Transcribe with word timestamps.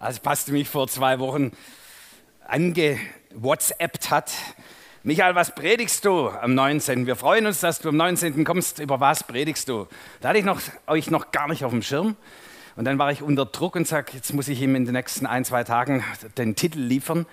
als 0.00 0.18
Pastor 0.18 0.54
mich 0.54 0.66
vor 0.66 0.88
zwei 0.88 1.18
Wochen 1.18 1.52
angewhatsappt 2.48 4.10
hat. 4.10 4.32
Michael, 5.02 5.34
was 5.34 5.54
predigst 5.54 6.06
du 6.06 6.30
am 6.30 6.54
19.? 6.54 7.06
Wir 7.06 7.16
freuen 7.16 7.46
uns, 7.46 7.60
dass 7.60 7.80
du 7.80 7.90
am 7.90 7.98
19. 7.98 8.44
kommst. 8.44 8.78
Über 8.78 8.98
was 8.98 9.24
predigst 9.24 9.68
du? 9.68 9.86
Da 10.22 10.30
hatte 10.30 10.38
ich 10.38 10.44
noch, 10.46 10.58
euch 10.86 11.10
noch 11.10 11.32
gar 11.32 11.48
nicht 11.48 11.64
auf 11.64 11.70
dem 11.70 11.82
Schirm. 11.82 12.16
Und 12.76 12.86
dann 12.86 12.98
war 12.98 13.12
ich 13.12 13.20
unter 13.20 13.44
Druck 13.44 13.76
und 13.76 13.86
sage, 13.86 14.12
jetzt 14.14 14.32
muss 14.32 14.48
ich 14.48 14.62
ihm 14.62 14.74
in 14.74 14.86
den 14.86 14.94
nächsten 14.94 15.26
ein, 15.26 15.44
zwei 15.44 15.64
Tagen 15.64 16.02
den 16.38 16.56
Titel 16.56 16.80
liefern. 16.80 17.26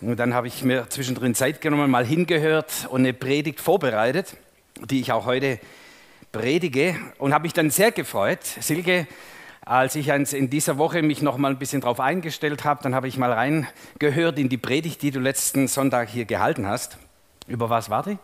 Und 0.00 0.16
dann 0.16 0.34
habe 0.34 0.48
ich 0.48 0.64
mir 0.64 0.88
zwischendrin 0.88 1.36
Zeit 1.36 1.60
genommen, 1.60 1.88
mal 1.88 2.04
hingehört 2.04 2.88
und 2.90 3.02
eine 3.02 3.12
Predigt 3.12 3.60
vorbereitet, 3.60 4.36
die 4.84 5.00
ich 5.00 5.12
auch 5.12 5.24
heute 5.24 5.60
predige. 6.32 6.96
Und 7.18 7.32
habe 7.32 7.44
mich 7.44 7.52
dann 7.52 7.70
sehr 7.70 7.92
gefreut. 7.92 8.44
Silke 8.44 9.06
als 9.66 9.96
ich 9.96 10.08
in 10.08 10.48
dieser 10.48 10.78
Woche 10.78 11.02
mich 11.02 11.22
noch 11.22 11.36
mal 11.38 11.50
ein 11.50 11.58
bisschen 11.58 11.80
darauf 11.80 11.98
eingestellt 11.98 12.64
habe, 12.64 12.84
dann 12.84 12.94
habe 12.94 13.08
ich 13.08 13.18
mal 13.18 13.32
reingehört 13.32 14.38
in 14.38 14.48
die 14.48 14.58
Predigt, 14.58 15.02
die 15.02 15.10
du 15.10 15.18
letzten 15.18 15.66
Sonntag 15.66 16.08
hier 16.08 16.24
gehalten 16.24 16.68
hast. 16.68 16.98
Über 17.48 17.68
was 17.68 17.90
war 17.90 18.04
die? 18.04 18.16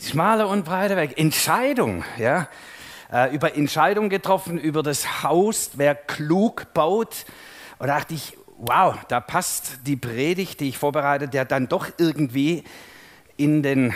Schmaler 0.00 0.48
und 0.48 0.64
breiter 0.64 0.96
Weg. 0.96 1.18
Entscheidung, 1.18 2.04
ja. 2.16 2.48
Äh, 3.12 3.34
über 3.34 3.56
Entscheidung 3.56 4.08
getroffen, 4.08 4.56
über 4.56 4.84
das 4.84 5.24
Haus, 5.24 5.72
wer 5.74 5.96
klug 5.96 6.72
baut. 6.74 7.24
Und 7.80 7.88
da 7.88 7.98
dachte 7.98 8.14
ich, 8.14 8.36
wow, 8.58 8.94
da 9.08 9.18
passt 9.18 9.80
die 9.84 9.96
Predigt, 9.96 10.60
die 10.60 10.68
ich 10.68 10.78
vorbereitet, 10.78 11.34
der 11.34 11.44
dann 11.44 11.68
doch 11.68 11.88
irgendwie 11.98 12.62
in, 13.36 13.64
den, 13.64 13.92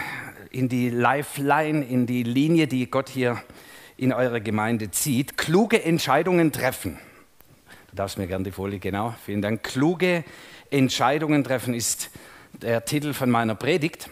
in 0.50 0.68
die 0.68 0.90
Lifeline, 0.90 1.84
in 1.84 2.06
die 2.06 2.24
Linie, 2.24 2.66
die 2.66 2.90
Gott 2.90 3.08
hier 3.08 3.40
in 4.02 4.12
eurer 4.12 4.40
Gemeinde 4.40 4.90
zieht, 4.90 5.36
kluge 5.36 5.84
Entscheidungen 5.84 6.50
treffen. 6.50 6.98
Du 7.90 7.96
darfst 7.96 8.18
mir 8.18 8.26
gerne 8.26 8.42
die 8.42 8.50
Folie, 8.50 8.80
genau, 8.80 9.14
vielen 9.24 9.42
Dank. 9.42 9.62
Kluge 9.62 10.24
Entscheidungen 10.70 11.44
treffen 11.44 11.72
ist 11.72 12.10
der 12.52 12.84
Titel 12.84 13.12
von 13.12 13.30
meiner 13.30 13.54
Predigt. 13.54 14.10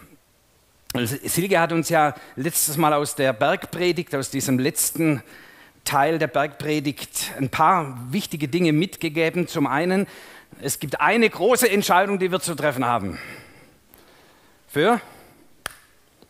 Also 0.93 1.17
Silke 1.25 1.59
hat 1.59 1.73
uns 1.73 1.89
ja 1.89 2.15
letztes 2.37 2.77
Mal 2.77 2.93
aus 2.93 3.17
der 3.17 3.33
Bergpredigt, 3.33 4.15
aus 4.15 4.31
diesem 4.31 4.61
letzten 4.61 5.23
Teil 5.85 6.19
der 6.19 6.29
Bergpredigt, 6.29 7.33
ein 7.39 7.49
paar 7.49 7.99
wichtige 8.11 8.47
Dinge 8.47 8.73
mitgegeben. 8.73 9.49
Zum 9.49 9.67
einen, 9.67 10.07
es 10.61 10.79
gibt 10.79 11.01
eine 11.01 11.29
große 11.29 11.69
Entscheidung, 11.69 12.21
die 12.21 12.31
wir 12.31 12.41
zu 12.41 12.55
treffen 12.55 12.85
haben. 12.85 13.19
Für 14.69 15.01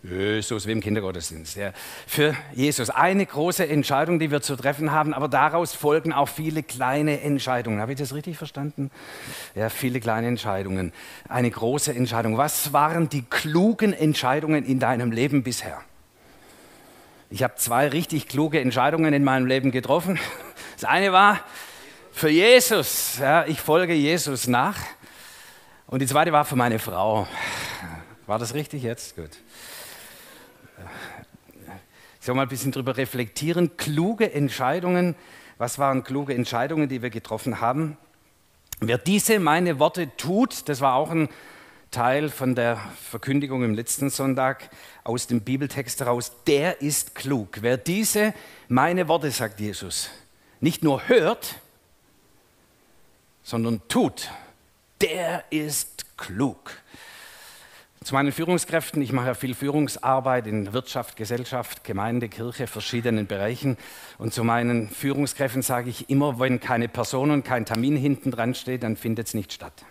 Jesus 0.02 0.66
wie 0.66 0.72
im 0.72 0.80
Kindergottesdienst. 0.80 1.56
Ja. 1.56 1.72
Für 2.06 2.34
Jesus 2.54 2.88
eine 2.88 3.26
große 3.26 3.68
Entscheidung, 3.68 4.18
die 4.18 4.30
wir 4.30 4.40
zu 4.40 4.56
treffen 4.56 4.92
haben, 4.92 5.12
aber 5.12 5.28
daraus 5.28 5.74
folgen 5.74 6.14
auch 6.14 6.28
viele 6.28 6.62
kleine 6.62 7.20
Entscheidungen. 7.20 7.80
Habe 7.80 7.92
ich 7.92 7.98
das 7.98 8.14
richtig 8.14 8.38
verstanden? 8.38 8.90
Ja, 9.54 9.68
viele 9.68 10.00
kleine 10.00 10.28
Entscheidungen. 10.28 10.92
Eine 11.28 11.50
große 11.50 11.94
Entscheidung. 11.94 12.38
Was 12.38 12.72
waren 12.72 13.10
die 13.10 13.22
klugen 13.22 13.92
Entscheidungen 13.92 14.64
in 14.64 14.78
deinem 14.78 15.12
Leben 15.12 15.42
bisher? 15.42 15.82
Ich 17.28 17.42
habe 17.42 17.56
zwei 17.56 17.86
richtig 17.88 18.26
kluge 18.26 18.58
Entscheidungen 18.58 19.12
in 19.12 19.22
meinem 19.22 19.46
Leben 19.46 19.70
getroffen. 19.70 20.18
Das 20.80 20.88
eine 20.88 21.12
war 21.12 21.40
für 22.10 22.30
Jesus. 22.30 23.18
Ja, 23.20 23.44
ich 23.44 23.60
folge 23.60 23.92
Jesus 23.92 24.46
nach. 24.46 24.78
Und 25.86 26.00
die 26.00 26.06
zweite 26.06 26.32
war 26.32 26.46
für 26.46 26.56
meine 26.56 26.78
Frau. 26.78 27.28
War 28.26 28.38
das 28.38 28.54
richtig 28.54 28.82
jetzt? 28.82 29.14
Gut. 29.14 29.28
Ich 32.20 32.26
soll 32.26 32.34
mal 32.34 32.42
ein 32.42 32.48
bisschen 32.48 32.72
darüber 32.72 32.96
reflektieren. 32.96 33.76
Kluge 33.76 34.32
Entscheidungen. 34.32 35.14
Was 35.58 35.78
waren 35.78 36.04
kluge 36.04 36.34
Entscheidungen, 36.34 36.88
die 36.88 37.02
wir 37.02 37.10
getroffen 37.10 37.60
haben? 37.60 37.96
Wer 38.80 38.98
diese 38.98 39.38
meine 39.40 39.78
Worte 39.78 40.10
tut, 40.16 40.68
das 40.68 40.80
war 40.80 40.94
auch 40.94 41.10
ein 41.10 41.28
Teil 41.90 42.28
von 42.28 42.54
der 42.54 42.78
Verkündigung 43.10 43.64
im 43.64 43.74
letzten 43.74 44.10
Sonntag 44.10 44.70
aus 45.02 45.26
dem 45.26 45.40
Bibeltext 45.40 46.00
heraus, 46.00 46.32
der 46.46 46.80
ist 46.80 47.14
klug. 47.14 47.58
Wer 47.62 47.76
diese 47.76 48.32
meine 48.68 49.08
Worte, 49.08 49.30
sagt 49.30 49.60
Jesus, 49.60 50.08
nicht 50.60 50.84
nur 50.84 51.08
hört, 51.08 51.56
sondern 53.42 53.82
tut, 53.88 54.30
der 55.00 55.44
ist 55.50 56.16
klug. 56.16 56.70
Zu 58.02 58.14
meinen 58.14 58.32
Führungskräften, 58.32 59.02
ich 59.02 59.12
mache 59.12 59.26
ja 59.26 59.34
viel 59.34 59.54
Führungsarbeit 59.54 60.46
in 60.46 60.72
Wirtschaft, 60.72 61.16
Gesellschaft, 61.16 61.84
Gemeinde, 61.84 62.30
Kirche, 62.30 62.66
verschiedenen 62.66 63.26
Bereichen. 63.26 63.76
Und 64.16 64.32
zu 64.32 64.42
meinen 64.42 64.88
Führungskräften 64.88 65.60
sage 65.60 65.90
ich 65.90 66.08
immer, 66.08 66.40
wenn 66.40 66.60
keine 66.60 66.88
Person 66.88 67.30
und 67.30 67.44
kein 67.44 67.66
Termin 67.66 67.96
hinten 67.96 68.30
dran 68.30 68.54
steht, 68.54 68.84
dann 68.84 68.96
findet 68.96 69.26
es 69.26 69.34
nicht 69.34 69.52
statt. 69.52 69.84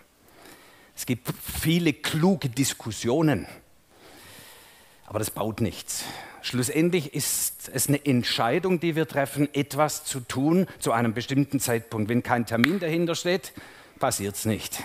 Es 0.95 1.05
gibt 1.05 1.29
viele 1.61 1.93
kluge 1.93 2.49
Diskussionen, 2.49 3.45
aber 5.05 5.19
das 5.19 5.29
baut 5.29 5.61
nichts. 5.61 6.03
Schlussendlich 6.41 7.13
ist 7.13 7.69
es 7.71 7.89
eine 7.89 8.03
Entscheidung, 8.03 8.79
die 8.79 8.95
wir 8.95 9.07
treffen, 9.07 9.53
etwas 9.53 10.03
zu 10.03 10.21
tun 10.21 10.65
zu 10.79 10.93
einem 10.93 11.13
bestimmten 11.13 11.59
Zeitpunkt. 11.59 12.09
Wenn 12.09 12.23
kein 12.23 12.47
Termin 12.47 12.79
dahinter 12.79 13.13
steht, 13.13 13.53
passiert 13.99 14.33
es 14.33 14.45
nicht. 14.45 14.81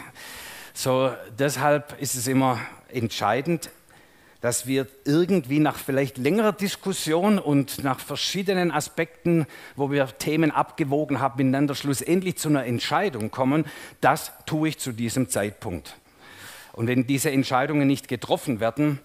So, 0.77 1.15
deshalb 1.39 2.01
ist 2.01 2.17
es 2.17 2.27
immer 2.27 2.59
entscheidend, 2.89 3.71
dass 4.41 4.67
wir 4.67 4.89
irgendwie 5.05 5.61
nach 5.61 5.77
vielleicht 5.77 6.19
längerer 6.19 6.53
Diskussion 6.53 7.39
und 7.39 7.85
nach 7.85 8.01
verschiedenen 8.01 8.73
Aspekten, 8.73 9.47
wo 9.77 9.93
wir 9.93 10.07
Themen 10.19 10.51
abgewogen 10.51 11.21
haben, 11.21 11.37
miteinander 11.39 11.77
schlussendlich 11.77 12.37
zu 12.39 12.49
einer 12.49 12.67
Entscheidung 12.67 13.31
kommen, 13.31 13.67
das 14.01 14.33
tue 14.47 14.71
ich 14.71 14.79
zu 14.79 14.91
diesem 14.91 15.29
Zeitpunkt. 15.29 15.97
Und 16.73 16.89
wenn 16.89 17.07
diese 17.07 17.31
Entscheidungen 17.31 17.87
nicht 17.87 18.09
getroffen 18.09 18.59
werden, 18.59 18.99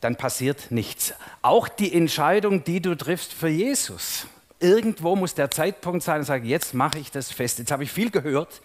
dann 0.00 0.14
passiert 0.14 0.70
nichts. 0.70 1.12
Auch 1.42 1.68
die 1.68 1.92
Entscheidung, 1.92 2.62
die 2.62 2.80
du 2.80 2.96
triffst 2.96 3.34
für 3.34 3.48
Jesus. 3.48 4.28
Irgendwo 4.60 5.16
muss 5.16 5.34
der 5.34 5.50
Zeitpunkt 5.50 6.04
sein 6.04 6.20
und 6.20 6.24
sagen, 6.24 6.46
jetzt 6.46 6.72
mache 6.72 7.00
ich 7.00 7.10
das 7.10 7.32
fest. 7.32 7.58
Jetzt 7.58 7.72
habe 7.72 7.82
ich 7.82 7.90
viel 7.90 8.10
gehört, 8.10 8.62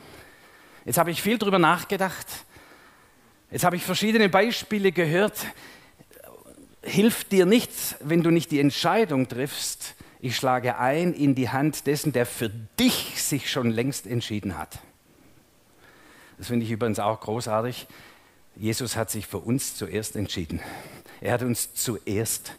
jetzt 0.85 0.97
habe 0.97 1.12
ich 1.12 1.22
viel 1.22 1.38
darüber 1.38 1.59
nachgedacht, 1.59 2.28
Jetzt 3.51 3.63
habe 3.63 3.75
ich 3.75 3.84
verschiedene 3.84 4.28
Beispiele 4.28 4.91
gehört. 4.91 5.46
Hilft 6.81 7.31
dir 7.31 7.46
nichts, 7.46 7.96
wenn 8.01 8.22
du 8.22 8.29
nicht 8.29 8.51
die 8.51 8.59
Entscheidung 8.59 9.28
triffst, 9.28 9.96
ich 10.19 10.35
schlage 10.35 10.78
ein 10.78 11.13
in 11.13 11.35
die 11.35 11.50
Hand 11.50 11.88
dessen, 11.88 12.12
der 12.12 12.25
für 12.25 12.50
dich 12.50 13.22
sich 13.22 13.50
schon 13.50 13.69
längst 13.69 14.07
entschieden 14.07 14.57
hat. 14.57 14.79
Das 16.38 16.47
finde 16.47 16.66
ich 16.66 16.72
übrigens 16.72 17.00
auch 17.00 17.22
großartig. 17.22 17.88
Jesus 18.56 18.96
hat 18.96 19.12
sich 19.12 19.28
für 19.28 19.38
uns 19.38 19.75
zuerst 19.75 20.16
entschieden. 20.16 20.59
Er 21.22 21.34
hat 21.34 21.44
uns 21.44 21.73
zuerst 21.75 22.53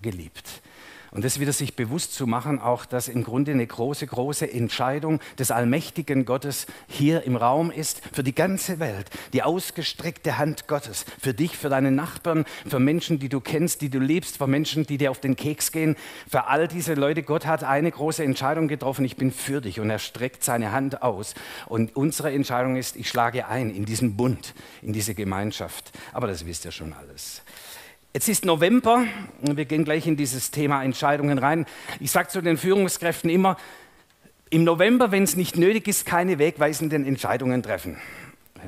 geliebt. 0.00 0.62
Und 1.10 1.24
das 1.24 1.40
wieder 1.40 1.52
sich 1.52 1.74
bewusst 1.74 2.14
zu 2.14 2.26
machen, 2.26 2.58
auch 2.58 2.84
dass 2.84 3.08
im 3.08 3.24
Grunde 3.24 3.52
eine 3.52 3.66
große, 3.66 4.06
große 4.06 4.52
Entscheidung 4.52 5.20
des 5.38 5.50
allmächtigen 5.50 6.24
Gottes 6.24 6.66
hier 6.86 7.22
im 7.22 7.36
Raum 7.36 7.70
ist 7.70 8.02
für 8.12 8.22
die 8.22 8.34
ganze 8.34 8.78
Welt. 8.78 9.08
Die 9.32 9.42
ausgestreckte 9.42 10.38
Hand 10.38 10.68
Gottes 10.68 11.06
für 11.20 11.32
dich, 11.32 11.56
für 11.56 11.68
deine 11.68 11.90
Nachbarn, 11.90 12.44
für 12.66 12.78
Menschen, 12.78 13.18
die 13.18 13.28
du 13.28 13.40
kennst, 13.40 13.80
die 13.80 13.88
du 13.88 13.98
liebst, 13.98 14.36
für 14.36 14.46
Menschen, 14.46 14.86
die 14.86 14.98
dir 14.98 15.10
auf 15.10 15.20
den 15.20 15.36
Keks 15.36 15.72
gehen. 15.72 15.96
Für 16.28 16.46
all 16.46 16.68
diese 16.68 16.94
Leute, 16.94 17.22
Gott 17.22 17.46
hat 17.46 17.64
eine 17.64 17.90
große 17.90 18.22
Entscheidung 18.22 18.68
getroffen, 18.68 19.04
ich 19.04 19.16
bin 19.16 19.32
für 19.32 19.60
dich. 19.60 19.80
Und 19.80 19.90
er 19.90 19.98
streckt 19.98 20.44
seine 20.44 20.72
Hand 20.72 21.02
aus. 21.02 21.34
Und 21.66 21.96
unsere 21.96 22.32
Entscheidung 22.32 22.76
ist, 22.76 22.96
ich 22.96 23.08
schlage 23.08 23.46
ein 23.46 23.70
in 23.70 23.84
diesen 23.84 24.16
Bund, 24.16 24.54
in 24.82 24.92
diese 24.92 25.14
Gemeinschaft. 25.14 25.92
Aber 26.12 26.26
das 26.26 26.44
wisst 26.44 26.64
ihr 26.64 26.72
schon 26.72 26.92
alles. 26.92 27.42
Jetzt 28.14 28.28
ist 28.28 28.46
November 28.46 29.04
und 29.42 29.58
wir 29.58 29.66
gehen 29.66 29.84
gleich 29.84 30.06
in 30.06 30.16
dieses 30.16 30.50
Thema 30.50 30.82
Entscheidungen 30.82 31.36
rein. 31.38 31.66
Ich 32.00 32.10
sage 32.10 32.28
zu 32.28 32.40
den 32.40 32.56
Führungskräften 32.56 33.28
immer, 33.28 33.58
im 34.50 34.64
November, 34.64 35.12
wenn 35.12 35.24
es 35.24 35.36
nicht 35.36 35.58
nötig 35.58 35.86
ist, 35.88 36.06
keine 36.06 36.38
wegweisenden 36.38 37.04
Entscheidungen 37.04 37.62
treffen. 37.62 37.98
Ja. 38.56 38.62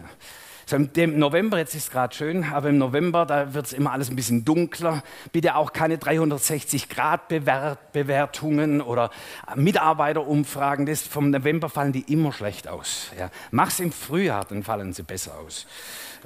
So 0.66 0.76
Im 0.76 1.18
November, 1.18 1.56
jetzt 1.58 1.74
ist 1.74 1.84
es 1.84 1.90
gerade 1.90 2.14
schön, 2.14 2.44
aber 2.44 2.68
im 2.68 2.76
November, 2.78 3.26
da 3.26 3.54
wird 3.54 3.66
es 3.66 3.72
immer 3.72 3.90
alles 3.90 4.08
ein 4.08 4.14
bisschen 4.14 4.44
dunkler. 4.44 5.02
Bitte 5.32 5.56
auch 5.56 5.72
keine 5.72 5.96
360-Grad-Bewertungen 5.96 8.80
oder 8.80 9.10
Mitarbeiterumfragen. 9.56 10.86
Das 10.86 11.02
vom 11.02 11.30
November 11.30 11.68
fallen 11.70 11.90
die 11.92 12.12
immer 12.12 12.32
schlecht 12.32 12.68
aus. 12.68 13.10
Ja. 13.18 13.30
es 13.66 13.80
im 13.80 13.90
Frühjahr, 13.90 14.44
dann 14.44 14.62
fallen 14.62 14.92
sie 14.92 15.02
besser 15.02 15.36
aus. 15.38 15.66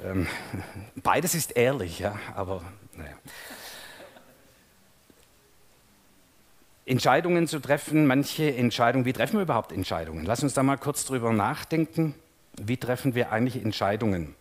Ähm, 0.05 0.27
beides 0.95 1.33
ist 1.33 1.57
ehrlich, 1.57 1.97
ja, 1.97 2.19
aber 2.35 2.61
naja. 2.95 3.15
Entscheidungen 6.85 7.47
zu 7.47 7.59
treffen, 7.59 8.05
manche 8.05 8.55
Entscheidungen, 8.55 9.05
wie 9.05 9.13
treffen 9.13 9.37
wir 9.37 9.41
überhaupt 9.41 9.71
Entscheidungen? 9.71 10.23
Lass 10.23 10.43
uns 10.43 10.53
da 10.53 10.61
mal 10.61 10.77
kurz 10.77 11.05
drüber 11.05 11.33
nachdenken. 11.33 12.13
Wie 12.57 12.77
treffen 12.77 13.15
wir 13.15 13.31
eigentlich 13.31 13.63
Entscheidungen? 13.63 14.35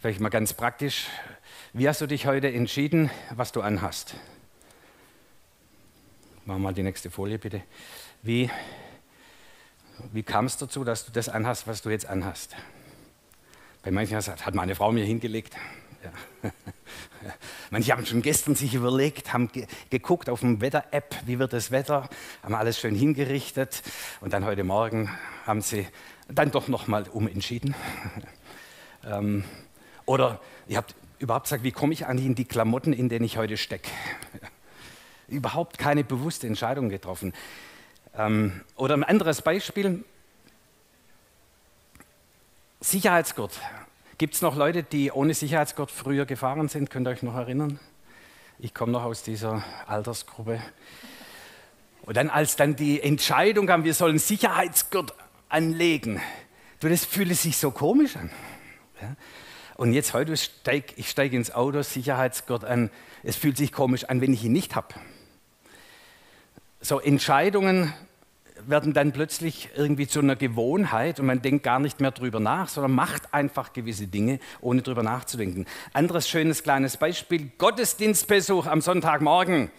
Vielleicht 0.00 0.20
mal 0.20 0.28
ganz 0.28 0.52
praktisch. 0.52 1.06
Wie 1.72 1.88
hast 1.88 2.00
du 2.00 2.06
dich 2.06 2.26
heute 2.26 2.52
entschieden, 2.52 3.10
was 3.30 3.52
du 3.52 3.62
anhast? 3.62 4.14
Wir 6.44 6.58
mal 6.58 6.74
die 6.74 6.82
nächste 6.82 7.10
Folie 7.10 7.38
bitte. 7.38 7.62
Wie, 8.22 8.50
Wie 10.12 10.22
kam 10.22 10.44
es 10.46 10.58
dazu, 10.58 10.84
dass 10.84 11.06
du 11.06 11.12
das 11.12 11.28
anhast, 11.28 11.66
was 11.66 11.82
du 11.82 11.90
jetzt 11.90 12.06
anhast? 12.06 12.54
Bei 13.82 13.90
manchen 13.90 14.16
hat 14.16 14.54
meine 14.54 14.74
Frau 14.74 14.92
mir 14.92 15.04
hingelegt. 15.04 15.56
Ja. 16.04 16.50
Manche 17.70 17.92
haben 17.92 18.06
schon 18.06 18.22
gestern 18.22 18.54
sich 18.54 18.74
überlegt, 18.74 19.32
haben 19.32 19.48
ge 19.48 19.66
geguckt 19.90 20.28
auf 20.28 20.40
dem 20.40 20.60
Wetter-App, 20.60 21.14
wie 21.26 21.38
wird 21.38 21.52
das 21.52 21.70
Wetter, 21.70 22.08
haben 22.42 22.54
alles 22.54 22.78
schön 22.78 22.94
hingerichtet 22.94 23.82
und 24.20 24.32
dann 24.32 24.44
heute 24.44 24.64
Morgen 24.64 25.10
haben 25.46 25.60
sie 25.60 25.86
dann 26.28 26.50
doch 26.50 26.68
nochmal 26.68 27.04
umentschieden. 27.08 27.74
ähm, 29.04 29.44
oder 30.04 30.40
ihr 30.68 30.76
habt 30.76 30.94
überhaupt 31.18 31.46
gesagt, 31.46 31.62
wie 31.62 31.72
komme 31.72 31.92
ich 31.92 32.06
eigentlich 32.06 32.26
in 32.26 32.34
die 32.34 32.44
Klamotten, 32.44 32.92
in 32.92 33.08
denen 33.08 33.24
ich 33.24 33.36
heute 33.36 33.56
stecke? 33.56 33.90
überhaupt 35.28 35.78
keine 35.78 36.04
bewusste 36.04 36.46
Entscheidung 36.46 36.88
getroffen. 36.88 37.32
Ähm, 38.16 38.60
oder 38.76 38.94
ein 38.94 39.04
anderes 39.04 39.42
Beispiel, 39.42 40.04
Sicherheitsgurt. 42.80 43.58
Gibt 44.18 44.32
es 44.32 44.40
noch 44.40 44.56
Leute, 44.56 44.82
die 44.82 45.12
ohne 45.12 45.34
Sicherheitsgurt 45.34 45.90
früher 45.90 46.24
gefahren 46.24 46.68
sind? 46.68 46.88
Könnt 46.88 47.06
ihr 47.06 47.10
euch 47.10 47.22
noch 47.22 47.34
erinnern? 47.34 47.78
Ich 48.58 48.72
komme 48.72 48.90
noch 48.90 49.04
aus 49.04 49.22
dieser 49.22 49.62
Altersgruppe. 49.86 50.58
Und 52.00 52.16
dann, 52.16 52.30
als 52.30 52.56
dann 52.56 52.76
die 52.76 53.02
Entscheidung 53.02 53.66
kam, 53.66 53.84
wir 53.84 53.92
sollen 53.92 54.18
Sicherheitsgurt 54.18 55.12
anlegen, 55.50 56.22
du, 56.80 56.88
das 56.88 57.04
fühlte 57.04 57.34
sich 57.34 57.58
so 57.58 57.70
komisch 57.70 58.16
an. 58.16 58.30
Ja? 59.02 59.16
Und 59.74 59.92
jetzt 59.92 60.14
heute 60.14 60.34
steig, 60.38 60.94
ich 60.96 61.10
steige 61.10 61.36
ins 61.36 61.50
Auto, 61.50 61.82
Sicherheitsgurt 61.82 62.64
an. 62.64 62.90
Es 63.22 63.36
fühlt 63.36 63.58
sich 63.58 63.70
komisch 63.70 64.04
an, 64.04 64.22
wenn 64.22 64.32
ich 64.32 64.44
ihn 64.44 64.52
nicht 64.52 64.76
habe. 64.76 64.94
So 66.80 67.00
Entscheidungen 67.00 67.92
werden 68.66 68.92
dann 68.92 69.12
plötzlich 69.12 69.70
irgendwie 69.76 70.06
zu 70.06 70.20
einer 70.20 70.36
Gewohnheit 70.36 71.20
und 71.20 71.26
man 71.26 71.42
denkt 71.42 71.62
gar 71.62 71.78
nicht 71.78 72.00
mehr 72.00 72.10
drüber 72.10 72.40
nach, 72.40 72.68
sondern 72.68 72.92
macht 72.92 73.32
einfach 73.34 73.72
gewisse 73.72 74.06
Dinge, 74.06 74.38
ohne 74.60 74.82
drüber 74.82 75.02
nachzudenken. 75.02 75.66
Anderes 75.92 76.28
schönes 76.28 76.62
kleines 76.62 76.96
Beispiel, 76.96 77.50
Gottesdienstbesuch 77.58 78.66
am 78.66 78.80
Sonntagmorgen. 78.80 79.70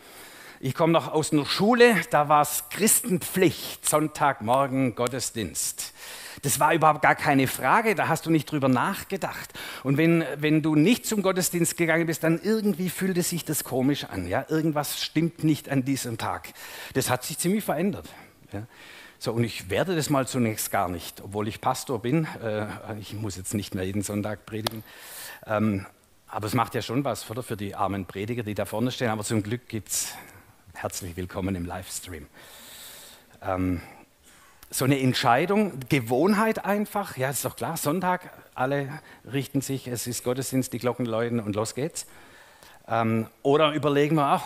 Ich 0.60 0.74
komme 0.74 0.94
noch 0.94 1.12
aus 1.12 1.32
einer 1.32 1.46
Schule, 1.46 1.96
da 2.10 2.30
war 2.30 2.42
es 2.42 2.64
Christenpflicht, 2.72 3.88
Sonntagmorgen 3.88 4.96
Gottesdienst. 4.96 5.94
Das 6.42 6.60
war 6.60 6.74
überhaupt 6.74 7.02
gar 7.02 7.16
keine 7.16 7.48
Frage, 7.48 7.96
da 7.96 8.08
hast 8.08 8.26
du 8.26 8.32
nicht 8.32 8.52
drüber 8.52 8.68
nachgedacht. 8.68 9.54
Und 9.84 9.98
wenn, 9.98 10.24
wenn 10.38 10.62
du 10.62 10.76
nicht 10.76 11.06
zum 11.06 11.22
Gottesdienst 11.22 11.78
gegangen 11.78 12.08
bist, 12.08 12.24
dann 12.24 12.40
irgendwie 12.42 12.90
fühlte 12.90 13.24
sich 13.24 13.46
das 13.46 13.64
komisch 13.64 14.06
an. 14.06 14.28
Ja? 14.28 14.46
Irgendwas 14.48 15.02
stimmt 15.02 15.44
nicht 15.44 15.70
an 15.70 15.84
diesem 15.84 16.18
Tag. 16.18 16.50
Das 16.94 17.10
hat 17.10 17.24
sich 17.24 17.38
ziemlich 17.38 17.64
verändert. 17.64 18.08
Ja? 18.52 18.64
So, 19.20 19.32
und 19.34 19.44
ich 19.44 19.70
werde 19.70 19.96
das 19.96 20.10
mal 20.10 20.28
zunächst 20.28 20.72
gar 20.72 20.90
nicht, 20.90 21.22
obwohl 21.22 21.48
ich 21.48 21.60
Pastor 21.60 22.00
bin. 22.00 22.28
Äh, 22.44 22.68
ich 23.00 23.14
muss 23.14 23.36
jetzt 23.36 23.54
nicht 23.54 23.74
mehr 23.74 23.84
jeden 23.84 24.04
Sonntag 24.04 24.46
predigen. 24.46 24.84
Ähm, 25.46 25.86
aber 26.28 26.46
es 26.46 26.54
macht 26.54 26.76
ja 26.76 26.82
schon 26.82 27.04
was 27.04 27.30
oder, 27.32 27.42
für 27.42 27.58
die 27.58 27.74
armen 27.74 28.06
Prediger, 28.06 28.44
die 28.44 28.54
da 28.54 28.66
vorne 28.66 28.92
stehen. 28.92 29.10
Aber 29.10 29.24
zum 29.24 29.42
Glück 29.42 29.68
gibt 29.68 29.90
es 29.90 30.14
herzlich 30.74 31.18
willkommen 31.18 31.56
im 31.56 31.66
Livestream. 31.66 32.28
Ähm, 33.42 33.82
so 34.70 34.86
eine 34.86 35.00
Entscheidung, 35.00 35.80
Gewohnheit 35.90 36.66
einfach, 36.66 37.18
ja, 37.18 37.30
ist 37.30 37.46
doch 37.46 37.56
klar, 37.56 37.78
Sonntag, 37.78 38.30
alle 38.54 39.02
richten 39.32 39.62
sich, 39.62 39.88
es 39.88 40.08
ist 40.08 40.24
Gottesdienst, 40.24 40.74
die 40.74 40.80
Glocken 40.80 41.06
läuten 41.06 41.40
und 41.40 41.56
los 41.56 41.74
geht's. 41.74 42.06
Ähm, 42.88 43.28
oder 43.44 43.72
überlegen 43.72 44.16
wir, 44.16 44.26
ach, 44.26 44.44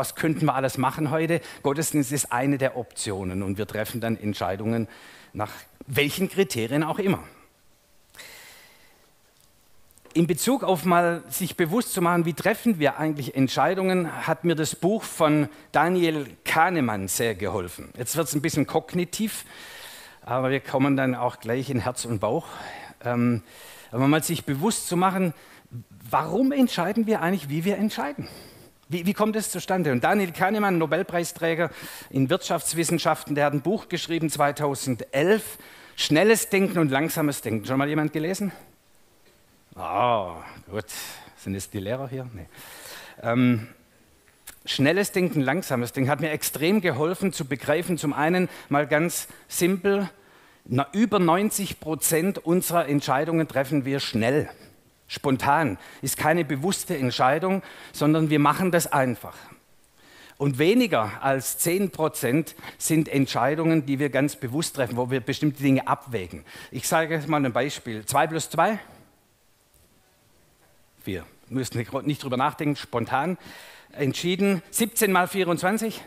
was 0.00 0.14
könnten 0.14 0.46
wir 0.46 0.54
alles 0.54 0.78
machen 0.78 1.10
heute? 1.10 1.42
Gottesdienst 1.62 2.10
ist 2.10 2.32
eine 2.32 2.56
der 2.56 2.78
Optionen 2.78 3.42
und 3.42 3.58
wir 3.58 3.66
treffen 3.66 4.00
dann 4.00 4.18
Entscheidungen 4.18 4.88
nach 5.34 5.50
welchen 5.86 6.30
Kriterien 6.30 6.82
auch 6.82 6.98
immer. 6.98 7.22
In 10.14 10.26
Bezug 10.26 10.64
auf 10.64 10.86
mal 10.86 11.22
sich 11.28 11.54
bewusst 11.54 11.92
zu 11.92 12.00
machen, 12.00 12.24
wie 12.24 12.32
treffen 12.32 12.78
wir 12.78 12.98
eigentlich 12.98 13.36
Entscheidungen, 13.36 14.26
hat 14.26 14.44
mir 14.44 14.54
das 14.54 14.74
Buch 14.74 15.02
von 15.02 15.50
Daniel 15.70 16.26
Kahnemann 16.46 17.06
sehr 17.06 17.34
geholfen. 17.34 17.90
Jetzt 17.98 18.16
wird 18.16 18.26
es 18.26 18.34
ein 18.34 18.40
bisschen 18.40 18.66
kognitiv, 18.66 19.44
aber 20.22 20.50
wir 20.50 20.60
kommen 20.60 20.96
dann 20.96 21.14
auch 21.14 21.40
gleich 21.40 21.68
in 21.68 21.80
Herz 21.80 22.06
und 22.06 22.20
Bauch. 22.20 22.46
Ähm, 23.04 23.42
aber 23.90 24.08
mal 24.08 24.22
sich 24.22 24.46
bewusst 24.46 24.88
zu 24.88 24.96
machen, 24.96 25.34
warum 26.08 26.52
entscheiden 26.52 27.06
wir 27.06 27.20
eigentlich, 27.20 27.50
wie 27.50 27.66
wir 27.66 27.76
entscheiden? 27.76 28.28
Wie, 28.90 29.06
wie 29.06 29.14
kommt 29.14 29.36
es 29.36 29.52
zustande? 29.52 29.92
Und 29.92 30.02
Daniel 30.02 30.32
Kahnemann, 30.32 30.76
Nobelpreisträger 30.76 31.70
in 32.10 32.28
Wirtschaftswissenschaften, 32.28 33.36
der 33.36 33.44
hat 33.44 33.52
ein 33.52 33.60
Buch 33.60 33.88
geschrieben 33.88 34.28
2011, 34.28 35.58
Schnelles 35.94 36.48
Denken 36.48 36.80
und 36.80 36.90
langsames 36.90 37.40
Denken. 37.40 37.66
Schon 37.66 37.78
mal 37.78 37.88
jemand 37.88 38.12
gelesen? 38.12 38.50
Oh, 39.76 40.32
gut. 40.68 40.86
Sind 41.36 41.54
es 41.54 41.70
die 41.70 41.78
Lehrer 41.78 42.08
hier? 42.08 42.28
Nee. 42.34 42.46
Ähm, 43.22 43.68
schnelles 44.64 45.12
Denken, 45.12 45.40
langsames 45.40 45.92
Denken 45.92 46.10
hat 46.10 46.20
mir 46.20 46.30
extrem 46.30 46.80
geholfen 46.80 47.32
zu 47.32 47.44
begreifen. 47.44 47.96
Zum 47.96 48.12
einen 48.12 48.48
mal 48.70 48.88
ganz 48.88 49.28
simpel, 49.46 50.10
na, 50.64 50.88
über 50.92 51.20
90 51.20 51.78
Prozent 51.78 52.38
unserer 52.38 52.88
Entscheidungen 52.88 53.46
treffen 53.46 53.84
wir 53.84 54.00
schnell 54.00 54.50
spontan, 55.10 55.76
ist 56.02 56.16
keine 56.16 56.44
bewusste 56.44 56.96
Entscheidung, 56.96 57.62
sondern 57.92 58.30
wir 58.30 58.38
machen 58.38 58.70
das 58.70 58.90
einfach. 58.90 59.36
Und 60.38 60.58
weniger 60.58 61.22
als 61.22 61.58
10 61.58 61.90
Prozent 61.90 62.54
sind 62.78 63.08
Entscheidungen, 63.08 63.84
die 63.84 63.98
wir 63.98 64.08
ganz 64.08 64.36
bewusst 64.36 64.76
treffen, 64.76 64.96
wo 64.96 65.10
wir 65.10 65.20
bestimmte 65.20 65.62
Dinge 65.62 65.86
abwägen. 65.86 66.44
Ich 66.70 66.88
sage 66.88 67.16
jetzt 67.16 67.28
mal 67.28 67.44
ein 67.44 67.52
Beispiel. 67.52 68.06
2 68.06 68.26
plus 68.28 68.48
2? 68.50 68.78
4. 71.04 71.26
Müssen 71.48 71.86
nicht 72.04 72.22
drüber 72.22 72.36
nachdenken, 72.36 72.76
spontan 72.76 73.36
entschieden. 73.92 74.62
17 74.70 75.10
mal 75.10 75.26
24? 75.26 76.00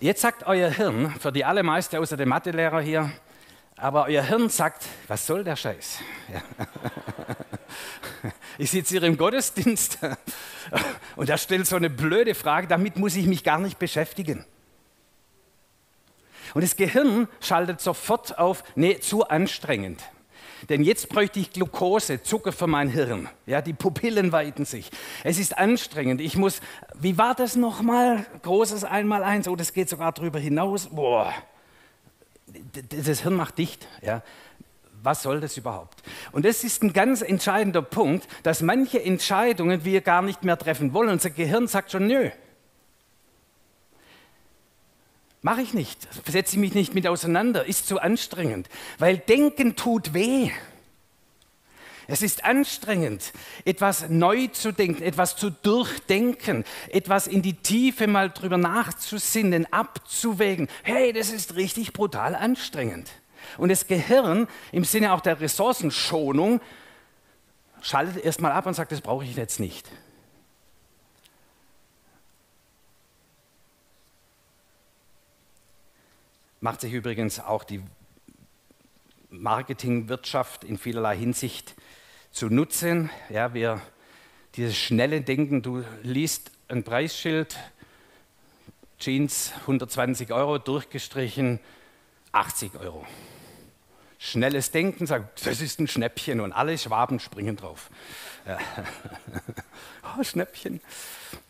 Jetzt 0.00 0.22
sagt 0.22 0.46
euer 0.46 0.70
Hirn, 0.70 1.10
für 1.20 1.30
die 1.30 1.44
allermeisten 1.44 1.96
außer 1.96 2.16
dem 2.16 2.30
Mathelehrer 2.30 2.80
hier, 2.80 3.12
aber 3.76 4.06
euer 4.06 4.22
Hirn 4.22 4.48
sagt, 4.48 4.86
was 5.06 5.26
soll 5.26 5.44
der 5.44 5.56
Scheiß? 5.56 5.98
Ja. 6.32 6.42
Ich 8.58 8.70
sitze 8.70 8.94
hier 8.94 9.02
im 9.02 9.18
Gottesdienst 9.18 9.98
und 11.16 11.28
er 11.28 11.36
stellt 11.36 11.66
so 11.66 11.76
eine 11.76 11.90
blöde 11.90 12.34
Frage, 12.34 12.66
damit 12.66 12.96
muss 12.96 13.14
ich 13.14 13.26
mich 13.26 13.44
gar 13.44 13.58
nicht 13.58 13.78
beschäftigen. 13.78 14.46
Und 16.54 16.64
das 16.64 16.76
Gehirn 16.76 17.28
schaltet 17.40 17.82
sofort 17.82 18.38
auf, 18.38 18.64
nee, 18.74 18.98
zu 18.98 19.28
anstrengend. 19.28 20.00
Denn 20.70 20.82
jetzt 20.82 21.10
bräuchte 21.10 21.38
ich 21.38 21.52
Glucose, 21.52 22.22
Zucker 22.22 22.50
für 22.52 22.66
mein 22.66 22.88
Hirn. 22.88 23.28
Ja, 23.44 23.60
die 23.60 23.74
Pupillen 23.74 24.32
weiten 24.32 24.64
sich. 24.64 24.90
Es 25.22 25.38
ist 25.38 25.58
anstrengend. 25.58 26.22
Ich 26.22 26.36
muss, 26.36 26.60
wie 26.94 27.18
war 27.18 27.34
das 27.34 27.56
nochmal? 27.56 28.24
Großes 28.42 28.84
Einmaleins, 28.84 29.48
oh, 29.48 29.56
das 29.56 29.74
geht 29.74 29.90
sogar 29.90 30.12
drüber 30.12 30.38
hinaus. 30.38 30.88
Boah, 30.88 31.34
das 33.06 33.20
Hirn 33.22 33.34
macht 33.34 33.58
dicht. 33.58 33.86
Ja. 34.02 34.22
Was 35.02 35.22
soll 35.22 35.40
das 35.40 35.56
überhaupt? 35.56 36.02
Und 36.32 36.44
das 36.44 36.64
ist 36.64 36.82
ein 36.82 36.92
ganz 36.92 37.22
entscheidender 37.22 37.82
Punkt, 37.82 38.26
dass 38.42 38.62
manche 38.62 39.02
Entscheidungen 39.02 39.84
wir 39.84 40.00
gar 40.00 40.22
nicht 40.22 40.42
mehr 40.42 40.58
treffen 40.58 40.92
wollen. 40.92 41.10
Unser 41.10 41.30
Gehirn 41.30 41.68
sagt 41.68 41.92
schon, 41.92 42.06
nö, 42.06 42.30
mache 45.42 45.62
ich 45.62 45.74
nicht, 45.74 46.08
setze 46.26 46.56
ich 46.56 46.60
mich 46.60 46.74
nicht 46.74 46.92
mit 46.92 47.06
auseinander, 47.06 47.66
ist 47.66 47.86
zu 47.86 48.00
anstrengend, 48.00 48.68
weil 48.98 49.18
Denken 49.18 49.76
tut 49.76 50.12
weh. 50.12 50.50
Es 52.08 52.22
ist 52.22 52.44
anstrengend, 52.44 53.32
etwas 53.64 54.08
neu 54.08 54.46
zu 54.48 54.72
denken, 54.72 55.02
etwas 55.02 55.36
zu 55.36 55.50
durchdenken, 55.50 56.64
etwas 56.88 57.26
in 57.26 57.42
die 57.42 57.54
Tiefe 57.54 58.06
mal 58.06 58.30
drüber 58.30 58.58
nachzusinnen, 58.58 59.72
abzuwägen. 59.72 60.68
Hey, 60.84 61.12
das 61.12 61.30
ist 61.30 61.56
richtig 61.56 61.92
brutal 61.92 62.36
anstrengend. 62.36 63.10
Und 63.58 63.70
das 63.70 63.86
Gehirn 63.86 64.46
im 64.70 64.84
Sinne 64.84 65.12
auch 65.12 65.20
der 65.20 65.40
Ressourcenschonung 65.40 66.60
schaltet 67.82 68.24
erstmal 68.24 68.52
ab 68.52 68.66
und 68.66 68.74
sagt, 68.74 68.92
das 68.92 69.00
brauche 69.00 69.24
ich 69.24 69.34
jetzt 69.34 69.58
nicht. 69.58 69.88
Macht 76.60 76.80
sich 76.80 76.92
übrigens 76.92 77.38
auch 77.38 77.64
die 77.64 77.82
Marketingwirtschaft 79.30 80.64
in 80.64 80.78
vielerlei 80.78 81.16
Hinsicht 81.16 81.74
zu 82.30 82.48
nutzen. 82.48 83.10
Ja, 83.28 83.54
wir, 83.54 83.80
dieses 84.56 84.76
schnelle 84.76 85.20
Denken, 85.20 85.62
du 85.62 85.84
liest 86.02 86.50
ein 86.68 86.84
Preisschild, 86.84 87.56
Jeans 88.98 89.52
120 89.62 90.32
Euro, 90.32 90.58
durchgestrichen 90.58 91.60
80 92.32 92.76
Euro. 92.76 93.06
Schnelles 94.18 94.70
Denken 94.70 95.06
sagt, 95.06 95.46
das 95.46 95.60
ist 95.60 95.78
ein 95.78 95.88
Schnäppchen 95.88 96.40
und 96.40 96.52
alle 96.52 96.76
Schwaben 96.78 97.20
springen 97.20 97.56
drauf. 97.56 97.90
Oh, 100.18 100.22
Schnäppchen. 100.22 100.80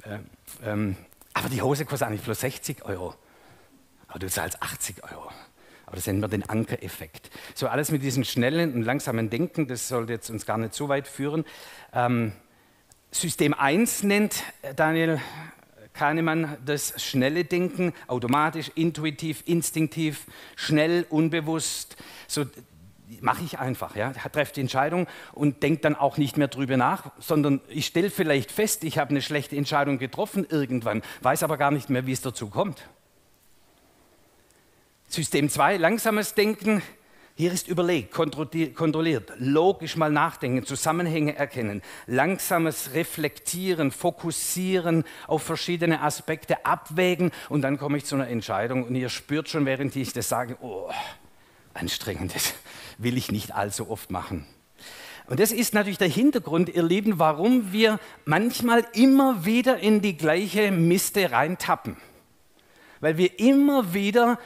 Ähm, 0.04 0.26
ähm, 0.64 0.97
aber 1.35 1.50
die 1.50 1.61
Hose 1.61 1.85
kostet 1.85 2.09
eigentlich 2.09 2.23
bloß 2.23 2.40
60 2.40 2.85
Euro. 2.85 3.14
aber 4.09 4.18
du 4.18 4.28
zahlst 4.28 4.62
80 4.62 5.04
Euro. 5.04 5.30
Aber 5.86 5.96
das 5.96 6.06
nennen 6.06 6.20
wir 6.20 6.28
den 6.28 6.48
Ankereffekt. 6.48 7.30
So 7.54 7.68
alles 7.68 7.92
mit 7.92 8.02
diesem 8.02 8.24
schnellen 8.24 8.74
und 8.74 8.82
langsamen 8.82 9.30
Denken, 9.30 9.68
das 9.68 9.88
sollte 9.88 10.12
jetzt 10.12 10.28
uns 10.30 10.44
gar 10.44 10.58
nicht 10.58 10.74
so 10.74 10.88
weit 10.88 11.06
führen. 11.06 11.44
Ähm, 11.92 12.32
System 13.12 13.54
1 13.54 14.02
nennt 14.02 14.42
äh, 14.62 14.74
Daniel 14.74 15.20
Kahnemann 15.94 16.58
das 16.64 17.02
schnelle 17.02 17.44
Denken, 17.44 17.94
automatisch, 18.08 18.70
intuitiv, 18.74 19.42
instinktiv, 19.46 20.26
schnell, 20.54 21.06
unbewusst. 21.08 21.96
So 22.26 22.44
mache 23.20 23.44
ich 23.44 23.58
einfach, 23.58 23.96
ja, 23.96 24.12
treffe 24.12 24.54
die 24.54 24.60
Entscheidung 24.60 25.06
und 25.32 25.62
denke 25.62 25.80
dann 25.80 25.94
auch 25.94 26.18
nicht 26.18 26.36
mehr 26.36 26.48
drüber 26.48 26.76
nach, 26.76 27.12
sondern 27.18 27.60
ich 27.68 27.86
stelle 27.86 28.10
vielleicht 28.10 28.52
fest, 28.52 28.84
ich 28.84 28.98
habe 28.98 29.10
eine 29.10 29.22
schlechte 29.22 29.56
Entscheidung 29.56 29.98
getroffen 29.98 30.46
irgendwann, 30.48 31.02
weiß 31.22 31.42
aber 31.44 31.56
gar 31.56 31.70
nicht 31.70 31.88
mehr, 31.88 32.06
wie 32.06 32.12
es 32.12 32.20
dazu 32.20 32.48
kommt. 32.48 32.88
System 35.16 35.49
2, 35.49 35.78
langsames 35.78 36.35
Denken. 36.35 36.82
Hier 37.37 37.50
ist 37.50 37.68
überlegt, 37.68 38.12
kontrolliert, 38.12 39.32
logisch 39.38 39.96
mal 39.96 40.11
nachdenken, 40.11 40.66
Zusammenhänge 40.66 41.35
erkennen, 41.35 41.80
langsames 42.06 42.92
Reflektieren, 42.92 43.92
Fokussieren 43.92 45.04
auf 45.26 45.42
verschiedene 45.42 46.02
Aspekte, 46.02 46.66
abwägen 46.66 47.30
und 47.49 47.62
dann 47.62 47.78
komme 47.78 47.96
ich 47.96 48.04
zu 48.04 48.14
einer 48.14 48.28
Entscheidung 48.28 48.85
und 48.85 48.94
ihr 48.94 49.08
spürt 49.08 49.49
schon, 49.49 49.64
während 49.64 49.96
ich 49.96 50.12
das 50.12 50.28
sage, 50.28 50.58
oh, 50.61 50.90
anstrengend, 51.73 52.35
das 52.35 52.52
will 52.99 53.16
ich 53.16 53.32
nicht 53.32 53.54
allzu 53.54 53.88
oft 53.88 54.11
machen. 54.11 54.46
Und 55.26 55.40
das 55.40 55.50
ist 55.50 55.73
natürlich 55.73 55.99
der 55.99 56.08
Hintergrund, 56.08 56.68
ihr 56.68 56.82
Lieben, 56.82 57.18
warum 57.18 57.73
wir 57.73 57.99
manchmal 58.26 58.87
immer 58.92 59.46
wieder 59.46 59.78
in 59.78 60.02
die 60.02 60.18
gleiche 60.18 60.70
Miste 60.70 61.32
reintappen. 61.32 61.96
Weil 63.00 63.16
wir 63.16 63.38
immer 63.40 63.94
wieder 63.94 64.38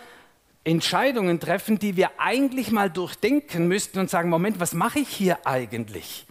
Entscheidungen 0.64 1.40
treffen, 1.40 1.78
die 1.78 1.96
wir 1.96 2.10
eigentlich 2.18 2.70
mal 2.70 2.90
durchdenken 2.90 3.66
müssten 3.66 3.98
und 3.98 4.10
sagen, 4.10 4.28
Moment, 4.28 4.60
was 4.60 4.74
mache 4.74 4.98
ich 4.98 5.08
hier 5.08 5.46
eigentlich? 5.46 6.26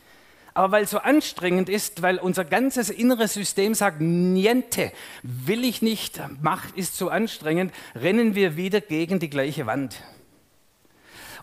Aber 0.54 0.72
weil 0.72 0.84
es 0.84 0.92
so 0.92 1.00
anstrengend 1.00 1.70
ist, 1.70 2.02
weil 2.02 2.18
unser 2.18 2.44
ganzes 2.44 2.90
inneres 2.90 3.34
System 3.34 3.74
sagt, 3.74 4.02
niente, 4.02 4.92
will 5.24 5.64
ich 5.64 5.82
nicht, 5.82 6.22
Macht 6.42 6.76
ist 6.76 6.98
zu 6.98 7.10
anstrengend, 7.10 7.74
rennen 7.96 8.36
wir 8.36 8.58
wieder 8.58 8.82
gegen 8.82 9.20
die 9.20 9.30
gleiche 9.30 9.66
Wand. 9.66 10.04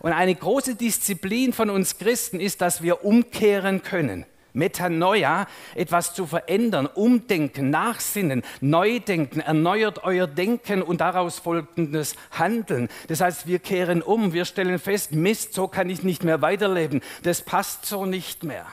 Und 0.01 0.11
eine 0.11 0.35
große 0.35 0.75
Disziplin 0.75 1.53
von 1.53 1.69
uns 1.69 1.97
Christen 1.97 2.39
ist, 2.39 2.61
dass 2.61 2.83
wir 2.83 3.03
umkehren 3.03 3.81
können. 3.81 4.25
Metanoia, 4.57 5.47
etwas 5.75 6.13
zu 6.13 6.25
verändern, 6.25 6.87
umdenken, 6.87 7.69
nachsinnen, 7.69 8.43
neu 8.59 8.99
denken, 8.99 9.39
erneuert 9.39 10.03
euer 10.03 10.27
Denken 10.27 10.81
und 10.81 11.01
daraus 11.01 11.39
folgendes 11.39 12.15
Handeln. 12.31 12.89
Das 13.07 13.21
heißt, 13.21 13.47
wir 13.47 13.59
kehren 13.59 14.01
um, 14.01 14.33
wir 14.33 14.45
stellen 14.45 14.79
fest, 14.79 15.13
Mist, 15.13 15.53
so 15.53 15.67
kann 15.67 15.89
ich 15.89 16.03
nicht 16.03 16.23
mehr 16.23 16.41
weiterleben, 16.41 17.01
das 17.23 17.41
passt 17.41 17.85
so 17.85 18.05
nicht 18.05 18.43
mehr. 18.43 18.65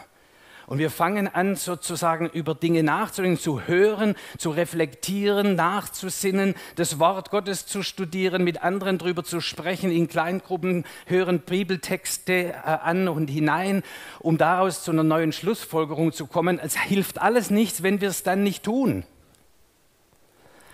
Und 0.66 0.78
wir 0.78 0.90
fangen 0.90 1.28
an, 1.28 1.56
sozusagen 1.56 2.28
über 2.28 2.54
Dinge 2.54 2.82
nachzudenken, 2.82 3.38
zu 3.38 3.66
hören, 3.66 4.14
zu 4.38 4.50
reflektieren, 4.50 5.56
nachzusinnen, 5.56 6.54
das 6.76 6.98
Wort 6.98 7.30
Gottes 7.30 7.66
zu 7.66 7.82
studieren, 7.82 8.44
mit 8.44 8.62
anderen 8.62 8.98
darüber 8.98 9.24
zu 9.24 9.40
sprechen, 9.40 9.90
in 9.90 10.08
Kleingruppen 10.08 10.84
hören 11.06 11.40
Bibeltexte 11.40 12.32
äh, 12.32 12.54
an 12.54 13.08
und 13.08 13.28
hinein, 13.28 13.82
um 14.20 14.38
daraus 14.38 14.82
zu 14.82 14.90
einer 14.90 15.04
neuen 15.04 15.32
Schlussfolgerung 15.32 16.12
zu 16.12 16.26
kommen. 16.26 16.58
Es 16.58 16.78
hilft 16.78 17.20
alles 17.20 17.50
nichts, 17.50 17.82
wenn 17.82 18.00
wir 18.00 18.08
es 18.08 18.22
dann 18.22 18.42
nicht 18.42 18.62
tun. 18.62 19.04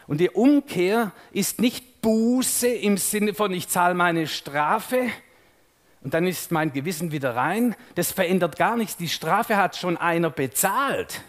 Und 0.06 0.18
die 0.18 0.30
Umkehr 0.30 1.12
ist 1.32 1.60
nicht 1.60 2.00
Buße 2.00 2.68
im 2.68 2.96
Sinne 2.96 3.34
von, 3.34 3.52
ich 3.52 3.68
zahle 3.68 3.94
meine 3.94 4.26
Strafe, 4.26 5.08
und 6.02 6.14
dann 6.14 6.26
ist 6.26 6.50
mein 6.50 6.72
Gewissen 6.72 7.12
wieder 7.12 7.36
rein. 7.36 7.74
Das 7.94 8.10
verändert 8.12 8.56
gar 8.56 8.76
nichts. 8.76 8.96
Die 8.96 9.08
Strafe 9.08 9.56
hat 9.56 9.76
schon 9.76 9.96
einer 9.96 10.30
bezahlt. 10.30 11.22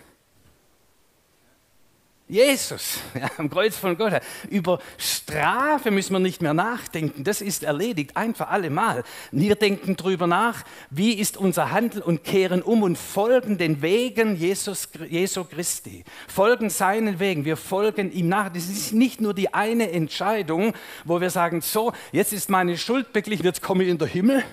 Jesus 2.32 3.00
ja, 3.14 3.30
am 3.36 3.50
Kreuz 3.50 3.76
von 3.76 3.98
Gott. 3.98 4.14
Über 4.50 4.80
Strafe 4.98 5.92
müssen 5.92 6.14
wir 6.14 6.20
nicht 6.20 6.42
mehr 6.42 6.54
nachdenken. 6.54 7.26
Das 7.26 7.42
ist 7.42 7.64
erledigt, 7.64 8.16
ein 8.16 8.34
für 8.34 8.48
alle 8.48 8.70
Mal. 8.70 9.04
Wir 9.34 9.56
denken 9.56 9.98
darüber 9.98 10.28
nach, 10.28 10.64
wie 10.90 11.12
ist 11.16 11.36
unser 11.36 11.72
Handel 11.72 12.02
und 12.02 12.24
kehren 12.24 12.62
um 12.62 12.84
und 12.84 12.98
folgen 12.98 13.58
den 13.58 13.82
Wegen 13.82 14.38
Jesus, 14.38 14.88
Jesu 15.10 15.44
Christi. 15.44 16.06
Folgen 16.30 16.70
seinen 16.70 17.20
Wegen. 17.20 17.44
Wir 17.44 17.58
folgen 17.58 18.14
ihm 18.14 18.30
nach. 18.30 18.48
Das 18.48 18.70
ist 18.70 18.94
nicht 18.94 19.20
nur 19.20 19.34
die 19.34 19.54
eine 19.54 19.92
Entscheidung, 19.92 20.74
wo 21.04 21.20
wir 21.20 21.32
sagen, 21.32 21.60
so, 21.60 21.92
jetzt 22.14 22.32
ist 22.32 22.50
meine 22.50 22.78
Schuld 22.78 23.12
beglichen, 23.12 23.44
jetzt 23.44 23.62
komme 23.62 23.84
ich 23.84 23.90
in 23.90 23.98
den 23.98 24.08
Himmel 24.08 24.46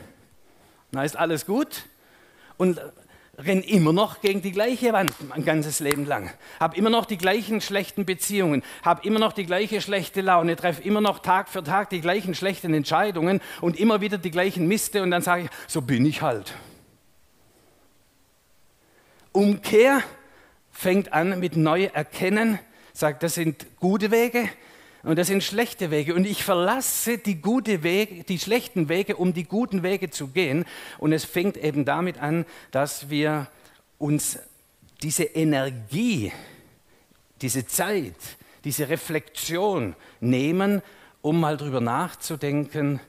dann 0.92 1.04
ist 1.04 1.16
alles 1.16 1.46
gut 1.46 1.84
und 2.56 2.80
renne 3.38 3.64
immer 3.66 3.92
noch 3.92 4.20
gegen 4.20 4.42
die 4.42 4.50
gleiche 4.50 4.92
Wand 4.92 5.12
mein 5.28 5.44
ganzes 5.44 5.78
Leben 5.80 6.04
lang. 6.06 6.30
Habe 6.58 6.76
immer 6.76 6.90
noch 6.90 7.04
die 7.06 7.18
gleichen 7.18 7.60
schlechten 7.60 8.04
Beziehungen, 8.04 8.64
habe 8.82 9.06
immer 9.06 9.20
noch 9.20 9.32
die 9.32 9.46
gleiche 9.46 9.80
schlechte 9.80 10.20
Laune, 10.20 10.56
treffe 10.56 10.82
immer 10.82 11.00
noch 11.00 11.20
Tag 11.20 11.48
für 11.48 11.62
Tag 11.62 11.90
die 11.90 12.00
gleichen 12.00 12.34
schlechten 12.34 12.74
Entscheidungen 12.74 13.40
und 13.60 13.78
immer 13.78 14.00
wieder 14.00 14.18
die 14.18 14.32
gleichen 14.32 14.66
Miste 14.66 15.02
und 15.02 15.10
dann 15.12 15.22
sage 15.22 15.44
ich, 15.44 15.50
so 15.68 15.82
bin 15.82 16.04
ich 16.04 16.22
halt. 16.22 16.54
Umkehr 19.32 20.02
fängt 20.72 21.12
an 21.12 21.38
mit 21.38 21.56
neu 21.56 21.84
erkennen, 21.84 22.58
sagt, 22.92 23.22
das 23.22 23.34
sind 23.34 23.66
gute 23.78 24.10
Wege, 24.10 24.48
und 25.02 25.16
das 25.16 25.28
sind 25.28 25.44
schlechte 25.44 25.90
Wege. 25.90 26.14
Und 26.14 26.26
ich 26.26 26.42
verlasse 26.42 27.18
die, 27.18 27.36
gute 27.36 27.82
Wege, 27.82 28.24
die 28.24 28.38
schlechten 28.38 28.88
Wege, 28.88 29.16
um 29.16 29.32
die 29.32 29.44
guten 29.44 29.82
Wege 29.82 30.10
zu 30.10 30.28
gehen. 30.28 30.64
Und 30.98 31.12
es 31.12 31.24
fängt 31.24 31.56
eben 31.56 31.84
damit 31.84 32.18
an, 32.18 32.44
dass 32.72 33.08
wir 33.08 33.46
uns 33.98 34.38
diese 35.02 35.24
Energie, 35.24 36.32
diese 37.40 37.64
Zeit, 37.66 38.16
diese 38.64 38.88
Reflexion 38.88 39.94
nehmen, 40.20 40.82
um 41.22 41.40
mal 41.40 41.56
drüber 41.56 41.80
nachzudenken, 41.80 43.00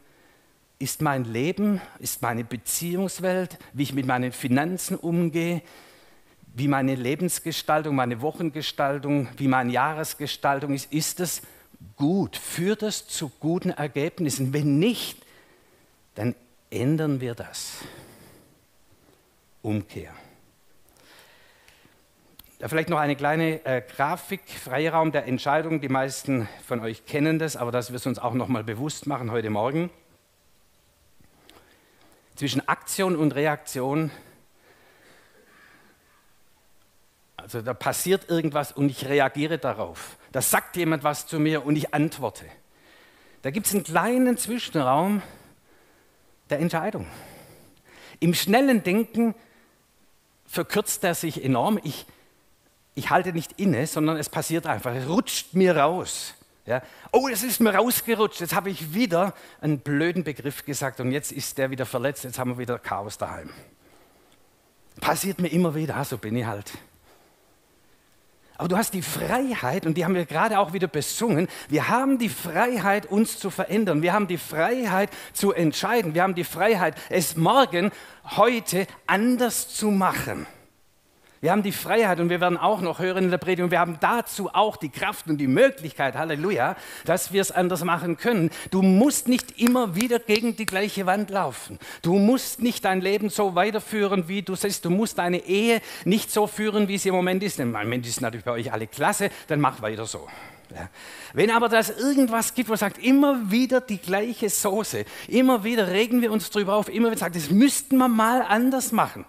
ist 0.78 1.02
mein 1.02 1.26
Leben, 1.26 1.82
ist 2.00 2.22
meine 2.22 2.44
Beziehungswelt, 2.44 3.58
wie 3.74 3.84
ich 3.84 3.94
mit 3.94 4.06
meinen 4.06 4.32
Finanzen 4.32 4.96
umgehe, 4.96 5.62
wie 6.54 6.68
meine 6.68 6.96
Lebensgestaltung, 6.96 7.96
meine 7.96 8.22
Wochengestaltung, 8.22 9.28
wie 9.38 9.48
meine 9.48 9.72
Jahresgestaltung 9.72 10.74
ist, 10.74 10.92
ist 10.94 11.20
es 11.20 11.42
gut? 11.96 12.38
Führt 12.38 12.82
das 12.82 13.08
zu 13.08 13.30
guten 13.40 13.70
Ergebnissen? 13.70 14.54
Wenn 14.54 14.80
nicht, 14.80 15.18
dann 16.16 16.36
ändern 16.70 17.22
wir 17.22 17.36
das. 17.36 17.80
Umkehr. 19.62 20.14
Da 22.60 22.68
vielleicht 22.68 22.90
noch 22.90 23.00
eine 23.00 23.16
kleine 23.16 23.66
äh, 23.66 23.82
Grafik, 23.82 24.42
Freiraum 24.50 25.14
der 25.14 25.26
Entscheidung. 25.28 25.80
Die 25.80 25.88
meisten 25.88 26.50
von 26.68 26.82
euch 26.82 27.06
kennen 27.06 27.40
das, 27.40 27.56
aber 27.56 27.72
dass 27.72 27.92
wir 27.92 27.96
es 27.96 28.06
uns 28.06 28.20
auch 28.20 28.34
noch 28.34 28.50
mal 28.50 28.66
bewusst 28.66 29.08
machen 29.08 29.32
heute 29.32 29.50
Morgen. 29.50 29.90
Zwischen 32.36 32.68
Aktion 32.68 33.16
und 33.16 33.34
Reaktion 33.36 34.12
Also 37.42 37.62
da 37.62 37.74
passiert 37.74 38.30
irgendwas 38.30 38.72
und 38.72 38.90
ich 38.90 39.08
reagiere 39.08 39.58
darauf. 39.58 40.18
Da 40.32 40.42
sagt 40.42 40.76
jemand 40.76 41.04
was 41.04 41.28
zu 41.28 41.40
mir 41.40 41.66
und 41.66 41.76
ich 41.76 41.94
antworte. 41.94 42.46
Da 43.42 43.52
gibt 43.52 43.68
es 43.68 43.74
einen 43.74 43.84
kleinen 43.84 44.38
Zwischenraum 44.38 45.22
der 46.50 46.60
Entscheidung. 46.60 47.08
Im 48.20 48.34
schnellen 48.34 48.84
Denken 48.84 49.34
verkürzt 50.46 51.04
er 51.04 51.16
sich 51.16 51.44
enorm. 51.44 51.80
Ich, 51.84 52.06
ich 52.96 53.10
halte 53.10 53.32
nicht 53.32 53.60
inne, 53.60 53.88
sondern 53.88 54.18
es 54.18 54.30
passiert 54.30 54.68
einfach. 54.68 54.94
Es 54.94 55.08
rutscht 55.08 55.54
mir 55.54 55.78
raus. 55.78 56.34
Ja. 56.66 56.82
Oh, 57.12 57.30
es 57.30 57.44
ist 57.44 57.62
mir 57.62 57.74
rausgerutscht. 57.74 58.42
Jetzt 58.42 58.54
habe 58.54 58.70
ich 58.70 58.94
wieder 58.94 59.34
einen 59.62 59.80
blöden 59.80 60.24
Begriff 60.24 60.66
gesagt 60.66 61.00
und 61.00 61.12
jetzt 61.12 61.32
ist 61.32 61.58
der 61.58 61.72
wieder 61.72 61.86
verletzt. 61.86 62.26
Jetzt 62.26 62.38
haben 62.38 62.52
wir 62.52 62.58
wieder 62.58 62.78
Chaos 62.78 63.18
daheim. 63.18 63.50
Passiert 65.00 65.40
mir 65.40 65.48
immer 65.48 65.74
wieder. 65.74 65.96
Ah, 65.96 66.04
so 66.04 66.18
bin 66.18 66.36
ich 66.36 66.46
halt. 66.46 66.72
Aber 68.60 68.68
du 68.68 68.76
hast 68.76 68.94
die 68.94 69.02
Freiheit, 69.02 69.86
und 69.86 69.96
die 69.96 70.04
haben 70.04 70.16
wir 70.16 70.26
gerade 70.26 70.60
auch 70.60 70.74
wieder 70.74 70.90
besungen, 70.90 71.48
wir 71.70 71.88
haben 71.88 72.18
die 72.18 72.28
Freiheit, 72.28 73.06
uns 73.06 73.40
zu 73.40 73.52
verändern. 73.52 74.02
Wir 74.02 74.12
haben 74.12 74.28
die 74.28 74.38
Freiheit 74.38 75.12
zu 75.32 75.54
entscheiden. 75.54 76.14
Wir 76.14 76.24
haben 76.24 76.36
die 76.36 76.44
Freiheit, 76.44 76.96
es 77.10 77.38
morgen, 77.38 77.90
heute 78.36 78.86
anders 79.08 79.74
zu 79.74 79.92
machen. 79.92 80.46
Wir 81.42 81.52
haben 81.52 81.64
die 81.64 81.72
Freiheit 81.72 82.20
und 82.20 82.30
wir 82.30 82.42
werden 82.42 82.58
auch 82.58 82.82
noch 82.82 83.00
hören 83.00 83.26
in 83.26 83.32
der 83.32 83.38
Predigt 83.38 83.72
wir 83.72 83.80
haben 83.80 83.98
dazu 84.02 84.50
auch 84.54 84.76
die 84.76 84.90
Kraft 84.90 85.28
und 85.28 85.38
die 85.38 85.48
Möglichkeit, 85.48 86.16
Halleluja, 86.16 86.76
dass 87.06 87.32
wir 87.32 87.42
es 87.42 87.52
anders 87.52 87.84
machen 87.86 88.18
können. 88.18 88.50
Du 88.72 88.82
musst 88.82 89.28
nicht 89.30 89.60
immer 89.60 89.96
wieder 89.96 90.20
gegen 90.20 90.58
die 90.58 90.66
gleiche 90.66 91.06
Wand 91.06 91.30
laufen. 91.30 91.80
Du 92.02 92.16
musst 92.16 92.62
nicht 92.62 92.84
dein 92.84 93.00
Leben 93.00 93.30
so 93.30 93.56
weiterführen, 93.56 94.28
wie 94.28 94.42
du 94.42 94.56
siehst. 94.56 94.84
Du 94.84 94.90
musst 94.90 95.18
deine 95.18 95.38
Ehe 95.46 95.82
nicht 96.04 96.30
so 96.30 96.46
führen, 96.46 96.88
wie 96.90 96.98
sie 96.98 97.10
im 97.10 97.16
Moment 97.16 97.42
ist. 97.42 97.60
Im 97.60 97.72
Moment 97.72 98.06
ist 98.06 98.22
natürlich 98.22 98.46
bei 98.46 98.52
euch 98.52 98.74
alle 98.74 98.88
klasse, 98.88 99.30
dann 99.48 99.62
mach 99.62 99.82
weiter 99.82 100.06
so. 100.06 100.28
Ja. 100.72 100.90
Wenn 101.34 101.52
aber 101.52 101.70
das 101.70 101.90
irgendwas 101.90 102.54
gibt, 102.54 102.70
wo 102.70 102.76
sagt, 102.76 103.04
immer 103.04 103.50
wieder 103.50 103.82
die 103.82 103.98
gleiche 103.98 104.50
Soße, 104.50 105.06
immer 105.28 105.64
wieder 105.64 105.88
regen 105.88 106.22
wir 106.22 106.32
uns 106.32 106.50
drüber 106.50 106.76
auf, 106.76 106.90
immer 106.90 107.10
wieder 107.10 107.20
sagt, 107.20 107.36
das 107.36 107.50
müssten 107.50 107.98
wir 107.98 108.08
mal 108.08 108.42
anders 108.42 108.92
machen. 108.92 109.26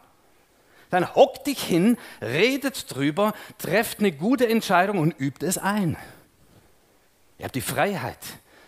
Dann 0.91 1.15
hockt 1.15 1.47
dich 1.47 1.63
hin, 1.63 1.97
redet 2.21 2.95
drüber, 2.95 3.33
trefft 3.59 4.01
eine 4.01 4.13
gute 4.13 4.49
Entscheidung 4.49 4.99
und 4.99 5.19
übt 5.19 5.45
es 5.47 5.59
ein. 5.59 5.97
Ihr 7.39 7.45
habt 7.45 7.55
die 7.55 7.61
Freiheit 7.61 8.19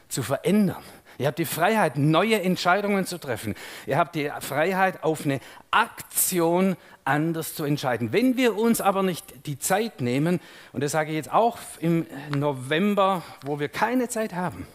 zu 0.09 0.23
verändern. 0.23 0.83
Ihr 1.19 1.27
habt 1.27 1.39
die 1.39 1.45
Freiheit, 1.45 1.99
neue 1.99 2.41
Entscheidungen 2.41 3.07
zu 3.07 3.19
treffen. 3.19 3.55
Ihr 3.87 3.99
habt 3.99 4.15
die 4.15 4.31
Freiheit, 4.41 5.05
auf 5.05 5.25
eine 5.25 5.41
Aktion 5.71 6.77
anders 7.05 7.55
zu 7.55 7.65
entscheiden. 7.65 8.13
Wenn 8.13 8.37
wir 8.37 8.57
uns 8.57 8.81
aber 8.81 9.03
nicht 9.03 9.47
die 9.47 9.59
Zeit 9.59 10.01
nehmen, 10.01 10.41
und 10.73 10.83
das 10.83 10.93
sage 10.93 11.11
ich 11.11 11.17
jetzt 11.17 11.33
auch 11.33 11.59
im 11.81 12.07
November, 12.35 13.23
wo 13.45 13.61
wir 13.61 13.69
keine 13.69 14.09
Zeit 14.09 14.35
haben, 14.35 14.67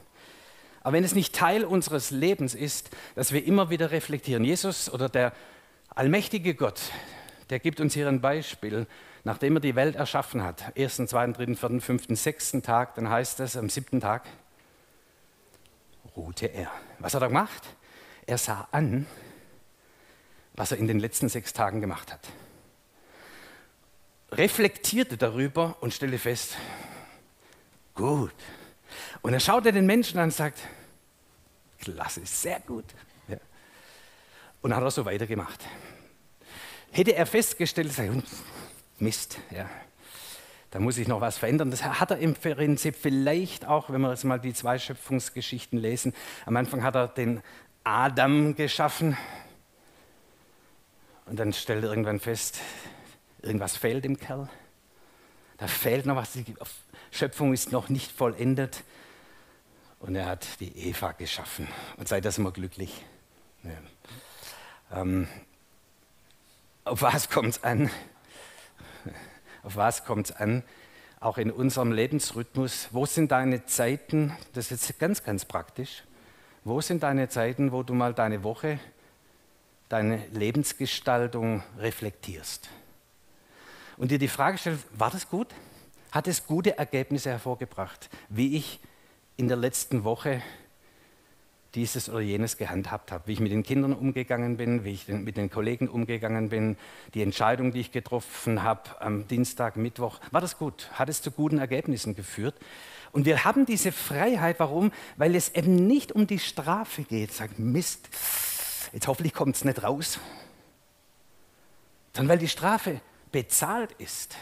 aber 0.82 0.94
wenn 0.94 1.04
es 1.04 1.16
nicht 1.16 1.36
Teil 1.36 1.66
unseres 1.66 2.12
Lebens 2.12 2.56
ist, 2.56 2.92
dass 3.16 3.34
wir 3.34 3.46
immer 3.46 3.70
wieder 3.70 3.92
reflektieren, 3.92 4.44
Jesus 4.44 4.89
oder 4.89 5.10
der 5.10 5.34
allmächtige 5.89 6.56
Gott, 6.56 6.80
der 7.50 7.60
gibt 7.60 7.80
uns 7.80 7.94
hier 7.94 8.08
ein 8.08 8.22
Beispiel, 8.22 8.88
nachdem 9.24 9.58
er 9.58 9.60
die 9.60 9.75
Welt 9.75 9.96
erschaffen 9.96 10.44
hat, 10.44 10.77
ersten, 10.77 11.08
zweiten, 11.08 11.34
dritten, 11.34 11.56
vierten, 11.56 11.82
fünften, 11.82 12.16
sechsten 12.16 12.63
Tag, 12.63 12.96
dann 12.96 13.10
heißt 13.10 13.39
es 13.39 13.58
am 13.58 13.70
siebten 13.70 14.01
Tag, 14.01 14.25
ruhte 16.16 16.48
er. 16.48 16.72
Was 17.00 17.13
hat 17.13 17.22
er 17.22 17.27
gemacht? 17.27 17.63
Er 18.25 18.38
sah 18.38 18.68
an, 18.72 19.06
was 20.54 20.72
er 20.72 20.77
in 20.77 20.88
den 20.88 21.00
letzten 21.00 21.30
sechs 21.30 21.54
Tagen 21.54 21.82
gemacht 21.82 22.12
hat. 22.12 22.27
Reflektierte 24.32 25.16
darüber 25.16 25.77
und 25.80 25.94
stellte 25.94 26.20
fest, 26.20 26.58
gut. 27.94 28.34
Und 29.22 29.34
er 29.34 29.39
schaute 29.39 29.72
den 29.72 29.86
Menschen 29.86 30.20
an 30.20 30.25
und 30.25 30.32
sagt, 30.32 30.60
klasse, 31.80 32.25
sehr 32.25 32.60
gut. 32.62 32.86
Ja. 33.27 33.38
Und 34.62 34.75
hat 34.75 34.84
er 34.84 34.92
so 34.92 35.06
weitergemacht. 35.06 35.63
Hätte 36.98 37.13
er 37.13 37.27
festgestellt, 37.27 37.94
Mist, 38.98 39.38
ja, 39.51 39.70
da 40.72 40.80
muss 40.80 40.98
ich 40.98 41.08
noch 41.08 41.22
was 41.22 41.38
verändern. 41.38 41.70
Das 41.70 41.84
hat 41.84 42.10
er 42.10 42.18
im 42.18 42.34
Prinzip 42.34 42.96
vielleicht 43.00 43.68
auch, 43.68 43.92
wenn 43.92 44.01
wir 44.01 44.10
jetzt 44.10 44.24
mal 44.24 44.39
die 44.39 44.51
zwei 44.51 44.80
Schöpfungsgeschichten 44.80 45.77
lesen. 45.77 46.12
Am 46.48 46.58
Anfang 46.58 46.82
hat 46.82 46.96
er 46.96 47.08
den 47.08 47.44
Adam 47.84 48.56
geschaffen, 48.56 49.16
und 51.27 51.38
dann 51.38 51.54
stellt 51.54 51.84
er 51.84 51.92
irgendwann 51.92 52.20
fest, 52.20 52.62
irgendwas 53.44 53.77
fehlt 53.77 54.04
im 54.04 54.18
Kerl. 54.18 54.50
Da 55.58 55.68
fehlt 55.68 56.08
noch 56.08 56.16
was, 56.16 56.32
die 56.32 56.46
Schöpfung 57.12 57.54
ist 57.54 57.72
noch 57.72 57.89
nicht 57.89 58.12
vollendet. 58.12 58.84
Und 60.00 60.16
er 60.16 60.25
hat 60.25 60.48
die 60.62 60.75
Eva 60.75 61.12
geschaffen. 61.12 61.68
Und 61.98 62.08
sei 62.08 62.22
das 62.22 62.39
immer 62.39 62.51
glücklich. 62.51 63.06
Ja. 63.62 65.01
Ähm, 65.01 65.27
auf 66.88 67.01
was 67.01 67.29
kommt 67.29 67.50
es 67.50 67.63
an? 67.63 67.89
Auf 69.63 69.75
was 69.75 70.06
kommt 70.06 70.29
es 70.29 70.36
an? 70.36 70.63
Auch 71.20 71.38
in 71.38 71.51
unserem 71.51 71.91
Lebensrhythmus. 71.91 72.89
Wo 72.91 73.06
sind 73.06 73.32
deine 73.32 73.65
Zeiten? 73.65 74.36
Das 74.53 74.72
ist 74.72 74.88
jetzt 74.88 75.00
ganz, 75.00 75.24
ganz 75.24 75.46
praktisch. 75.46 76.03
Wo 76.63 76.82
sind 76.82 77.03
deine 77.03 77.29
Zeiten, 77.29 77.72
wo 77.72 77.84
du 77.84 77.94
mal 77.94 78.13
deine 78.13 78.44
Woche 78.44 78.79
deine 79.89 80.25
Lebensgestaltung 80.34 81.63
reflektierst 81.79 82.70
und 83.96 84.12
dir 84.12 84.20
die 84.20 84.27
Frage 84.27 84.58
stellst, 84.58 84.86
war 84.98 85.12
das 85.12 85.29
gut? 85.29 85.48
Hat 86.12 86.27
es 86.27 86.46
gute 86.46 86.77
Ergebnisse 86.77 87.29
hervorgebracht, 87.29 88.10
wie 88.29 88.58
ich 88.58 88.79
in 89.38 89.48
der 89.48 89.58
letzten 89.58 90.03
Woche 90.03 90.41
dieses 91.75 92.09
oder 92.09 92.21
jenes 92.21 92.57
gehandhabt 92.57 93.12
habe, 93.12 93.27
wie 93.27 93.33
ich 93.33 93.39
mit 93.39 93.51
den 93.51 93.63
Kindern 93.63 93.93
umgegangen 93.93 94.57
bin, 94.57 94.83
wie 94.83 94.94
ich 94.94 95.07
mit 95.07 95.37
den 95.37 95.50
Kollegen 95.50 95.87
umgegangen 95.87 96.50
bin, 96.50 96.77
die 97.13 97.22
Entscheidung, 97.22 97.72
die 97.72 97.81
ich 97.81 97.92
getroffen 97.92 98.63
habe 98.63 99.01
am 99.01 99.27
Dienstag, 99.27 99.75
Mittwoch, 99.75 100.20
war 100.31 100.42
das 100.42 100.57
gut? 100.57 100.89
Hat 100.94 101.09
es 101.09 101.22
zu 101.22 101.31
guten 101.31 101.57
Ergebnissen 101.57 102.15
geführt? 102.15 102.55
Und 103.11 103.25
wir 103.25 103.46
haben 103.46 103.65
diese 103.65 103.92
Freiheit, 103.92 104.59
warum? 104.59 104.92
Weil 105.15 105.35
es 105.35 105.50
eben 105.50 105.87
nicht 105.87 106.11
um 106.11 106.27
die 106.27 106.39
Strafe 106.39 107.03
geht, 107.03 107.33
sagt 107.33 107.59
Mist, 107.59 108.09
Jetzt 108.94 109.07
hoffentlich 109.07 109.33
kommt 109.33 109.55
es 109.55 109.65
nicht 109.65 109.83
raus. 109.83 110.20
Sondern 112.15 112.29
weil 112.29 112.39
die 112.39 112.48
Strafe 112.48 113.01
bezahlt 113.31 113.92
ist, 113.94 114.35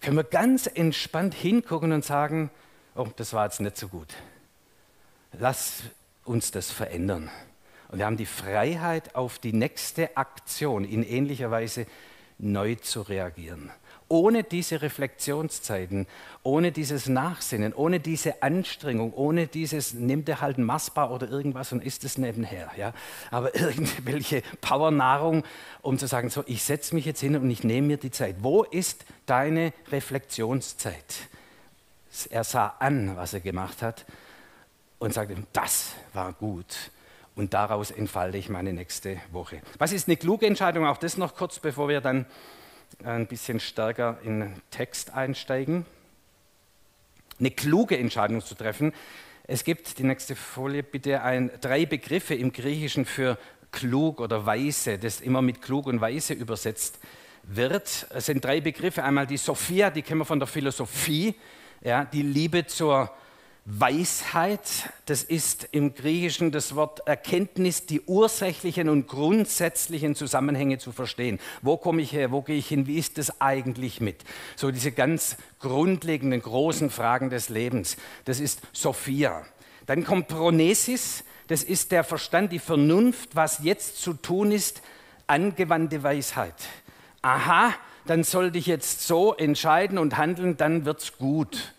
können 0.00 0.16
wir 0.16 0.24
ganz 0.24 0.66
entspannt 0.66 1.34
hingucken 1.34 1.92
und 1.92 2.04
sagen, 2.04 2.50
oh, 2.94 3.08
das 3.16 3.32
war 3.32 3.44
jetzt 3.44 3.60
nicht 3.60 3.76
so 3.76 3.88
gut. 3.88 4.08
Lass 5.32 5.82
uns 6.24 6.50
das 6.50 6.70
verändern. 6.70 7.30
Und 7.88 7.98
wir 7.98 8.06
haben 8.06 8.16
die 8.16 8.26
Freiheit, 8.26 9.14
auf 9.14 9.38
die 9.38 9.52
nächste 9.52 10.16
Aktion 10.16 10.84
in 10.84 11.02
ähnlicher 11.02 11.50
Weise 11.50 11.86
neu 12.38 12.74
zu 12.76 13.02
reagieren 13.02 13.70
ohne 14.08 14.44
diese 14.44 14.82
Reflexionszeiten, 14.82 16.06
ohne 16.42 16.70
dieses 16.70 17.08
Nachsinnen, 17.08 17.72
ohne 17.72 17.98
diese 17.98 18.42
Anstrengung, 18.42 19.12
ohne 19.12 19.46
dieses, 19.46 19.94
nimmt 19.94 20.28
er 20.28 20.40
halt 20.40 20.58
ein 20.58 20.64
Massbar 20.64 21.10
oder 21.10 21.28
irgendwas 21.28 21.72
und 21.72 21.82
isst 21.84 22.04
es 22.04 22.16
nebenher. 22.16 22.70
Ja? 22.76 22.92
Aber 23.30 23.54
irgendwelche 23.60 24.42
Powernahrung, 24.60 25.44
um 25.82 25.98
zu 25.98 26.06
sagen, 26.06 26.30
so, 26.30 26.44
ich 26.46 26.62
setze 26.62 26.94
mich 26.94 27.04
jetzt 27.04 27.20
hin 27.20 27.36
und 27.36 27.50
ich 27.50 27.64
nehme 27.64 27.88
mir 27.88 27.96
die 27.96 28.10
Zeit. 28.10 28.36
Wo 28.40 28.62
ist 28.62 29.04
deine 29.26 29.72
Reflexionszeit? 29.90 31.28
Er 32.30 32.44
sah 32.44 32.74
an, 32.78 33.16
was 33.16 33.34
er 33.34 33.40
gemacht 33.40 33.82
hat 33.82 34.06
und 34.98 35.12
sagte, 35.12 35.36
das 35.52 35.92
war 36.12 36.32
gut. 36.32 36.90
Und 37.34 37.52
daraus 37.52 37.90
entfalte 37.90 38.38
ich 38.38 38.48
meine 38.48 38.72
nächste 38.72 39.20
Woche. 39.30 39.60
Was 39.78 39.92
ist 39.92 40.08
eine 40.08 40.16
kluge 40.16 40.46
Entscheidung? 40.46 40.86
Auch 40.86 40.96
das 40.96 41.18
noch 41.18 41.34
kurz, 41.34 41.58
bevor 41.58 41.88
wir 41.88 42.00
dann 42.00 42.24
ein 43.04 43.26
bisschen 43.26 43.60
stärker 43.60 44.18
in 44.22 44.40
den 44.40 44.62
Text 44.70 45.12
einsteigen. 45.12 45.84
Eine 47.38 47.50
kluge 47.50 47.98
Entscheidung 47.98 48.40
zu 48.40 48.54
treffen. 48.54 48.94
Es 49.46 49.64
gibt, 49.64 49.98
die 49.98 50.04
nächste 50.04 50.34
Folie 50.34 50.82
bitte, 50.82 51.22
ein, 51.22 51.50
drei 51.60 51.84
Begriffe 51.84 52.34
im 52.34 52.52
Griechischen 52.52 53.04
für 53.04 53.38
klug 53.70 54.20
oder 54.20 54.46
weise, 54.46 54.98
das 54.98 55.20
immer 55.20 55.42
mit 55.42 55.60
klug 55.60 55.86
und 55.86 56.00
weise 56.00 56.32
übersetzt 56.32 56.98
wird. 57.42 58.06
Es 58.10 58.26
sind 58.26 58.42
drei 58.42 58.62
Begriffe. 58.62 59.04
Einmal 59.04 59.26
die 59.26 59.36
Sophia, 59.36 59.90
die 59.90 60.02
kennen 60.02 60.20
wir 60.20 60.24
von 60.24 60.38
der 60.38 60.48
Philosophie, 60.48 61.34
ja, 61.82 62.06
die 62.06 62.22
Liebe 62.22 62.66
zur 62.66 63.10
Weisheit, 63.68 64.60
das 65.06 65.24
ist 65.24 65.66
im 65.72 65.92
Griechischen 65.92 66.52
das 66.52 66.76
Wort 66.76 67.00
Erkenntnis, 67.08 67.84
die 67.84 68.00
ursächlichen 68.00 68.88
und 68.88 69.08
grundsätzlichen 69.08 70.14
Zusammenhänge 70.14 70.78
zu 70.78 70.92
verstehen. 70.92 71.40
Wo 71.62 71.76
komme 71.76 72.00
ich 72.00 72.12
her? 72.12 72.30
Wo 72.30 72.42
gehe 72.42 72.56
ich 72.56 72.68
hin? 72.68 72.86
Wie 72.86 72.96
ist 72.96 73.18
das 73.18 73.40
eigentlich 73.40 74.00
mit? 74.00 74.22
So 74.54 74.70
diese 74.70 74.92
ganz 74.92 75.36
grundlegenden, 75.58 76.40
großen 76.42 76.90
Fragen 76.90 77.28
des 77.28 77.48
Lebens. 77.48 77.96
Das 78.24 78.38
ist 78.38 78.60
Sophia. 78.72 79.44
Dann 79.86 80.04
kommt 80.04 80.28
Pronesis, 80.28 81.24
das 81.48 81.64
ist 81.64 81.90
der 81.90 82.04
Verstand, 82.04 82.52
die 82.52 82.60
Vernunft, 82.60 83.34
was 83.34 83.64
jetzt 83.64 84.00
zu 84.00 84.12
tun 84.12 84.52
ist, 84.52 84.80
angewandte 85.26 86.04
Weisheit. 86.04 86.54
Aha, 87.20 87.74
dann 88.06 88.22
sollte 88.22 88.58
ich 88.58 88.66
jetzt 88.66 89.08
so 89.08 89.34
entscheiden 89.34 89.98
und 89.98 90.16
handeln, 90.16 90.56
dann 90.56 90.84
wird's 90.84 91.18
gut. 91.18 91.74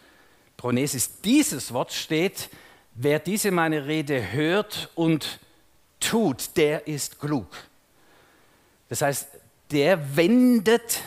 Pronesis. 0.58 1.22
Dieses 1.22 1.72
Wort 1.72 1.94
steht, 1.94 2.50
wer 2.96 3.20
diese 3.20 3.52
meine 3.52 3.86
Rede 3.86 4.32
hört 4.32 4.90
und 4.96 5.40
tut, 6.00 6.58
der 6.58 6.88
ist 6.88 7.20
klug. 7.20 7.48
Das 8.90 9.02
heißt, 9.02 9.28
der 9.72 10.16
wendet 10.16 11.02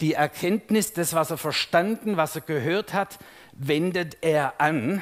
die 0.00 0.14
Erkenntnis, 0.14 0.92
das, 0.92 1.14
was 1.14 1.30
er 1.30 1.38
verstanden, 1.38 2.16
was 2.16 2.34
er 2.34 2.42
gehört 2.42 2.92
hat, 2.92 3.18
wendet 3.52 4.18
er 4.20 4.60
an, 4.60 5.00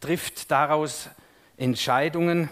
trifft 0.00 0.50
daraus 0.50 1.08
Entscheidungen, 1.56 2.48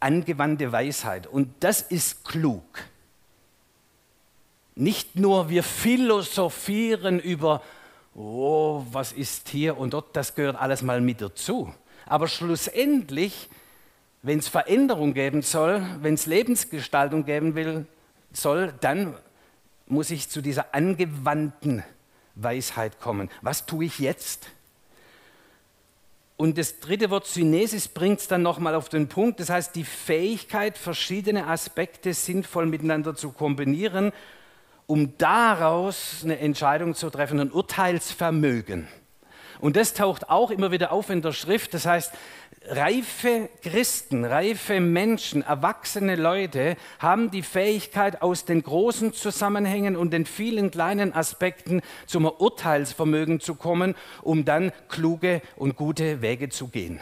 angewandte 0.00 0.70
Weisheit. 0.70 1.26
Und 1.26 1.52
das 1.60 1.80
ist 1.80 2.24
klug. 2.24 2.62
Nicht 4.74 5.16
nur 5.16 5.48
wir 5.48 5.62
philosophieren 5.62 7.18
über 7.18 7.62
oh, 8.14 8.84
was 8.90 9.12
ist 9.12 9.48
hier 9.48 9.78
und 9.78 9.92
dort, 9.94 10.16
das 10.16 10.34
gehört 10.34 10.56
alles 10.56 10.82
mal 10.82 11.00
mit 11.00 11.20
dazu. 11.20 11.72
Aber 12.06 12.28
schlussendlich, 12.28 13.48
wenn 14.22 14.38
es 14.38 14.48
Veränderung 14.48 15.14
geben 15.14 15.42
soll, 15.42 15.84
wenn 16.00 16.14
es 16.14 16.26
Lebensgestaltung 16.26 17.24
geben 17.24 17.54
will, 17.54 17.86
soll, 18.32 18.74
dann 18.80 19.14
muss 19.86 20.10
ich 20.10 20.28
zu 20.28 20.40
dieser 20.40 20.74
angewandten 20.74 21.82
Weisheit 22.34 23.00
kommen. 23.00 23.28
Was 23.42 23.66
tue 23.66 23.86
ich 23.86 23.98
jetzt? 23.98 24.48
Und 26.36 26.56
das 26.56 26.80
dritte 26.80 27.10
Wort 27.10 27.26
Synesis 27.26 27.88
bringt 27.88 28.20
es 28.20 28.28
dann 28.28 28.42
nochmal 28.42 28.74
auf 28.74 28.88
den 28.88 29.08
Punkt. 29.08 29.40
Das 29.40 29.50
heißt, 29.50 29.74
die 29.74 29.84
Fähigkeit, 29.84 30.78
verschiedene 30.78 31.46
Aspekte 31.46 32.14
sinnvoll 32.14 32.66
miteinander 32.66 33.14
zu 33.14 33.30
kombinieren 33.30 34.12
um 34.90 35.16
daraus 35.18 36.22
eine 36.24 36.40
Entscheidung 36.40 36.96
zu 36.96 37.10
treffen, 37.10 37.38
ein 37.38 37.52
Urteilsvermögen. 37.52 38.88
Und 39.60 39.76
das 39.76 39.94
taucht 39.94 40.28
auch 40.28 40.50
immer 40.50 40.72
wieder 40.72 40.90
auf 40.90 41.10
in 41.10 41.22
der 41.22 41.32
Schrift. 41.32 41.74
Das 41.74 41.86
heißt, 41.86 42.12
reife 42.66 43.50
Christen, 43.62 44.24
reife 44.24 44.80
Menschen, 44.80 45.42
erwachsene 45.42 46.16
Leute 46.16 46.76
haben 46.98 47.30
die 47.30 47.42
Fähigkeit, 47.42 48.20
aus 48.20 48.46
den 48.46 48.64
großen 48.64 49.12
Zusammenhängen 49.12 49.96
und 49.96 50.12
den 50.12 50.26
vielen 50.26 50.72
kleinen 50.72 51.14
Aspekten 51.14 51.82
zum 52.06 52.24
Urteilsvermögen 52.24 53.38
zu 53.38 53.54
kommen, 53.54 53.94
um 54.22 54.44
dann 54.44 54.72
kluge 54.88 55.40
und 55.54 55.76
gute 55.76 56.20
Wege 56.20 56.48
zu 56.48 56.66
gehen. 56.66 56.98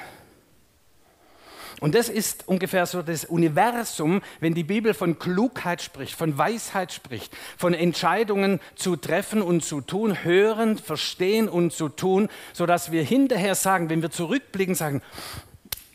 Und 1.80 1.94
das 1.94 2.08
ist 2.08 2.48
ungefähr 2.48 2.86
so 2.86 3.02
das 3.02 3.24
Universum, 3.24 4.20
wenn 4.40 4.54
die 4.54 4.64
Bibel 4.64 4.94
von 4.94 5.18
Klugheit 5.18 5.80
spricht, 5.80 6.14
von 6.14 6.36
Weisheit 6.36 6.92
spricht, 6.92 7.36
von 7.56 7.74
Entscheidungen 7.74 8.60
zu 8.74 8.96
treffen 8.96 9.42
und 9.42 9.64
zu 9.64 9.80
tun, 9.80 10.24
hören, 10.24 10.78
verstehen 10.78 11.48
und 11.48 11.72
zu 11.72 11.88
tun, 11.88 12.28
sodass 12.52 12.90
wir 12.90 13.02
hinterher 13.02 13.54
sagen, 13.54 13.90
wenn 13.90 14.02
wir 14.02 14.10
zurückblicken, 14.10 14.74
sagen, 14.74 15.02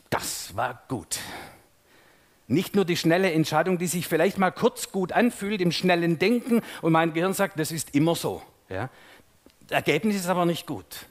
das 0.09 0.55
war 0.55 0.83
gut. 0.87 1.19
Nicht 2.47 2.75
nur 2.75 2.85
die 2.85 2.97
schnelle 2.97 3.31
Entscheidung, 3.31 3.77
die 3.77 3.87
sich 3.87 4.07
vielleicht 4.07 4.37
mal 4.37 4.51
kurz 4.51 4.91
gut 4.91 5.11
anfühlt 5.11 5.59
im 5.59 5.71
schnellen 5.71 6.19
Denken 6.19 6.61
und 6.81 6.91
mein 6.91 7.13
Gehirn 7.13 7.33
sagt, 7.33 7.59
das 7.59 7.71
ist 7.71 7.95
immer 7.95 8.15
so. 8.15 8.41
Ja? 8.69 8.89
Das 9.67 9.77
Ergebnis 9.77 10.15
ist 10.15 10.27
aber 10.27 10.45
nicht 10.45 10.67
gut. 10.67 11.07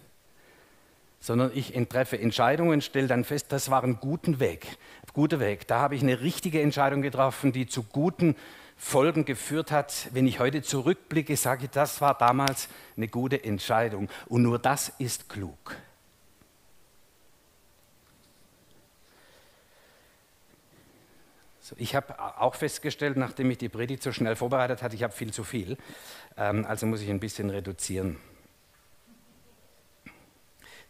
Sondern 1.22 1.52
ich 1.54 1.72
treffe 1.88 2.18
Entscheidungen, 2.18 2.80
stelle 2.80 3.06
dann 3.06 3.22
fest, 3.22 3.46
das 3.52 3.70
war 3.70 3.84
ein 3.84 4.00
guter 4.00 4.40
Weg. 4.40 4.66
Guter 5.12 5.38
Weg. 5.38 5.68
Da 5.68 5.78
habe 5.78 5.94
ich 5.94 6.02
eine 6.02 6.20
richtige 6.20 6.60
Entscheidung 6.60 7.00
getroffen, 7.00 7.52
die 7.52 7.68
zu 7.68 7.84
guten 7.84 8.34
Folgen 8.76 9.24
geführt 9.24 9.70
hat. 9.70 10.08
Wenn 10.12 10.26
ich 10.26 10.40
heute 10.40 10.62
zurückblicke, 10.62 11.36
sage 11.36 11.66
ich, 11.66 11.70
das 11.70 12.00
war 12.00 12.18
damals 12.18 12.68
eine 12.96 13.06
gute 13.06 13.44
Entscheidung. 13.44 14.08
Und 14.26 14.42
nur 14.42 14.58
das 14.58 14.92
ist 14.98 15.28
klug. 15.28 15.76
Ich 21.76 21.94
habe 21.94 22.18
auch 22.40 22.56
festgestellt, 22.56 23.16
nachdem 23.16 23.48
ich 23.52 23.58
die 23.58 23.68
Predigt 23.68 24.02
so 24.02 24.10
schnell 24.10 24.34
vorbereitet 24.34 24.82
hatte, 24.82 24.96
ich 24.96 25.04
habe 25.04 25.12
viel 25.12 25.32
zu 25.32 25.44
viel. 25.44 25.78
Ähm, 26.36 26.66
also 26.66 26.84
muss 26.86 27.00
ich 27.00 27.10
ein 27.10 27.20
bisschen 27.20 27.48
reduzieren. 27.48 28.16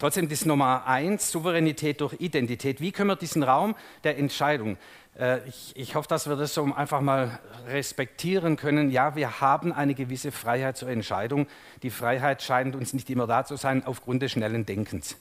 Trotzdem 0.02 0.28
das 0.28 0.44
Nummer 0.46 0.84
eins, 0.88 1.30
Souveränität 1.30 2.00
durch 2.00 2.14
Identität. 2.18 2.80
Wie 2.80 2.90
können 2.90 3.10
wir 3.10 3.14
diesen 3.14 3.44
Raum 3.44 3.76
der 4.02 4.18
Entscheidung, 4.18 4.76
äh, 5.16 5.46
ich, 5.46 5.76
ich, 5.76 5.94
hoffe, 5.94 6.08
dass 6.08 6.28
wir 6.28 6.34
das 6.34 6.54
so 6.54 6.64
einfach 6.74 7.00
mal 7.00 7.38
respektieren 7.68 8.56
können. 8.56 8.90
Ja, 8.90 9.14
wir 9.14 9.40
haben 9.40 9.72
eine 9.72 9.94
gewisse 9.94 10.32
Freiheit 10.32 10.76
zur 10.76 10.88
Entscheidung. 10.88 11.46
Die 11.84 11.90
Freiheit 11.90 12.42
scheint 12.42 12.74
uns 12.74 12.94
nicht 12.94 13.10
immer 13.10 13.28
da 13.28 13.44
zu 13.44 13.54
sein 13.54 13.86
aufgrund 13.86 14.22
des 14.22 14.32
schnellen 14.32 14.66
Denkens. 14.66 15.14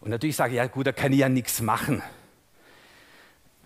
Und 0.00 0.08
natürlich 0.08 0.36
sage 0.36 0.52
ich, 0.52 0.56
ja 0.56 0.66
gut, 0.66 0.86
da 0.86 0.92
kann 0.92 1.12
ich 1.12 1.18
ja 1.18 1.28
nichts 1.28 1.60
machen. 1.60 2.02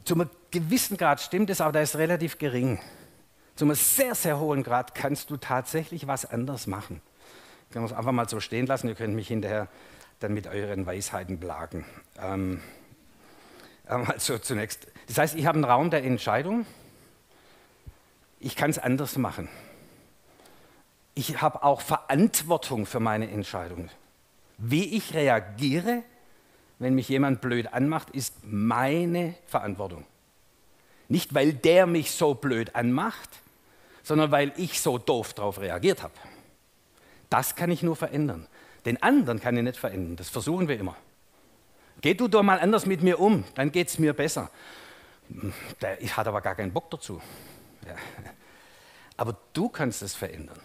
Zum 0.03 0.29
gewissen 0.51 0.97
Grad 0.97 1.21
stimmt 1.21 1.49
es, 1.49 1.61
aber 1.61 1.71
der 1.71 1.83
ist 1.83 1.95
relativ 1.95 2.39
gering. 2.39 2.81
Zum 3.55 3.73
sehr, 3.75 4.17
sehr 4.17 4.41
hohen 4.41 4.65
Grad 4.65 4.97
kannst 4.97 5.31
du 5.31 5.37
tatsächlich 5.37 6.09
was 6.09 6.25
anders 6.29 6.67
machen. 6.67 7.01
Ich 7.69 7.75
kann 7.75 7.85
es 7.85 7.93
einfach 7.93 8.13
mal 8.13 8.29
so 8.29 8.41
stehen 8.41 8.67
lassen, 8.67 8.89
ihr 8.89 8.95
könnt 8.95 9.15
mich 9.15 9.29
hinterher 9.29 9.69
dann 10.21 10.33
mit 10.33 10.47
euren 10.47 10.87
Weisheiten 10.87 11.39
plagen. 11.41 11.85
Ähm, 13.89 14.05
also 14.11 14.39
zunächst, 14.39 14.89
das 15.07 15.19
heißt, 15.19 15.37
ich 15.37 15.47
habe 15.47 15.59
einen 15.59 15.65
Raum 15.65 15.91
der 15.91 16.03
Entscheidung. 16.03 16.67
Ich 18.41 18.57
kann 18.57 18.69
es 18.69 18.81
anders 18.81 19.17
machen. 19.17 19.49
Ich 21.15 21.41
habe 21.41 21.63
auch 21.63 21.81
Verantwortung 21.81 22.85
für 22.85 22.99
meine 22.99 23.31
Entscheidung. 23.31 23.89
Wie 24.59 24.97
ich 24.97 25.15
reagiere, 25.15 26.03
wenn 26.79 26.95
mich 26.95 27.09
jemand 27.09 27.41
blöd 27.41 27.73
anmacht, 27.73 28.11
ist 28.11 28.35
meine 28.43 29.35
Verantwortung. 29.47 30.05
Nicht, 31.09 31.33
weil 31.35 31.53
der 31.53 31.87
mich 31.87 32.11
so 32.11 32.35
blöd 32.35 32.75
anmacht, 32.75 33.31
sondern 34.03 34.31
weil 34.31 34.53
ich 34.57 34.81
so 34.81 34.99
doof 34.99 35.33
darauf 35.33 35.61
reagiert 35.61 36.03
habe. 36.03 36.15
Das 37.31 37.57
kann 37.57 37.71
ich 37.71 37.83
nur 37.83 37.97
verändern. 37.97 38.47
Den 38.85 39.03
anderen 39.03 39.41
kann 39.41 39.57
ich 39.57 39.63
nicht 39.63 39.77
verändern. 39.77 40.17
Das 40.17 40.29
versuchen 40.29 40.69
wir 40.69 40.79
immer. 40.79 40.97
Geh 42.01 42.15
du 42.15 42.29
doch 42.29 42.43
mal 42.43 42.61
anders 42.61 42.87
mit 42.87 43.03
mir 43.03 43.19
um, 43.19 43.45
dann 43.55 43.73
geht 43.73 43.89
es 43.89 43.99
mir 43.99 44.13
besser. 44.13 44.51
Der 45.81 45.99
hat 45.99 46.27
aber 46.27 46.41
gar 46.41 46.55
keinen 46.55 46.73
Bock 46.73 46.91
dazu. 46.91 47.21
Ja. 47.87 47.97
Aber 49.17 49.37
du 49.55 49.69
kannst 49.69 50.03
es 50.03 50.15
verändern. 50.15 50.61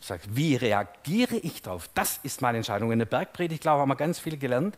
Sag, 0.00 0.20
wie 0.28 0.56
reagiere 0.56 1.36
ich 1.36 1.62
darauf? 1.62 1.88
Das 1.94 2.20
ist 2.22 2.42
meine 2.42 2.58
Entscheidung. 2.58 2.92
In 2.92 2.98
der 2.98 3.06
Bergpredigt, 3.06 3.62
glaube 3.62 3.78
ich, 3.78 3.80
haben 3.82 3.88
wir 3.88 3.96
ganz 3.96 4.18
viel 4.18 4.36
gelernt 4.36 4.76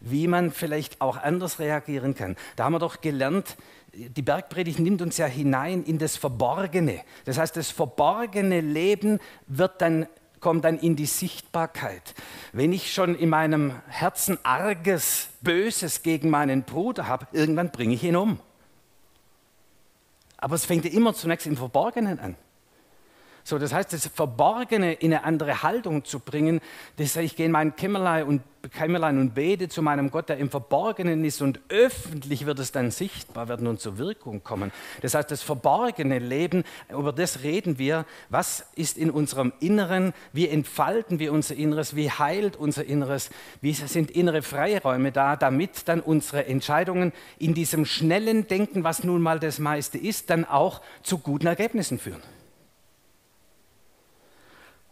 wie 0.00 0.26
man 0.26 0.50
vielleicht 0.50 1.00
auch 1.00 1.16
anders 1.16 1.58
reagieren 1.58 2.14
kann. 2.14 2.36
Da 2.56 2.64
haben 2.64 2.74
wir 2.74 2.78
doch 2.78 3.00
gelernt, 3.00 3.56
die 3.92 4.22
Bergpredigt 4.22 4.78
nimmt 4.78 5.02
uns 5.02 5.16
ja 5.16 5.26
hinein 5.26 5.82
in 5.84 5.98
das 5.98 6.16
Verborgene. 6.16 7.00
Das 7.24 7.38
heißt, 7.38 7.56
das 7.56 7.70
verborgene 7.70 8.60
Leben 8.60 9.18
wird 9.46 9.80
dann 9.80 10.06
kommt 10.40 10.64
dann 10.64 10.78
in 10.78 10.96
die 10.96 11.06
Sichtbarkeit. 11.06 12.14
Wenn 12.52 12.72
ich 12.72 12.92
schon 12.92 13.14
in 13.14 13.28
meinem 13.28 13.80
Herzen 13.88 14.38
arges, 14.44 15.28
böses 15.40 16.02
gegen 16.02 16.30
meinen 16.30 16.62
Bruder 16.62 17.06
habe, 17.06 17.26
irgendwann 17.32 17.70
bringe 17.70 17.94
ich 17.94 18.04
ihn 18.04 18.16
um. 18.16 18.40
Aber 20.36 20.54
es 20.54 20.64
fängt 20.64 20.84
ja 20.84 20.90
immer 20.92 21.14
zunächst 21.14 21.46
im 21.46 21.56
Verborgenen 21.56 22.18
an. 22.20 22.36
So, 23.44 23.58
das 23.58 23.72
heißt, 23.72 23.92
das 23.92 24.06
Verborgene 24.06 24.92
in 24.92 25.12
eine 25.12 25.24
andere 25.24 25.62
Haltung 25.62 26.04
zu 26.04 26.20
bringen, 26.20 26.60
das 26.96 27.16
ich 27.16 27.36
gehe 27.36 27.46
in 27.46 27.52
mein 27.52 27.76
Kämmerlein 27.76 28.24
und, 28.24 28.42
Kämmerlein 28.72 29.18
und 29.18 29.34
bete 29.34 29.68
zu 29.68 29.82
meinem 29.82 30.10
Gott, 30.10 30.28
der 30.28 30.36
im 30.38 30.50
Verborgenen 30.50 31.24
ist 31.24 31.40
und 31.40 31.60
öffentlich 31.68 32.44
wird 32.44 32.58
es 32.58 32.72
dann 32.72 32.90
sichtbar 32.90 33.48
werden 33.48 33.66
und 33.66 33.80
zur 33.80 33.98
Wirkung 33.98 34.42
kommen. 34.42 34.72
Das 35.00 35.14
heißt, 35.14 35.30
das 35.30 35.42
verborgene 35.42 36.18
Leben, 36.18 36.64
über 36.90 37.12
das 37.12 37.42
reden 37.42 37.78
wir, 37.78 38.04
was 38.28 38.66
ist 38.74 38.98
in 38.98 39.10
unserem 39.10 39.52
Inneren, 39.60 40.12
wie 40.32 40.48
entfalten 40.48 41.18
wir 41.18 41.32
unser 41.32 41.54
Inneres, 41.54 41.96
wie 41.96 42.10
heilt 42.10 42.56
unser 42.56 42.84
Inneres, 42.84 43.30
wie 43.60 43.72
sind 43.72 44.10
innere 44.10 44.42
Freiräume 44.42 45.12
da, 45.12 45.36
damit 45.36 45.88
dann 45.88 46.00
unsere 46.00 46.46
Entscheidungen 46.46 47.12
in 47.38 47.54
diesem 47.54 47.86
schnellen 47.86 48.46
Denken, 48.48 48.84
was 48.84 49.04
nun 49.04 49.22
mal 49.22 49.38
das 49.38 49.58
meiste 49.58 49.98
ist, 49.98 50.30
dann 50.30 50.44
auch 50.44 50.82
zu 51.02 51.18
guten 51.18 51.46
Ergebnissen 51.46 51.98
führen. 51.98 52.22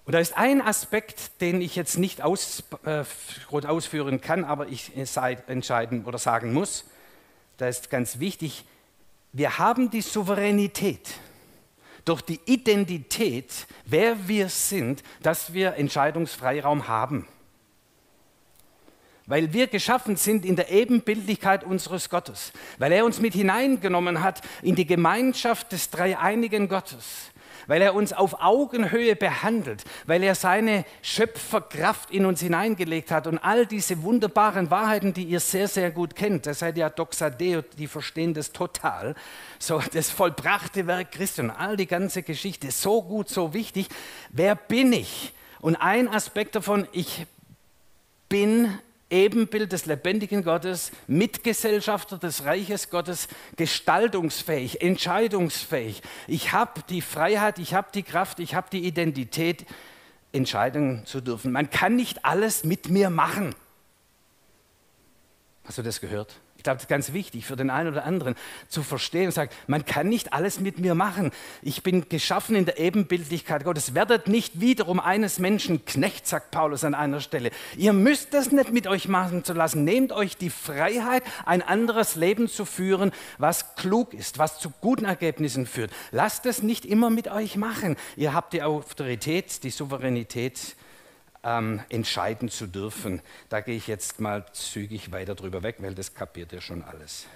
Und 0.07 0.12
da 0.12 0.21
ist 0.21 0.38
ein 0.38 0.62
Aspekt, 0.62 1.40
den 1.40 1.61
ich 1.61 1.75
jetzt 1.75 1.99
nicht 1.99 2.23
aus, 2.23 2.62
äh, 2.85 3.05
ausführen 3.51 4.21
kann, 4.21 4.45
aber 4.45 4.69
ich 4.69 4.92
entscheiden 4.97 6.05
oder 6.05 6.19
sagen 6.19 6.53
muss. 6.53 6.85
Da 7.57 7.66
ist 7.66 7.90
ganz 7.90 8.21
wichtig, 8.21 8.64
wir 9.33 9.59
haben 9.59 9.90
die 9.90 10.03
Souveränität 10.03 11.14
durch 12.05 12.23
die 12.23 12.38
Identität, 12.47 13.66
wer 13.85 14.29
wir 14.29 14.49
sind, 14.49 15.03
dass 15.23 15.53
wir 15.53 15.75
Entscheidungsfreiraum 15.75 16.87
haben. 16.87 17.27
Weil 19.27 19.53
wir 19.53 19.66
geschaffen 19.66 20.14
sind 20.14 20.45
in 20.45 20.55
der 20.55 20.71
Ebenbildlichkeit 20.71 21.64
unseres 21.64 22.11
Gottes, 22.11 22.53
weil 22.79 22.92
er 22.92 23.05
uns 23.05 23.21
mit 23.21 23.35
hineingenommen 23.35 24.23
hat 24.23 24.40
in 24.62 24.77
die 24.77 24.87
Gemeinschaft 24.87 25.73
des 25.73 25.90
dreieinigen 25.90 26.69
Gottes 26.69 27.33
weil 27.67 27.83
er 27.83 27.95
uns 27.95 28.13
auf 28.13 28.41
Augenhöhe 28.41 29.17
behandelt, 29.17 29.85
weil 30.07 30.23
er 30.23 30.35
seine 30.35 30.85
Schöpferkraft 31.03 32.11
in 32.11 32.27
uns 32.27 32.41
hineingelegt 32.41 33.11
hat 33.11 33.27
und 33.27 33.39
all 33.39 33.67
diese 33.67 34.03
wunderbaren 34.03 34.71
Wahrheiten, 34.71 35.13
die 35.13 35.25
ihr 35.25 35.41
sehr, 35.41 35.69
sehr 35.69 35.91
gut 35.91 36.15
kennt, 36.15 36.47
das 36.47 36.61
seid 36.61 36.77
ja 36.77 36.91
Doxadeo, 36.91 37.63
die 37.79 37.87
verstehen 37.87 38.35
das 38.35 38.53
total, 38.53 39.15
so 39.59 39.81
das 39.93 40.11
vollbrachte 40.11 40.87
Werk 40.87 41.13
Christi 41.13 41.43
und 41.43 41.51
all 41.51 41.77
die 41.77 41.87
ganze 41.87 42.23
Geschichte, 42.23 42.71
so 42.71 43.03
gut, 43.03 43.29
so 43.29 43.55
wichtig. 43.55 43.89
Wer 44.31 44.55
bin 44.55 44.93
ich? 44.93 45.33
Und 45.61 45.77
ein 45.77 46.09
Aspekt 46.09 46.55
davon, 46.55 46.87
ich 46.93 47.27
bin 48.29 48.79
Ebenbild 49.09 49.71
des 49.71 49.87
lebendigen 49.87 50.42
Gottes, 50.42 50.90
Mitgesellschafter 51.07 52.19
des 52.19 52.45
Reiches 52.45 52.90
Gottes, 52.90 53.29
gestaltungsfähig, 53.57 54.81
entscheidungsfähig. 54.83 56.03
Ich 56.27 56.53
habe 56.53 56.83
die 56.88 57.03
Freiheit, 57.03 57.59
ich 57.59 57.75
habe 57.75 57.88
die 57.95 58.03
Kraft, 58.03 58.40
ich 58.40 58.55
habe 58.55 58.69
die 58.71 58.85
Identität, 58.85 59.64
entscheiden 60.33 61.07
zu 61.07 61.21
dürfen. 61.21 61.53
Man 61.53 61.71
kann 61.71 61.97
nicht 61.97 62.25
alles 62.25 62.64
mit 62.64 62.88
mir 62.88 63.11
machen. 63.11 63.55
Hast 65.64 65.79
du 65.79 65.83
das 65.83 66.01
gehört? 66.01 66.37
Glaube, 66.67 66.77
das 66.77 66.85
ist 66.85 66.89
ganz 66.89 67.13
wichtig 67.13 67.47
für 67.47 67.57
den 67.57 67.71
einen 67.71 67.93
oder 67.93 68.05
anderen 68.05 68.35
zu 68.69 68.83
verstehen 68.83 69.27
und 69.27 69.33
sagen, 69.33 69.51
man 69.69 69.85
kann 69.85 70.09
nicht 70.09 70.33
alles 70.33 70.61
mit 70.61 70.79
mir 70.79 70.95
machen. 70.95 71.31
Ich 71.63 71.83
bin 71.83 72.09
geschaffen 72.09 72.57
in 72.57 72.65
der 72.65 72.79
Ebenbildlichkeit 72.79 73.65
Gottes. 73.65 73.95
Werdet 73.95 74.27
nicht 74.27 74.61
wiederum 74.61 74.99
eines 74.99 75.39
Menschen 75.39 75.85
Knecht, 75.85 76.27
sagt 76.27 76.51
Paulus 76.51 76.83
an 76.83 76.95
einer 76.95 77.21
Stelle. 77.21 77.51
Ihr 77.77 77.93
müsst 77.93 78.35
das 78.35 78.51
nicht 78.51 78.73
mit 78.73 78.89
euch 78.89 79.07
machen 79.07 79.45
zu 79.45 79.53
lassen. 79.53 79.85
Nehmt 79.85 80.11
euch 80.11 80.37
die 80.37 80.51
Freiheit, 80.51 81.23
ein 81.45 81.63
anderes 81.63 82.17
Leben 82.17 82.49
zu 82.49 82.65
führen, 82.65 83.13
was 83.39 83.77
klug 83.77 84.13
ist, 84.13 84.39
was 84.39 84.59
zu 84.59 84.73
guten 84.81 85.05
Ergebnissen 85.05 85.67
führt. 85.67 85.93
Lasst 86.11 86.47
es 86.47 86.63
nicht 86.63 86.85
immer 86.85 87.11
mit 87.11 87.29
euch 87.29 87.57
machen. 87.57 87.97
Ihr 88.17 88.35
habt 88.35 88.53
die 88.53 88.63
Autorität, 88.63 89.63
die 89.63 89.71
Souveränität 89.71 90.77
ähm, 91.47 91.81
entscheiden 91.89 92.49
zu 92.49 92.67
dürfen. 92.67 93.23
Da 93.49 93.61
gehe 93.61 93.77
ich 93.77 93.87
jetzt 93.87 94.21
mal 94.21 94.45
zügig 94.53 95.13
weiter 95.13 95.37
drüber 95.37 95.63
weg, 95.63 95.77
weil 95.79 95.95
das 95.95 96.13
kapiert 96.13 96.53
ihr 96.53 96.61
schon 96.61 96.83
alles. 96.83 97.27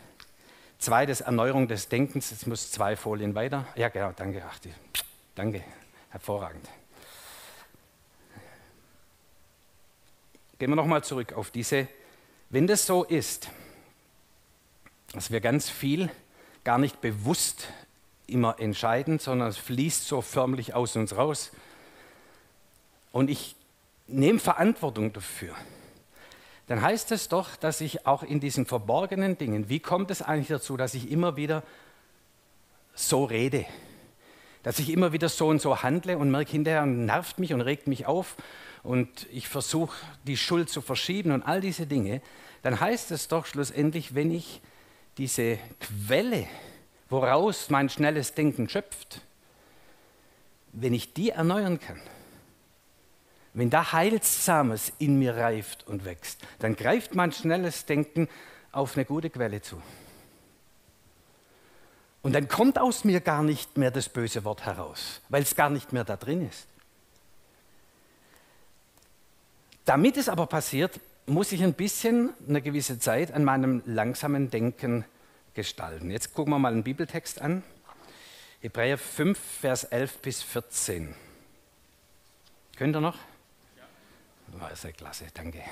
Zweites, 0.78 1.20
Erneuerung 1.20 1.68
des 1.68 1.88
Denkens. 1.88 2.30
Jetzt 2.30 2.46
muss 2.46 2.72
zwei 2.72 2.96
Folien 2.96 3.34
weiter. 3.34 3.66
Ja, 3.76 3.88
genau, 3.88 4.12
danke. 4.16 4.42
Ach, 4.50 4.58
die, 4.58 4.72
danke, 5.34 5.62
hervorragend. 6.10 6.68
Gehen 10.58 10.70
wir 10.70 10.76
nochmal 10.76 11.04
zurück 11.04 11.34
auf 11.34 11.50
diese, 11.50 11.86
wenn 12.50 12.66
das 12.66 12.84
so 12.84 13.04
ist, 13.04 13.48
dass 15.12 15.30
wir 15.30 15.40
ganz 15.40 15.70
viel 15.70 16.10
gar 16.64 16.78
nicht 16.78 17.00
bewusst 17.00 17.68
immer 18.26 18.60
entscheiden, 18.60 19.18
sondern 19.18 19.48
es 19.48 19.56
fließt 19.56 20.06
so 20.06 20.20
förmlich 20.20 20.74
aus 20.74 20.96
uns 20.96 21.16
raus. 21.16 21.50
Und 23.12 23.30
ich 23.30 23.56
nehme 24.12 24.38
Verantwortung 24.38 25.12
dafür. 25.12 25.54
Dann 26.66 26.82
heißt 26.82 27.10
es 27.12 27.28
doch, 27.28 27.56
dass 27.56 27.80
ich 27.80 28.06
auch 28.06 28.22
in 28.22 28.38
diesen 28.38 28.64
verborgenen 28.64 29.36
Dingen, 29.36 29.68
wie 29.68 29.80
kommt 29.80 30.10
es 30.10 30.22
eigentlich 30.22 30.48
dazu, 30.48 30.76
dass 30.76 30.94
ich 30.94 31.10
immer 31.10 31.36
wieder 31.36 31.64
so 32.94 33.24
rede? 33.24 33.64
Dass 34.62 34.78
ich 34.78 34.90
immer 34.90 35.12
wieder 35.12 35.28
so 35.28 35.48
und 35.48 35.60
so 35.60 35.82
handle 35.82 36.16
und 36.16 36.30
merke 36.30 36.52
hinterher, 36.52 36.86
nervt 36.86 37.38
mich 37.38 37.52
und 37.52 37.60
regt 37.60 37.88
mich 37.88 38.06
auf 38.06 38.36
und 38.82 39.26
ich 39.32 39.48
versuche 39.48 39.96
die 40.24 40.36
Schuld 40.36 40.70
zu 40.70 40.80
verschieben 40.80 41.32
und 41.32 41.42
all 41.42 41.60
diese 41.60 41.86
Dinge, 41.86 42.22
dann 42.62 42.78
heißt 42.78 43.10
es 43.10 43.28
doch 43.28 43.46
schlussendlich, 43.46 44.14
wenn 44.14 44.30
ich 44.30 44.60
diese 45.18 45.58
Quelle, 45.80 46.46
woraus 47.08 47.70
mein 47.70 47.88
schnelles 47.88 48.34
Denken 48.34 48.68
schöpft, 48.68 49.22
wenn 50.72 50.94
ich 50.94 51.14
die 51.14 51.30
erneuern 51.30 51.80
kann, 51.80 52.00
wenn 53.60 53.68
da 53.68 53.92
Heilsames 53.92 54.90
in 54.98 55.18
mir 55.18 55.36
reift 55.36 55.86
und 55.86 56.06
wächst, 56.06 56.40
dann 56.60 56.76
greift 56.76 57.14
mein 57.14 57.30
schnelles 57.30 57.84
Denken 57.84 58.26
auf 58.72 58.96
eine 58.96 59.04
gute 59.04 59.28
Quelle 59.28 59.60
zu. 59.60 59.82
Und 62.22 62.32
dann 62.32 62.48
kommt 62.48 62.78
aus 62.78 63.04
mir 63.04 63.20
gar 63.20 63.42
nicht 63.42 63.76
mehr 63.76 63.90
das 63.90 64.08
böse 64.08 64.44
Wort 64.44 64.64
heraus, 64.64 65.20
weil 65.28 65.42
es 65.42 65.56
gar 65.56 65.68
nicht 65.68 65.92
mehr 65.92 66.04
da 66.04 66.16
drin 66.16 66.48
ist. 66.48 66.66
Damit 69.84 70.16
es 70.16 70.30
aber 70.30 70.46
passiert, 70.46 70.98
muss 71.26 71.52
ich 71.52 71.62
ein 71.62 71.74
bisschen 71.74 72.30
eine 72.48 72.62
gewisse 72.62 72.98
Zeit 72.98 73.30
an 73.30 73.44
meinem 73.44 73.82
langsamen 73.84 74.50
Denken 74.50 75.04
gestalten. 75.52 76.10
Jetzt 76.10 76.32
gucken 76.32 76.54
wir 76.54 76.58
mal 76.58 76.72
einen 76.72 76.82
Bibeltext 76.82 77.42
an. 77.42 77.62
Hebräer 78.62 78.96
5, 78.96 79.38
Vers 79.38 79.84
11 79.84 80.18
bis 80.18 80.42
14. 80.42 81.14
Könnt 82.76 82.96
ihr 82.96 83.02
noch? 83.02 83.18
Oh, 84.54 84.74
sehr 84.74 84.92
klasse, 84.92 85.26
danke. 85.32 85.62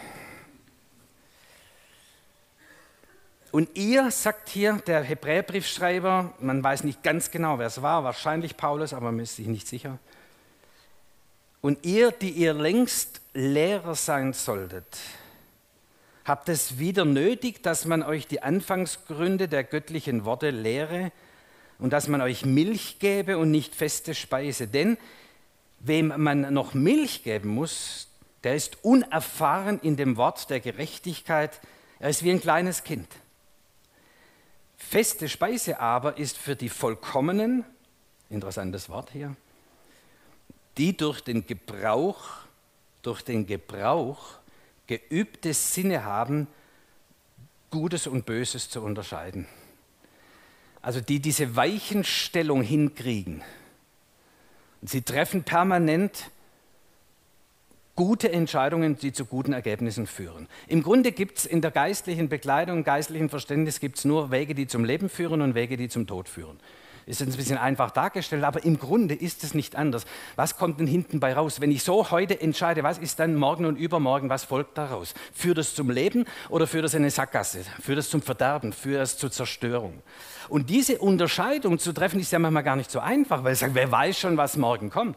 Und 3.51 3.77
ihr, 3.77 4.11
sagt 4.11 4.51
hier 4.51 4.75
der 4.87 5.03
Hebräerbriefschreiber, 5.03 6.35
man 6.39 6.63
weiß 6.63 6.85
nicht 6.85 7.03
ganz 7.03 7.31
genau, 7.31 7.59
wer 7.59 7.67
es 7.67 7.81
war, 7.81 8.05
wahrscheinlich 8.05 8.57
Paulus, 8.57 8.93
aber 8.93 9.11
man 9.11 9.21
ist 9.21 9.37
sich 9.37 9.47
nicht 9.47 9.67
sicher. 9.67 9.99
Und 11.61 11.85
ihr, 11.85 12.13
die 12.13 12.31
ihr 12.31 12.53
längst 12.53 13.21
Lehrer 13.33 13.95
sein 13.95 14.33
solltet, 14.33 14.99
habt 16.25 16.49
es 16.51 16.79
wieder 16.79 17.05
nötig, 17.05 17.63
dass 17.63 17.87
man 17.87 18.03
euch 18.03 18.27
die 18.27 18.43
Anfangsgründe 18.43 19.49
der 19.49 19.65
göttlichen 19.65 20.25
Worte 20.25 20.51
lehre 20.51 21.11
und 21.79 21.93
dass 21.93 22.07
man 22.07 22.21
euch 22.21 22.45
Milch 22.45 22.99
gebe 22.99 23.39
und 23.39 23.51
nicht 23.51 23.75
feste 23.75 24.15
Speise. 24.15 24.69
Denn 24.69 24.99
wem 25.81 26.13
man 26.17 26.53
noch 26.53 26.75
Milch 26.75 27.23
geben 27.23 27.49
muss, 27.49 28.08
der 28.45 28.55
ist 28.55 28.85
unerfahren 28.85 29.81
in 29.81 29.97
dem 29.97 30.17
Wort 30.17 30.51
der 30.51 30.61
Gerechtigkeit, 30.61 31.61
er 31.99 32.11
ist 32.11 32.23
wie 32.23 32.31
ein 32.31 32.41
kleines 32.41 32.85
Kind. 32.85 33.09
Feste 34.77 35.29
Speise 35.29 35.81
aber 35.81 36.19
ist 36.19 36.39
für 36.39 36.55
die 36.55 36.69
Vollkommenen, 36.69 37.65
interessantes 38.31 38.89
Wort 38.89 39.11
hier, 39.11 39.35
die 40.77 40.97
durch 40.97 41.21
den 41.21 41.47
Gebrauch, 41.47 42.25
durch 43.03 43.23
den 43.23 43.47
Gebrauch 43.47 44.39
geübte 44.87 45.53
Sinne 45.53 46.05
haben, 46.05 46.47
Gutes 47.71 48.07
und 48.07 48.25
Böses 48.25 48.71
zu 48.71 48.81
unterscheiden. 48.81 49.47
Also 50.81 51.01
die 51.01 51.21
diese 51.21 51.57
Weichenstellung 51.57 52.63
hinkriegen. 52.63 53.43
Und 54.81 54.89
sie 54.89 55.03
treffen 55.03 55.43
permanent 55.43 56.31
gute 57.99 58.31
Entscheidungen, 58.31 58.97
die 58.97 59.13
zu 59.13 59.25
guten 59.25 59.53
Ergebnissen 59.53 60.07
führen. 60.07 60.47
Im 60.69 60.85
Grunde 60.85 61.11
gibt 61.11 61.39
es 61.39 61.47
in 61.47 61.63
der 61.63 61.73
geistlichen 61.73 62.29
Bekleidung, 62.29 62.85
geistlichen 62.85 63.29
Verständnis 63.29 63.81
gibt 63.81 63.99
es 63.99 64.05
nur 64.05 64.31
Wege, 64.31 64.55
die 64.55 64.69
zum 64.69 64.85
Leben 64.85 65.09
führen 65.09 65.43
und 65.43 65.57
Wege, 65.57 65.77
die 65.77 65.89
zum 65.89 66.07
Tod 66.07 66.29
führen. 66.29 66.61
Ist 67.07 67.19
jetzt 67.19 67.31
ein 67.31 67.37
bisschen 67.37 67.59
einfach 67.59 67.91
dargestellt, 67.91 68.45
aber 68.45 68.63
im 68.63 68.79
Grunde 68.79 69.17
ist 69.17 69.43
es 69.43 69.53
nicht 69.53 69.75
anders. 69.75 70.07
Was 70.37 70.57
kommt 70.57 70.79
denn 70.79 70.87
hinten 70.87 71.19
bei 71.19 71.33
raus? 71.33 71.61
Wenn 71.61 71.73
ich 71.73 71.83
so 71.83 72.13
heute 72.13 72.41
entscheide, 72.41 72.85
was 72.85 72.99
ist 72.99 73.19
dann 73.19 73.35
morgen 73.35 73.65
und 73.65 73.75
übermorgen, 73.75 74.29
was 74.29 74.45
folgt 74.45 74.79
daraus? 74.79 75.13
Führt 75.33 75.59
es 75.59 75.75
zum 75.75 75.91
Leben 75.91 76.25
oder 76.51 76.69
führt 76.69 76.85
es 76.85 76.95
in 76.95 77.03
eine 77.03 77.11
Sackgasse? 77.11 77.65
Führt 77.81 77.99
es 77.99 78.11
zum 78.11 78.23
Verderben? 78.23 78.73
Führt 78.73 79.03
es 79.03 79.19
zur 79.19 79.33
Zerstörung? 79.33 80.03
Und 80.49 80.71
diese 80.71 80.99
Unterscheidung 80.99 81.81
zu 81.81 81.93
treffen, 81.93 82.21
ist 82.21 82.31
ja 82.31 82.39
manchmal 82.39 82.63
gar 82.63 82.77
nicht 82.77 82.93
so 82.93 83.01
einfach, 83.01 83.43
weil 83.43 83.55
ich 83.55 83.59
sage, 83.59 83.75
wer 83.75 83.91
weiß 83.91 84.17
schon, 84.17 84.37
was 84.37 84.57
morgen 84.57 84.89
kommt. 84.89 85.17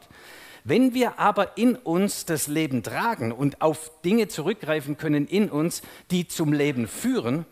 Wenn 0.64 0.94
wir 0.94 1.20
aber 1.20 1.58
in 1.58 1.76
uns 1.76 2.26
das 2.26 2.48
Leben 2.48 2.84
tragen 2.84 3.32
und 3.32 3.62
auf 3.62 3.92
Dinge 4.04 4.28
zurückgreifen 4.28 4.98
können 4.98 5.28
in 5.28 5.50
uns, 5.50 5.82
die 6.12 6.28
zum 6.28 6.54
Leben 6.54 6.88
führen, 6.88 7.46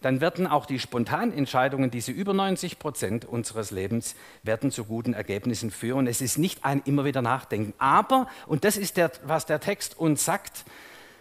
dann 0.00 0.20
werden 0.20 0.46
auch 0.48 0.66
die 0.66 0.80
Spontanentscheidungen, 0.80 1.90
diese 1.90 2.10
über 2.10 2.34
90 2.34 2.78
Prozent 2.78 3.24
unseres 3.24 3.70
Lebens, 3.70 4.16
werden 4.42 4.72
zu 4.72 4.84
guten 4.84 5.14
Ergebnissen 5.14 5.70
führen. 5.70 6.06
Es 6.08 6.20
ist 6.20 6.38
nicht 6.38 6.64
ein 6.64 6.82
immer 6.84 7.04
wieder 7.04 7.22
Nachdenken. 7.22 7.72
Aber, 7.78 8.26
und 8.46 8.64
das 8.64 8.76
ist 8.76 8.96
der, 8.96 9.12
was 9.24 9.46
der 9.46 9.60
Text 9.60 9.98
uns 9.98 10.24
sagt, 10.24 10.64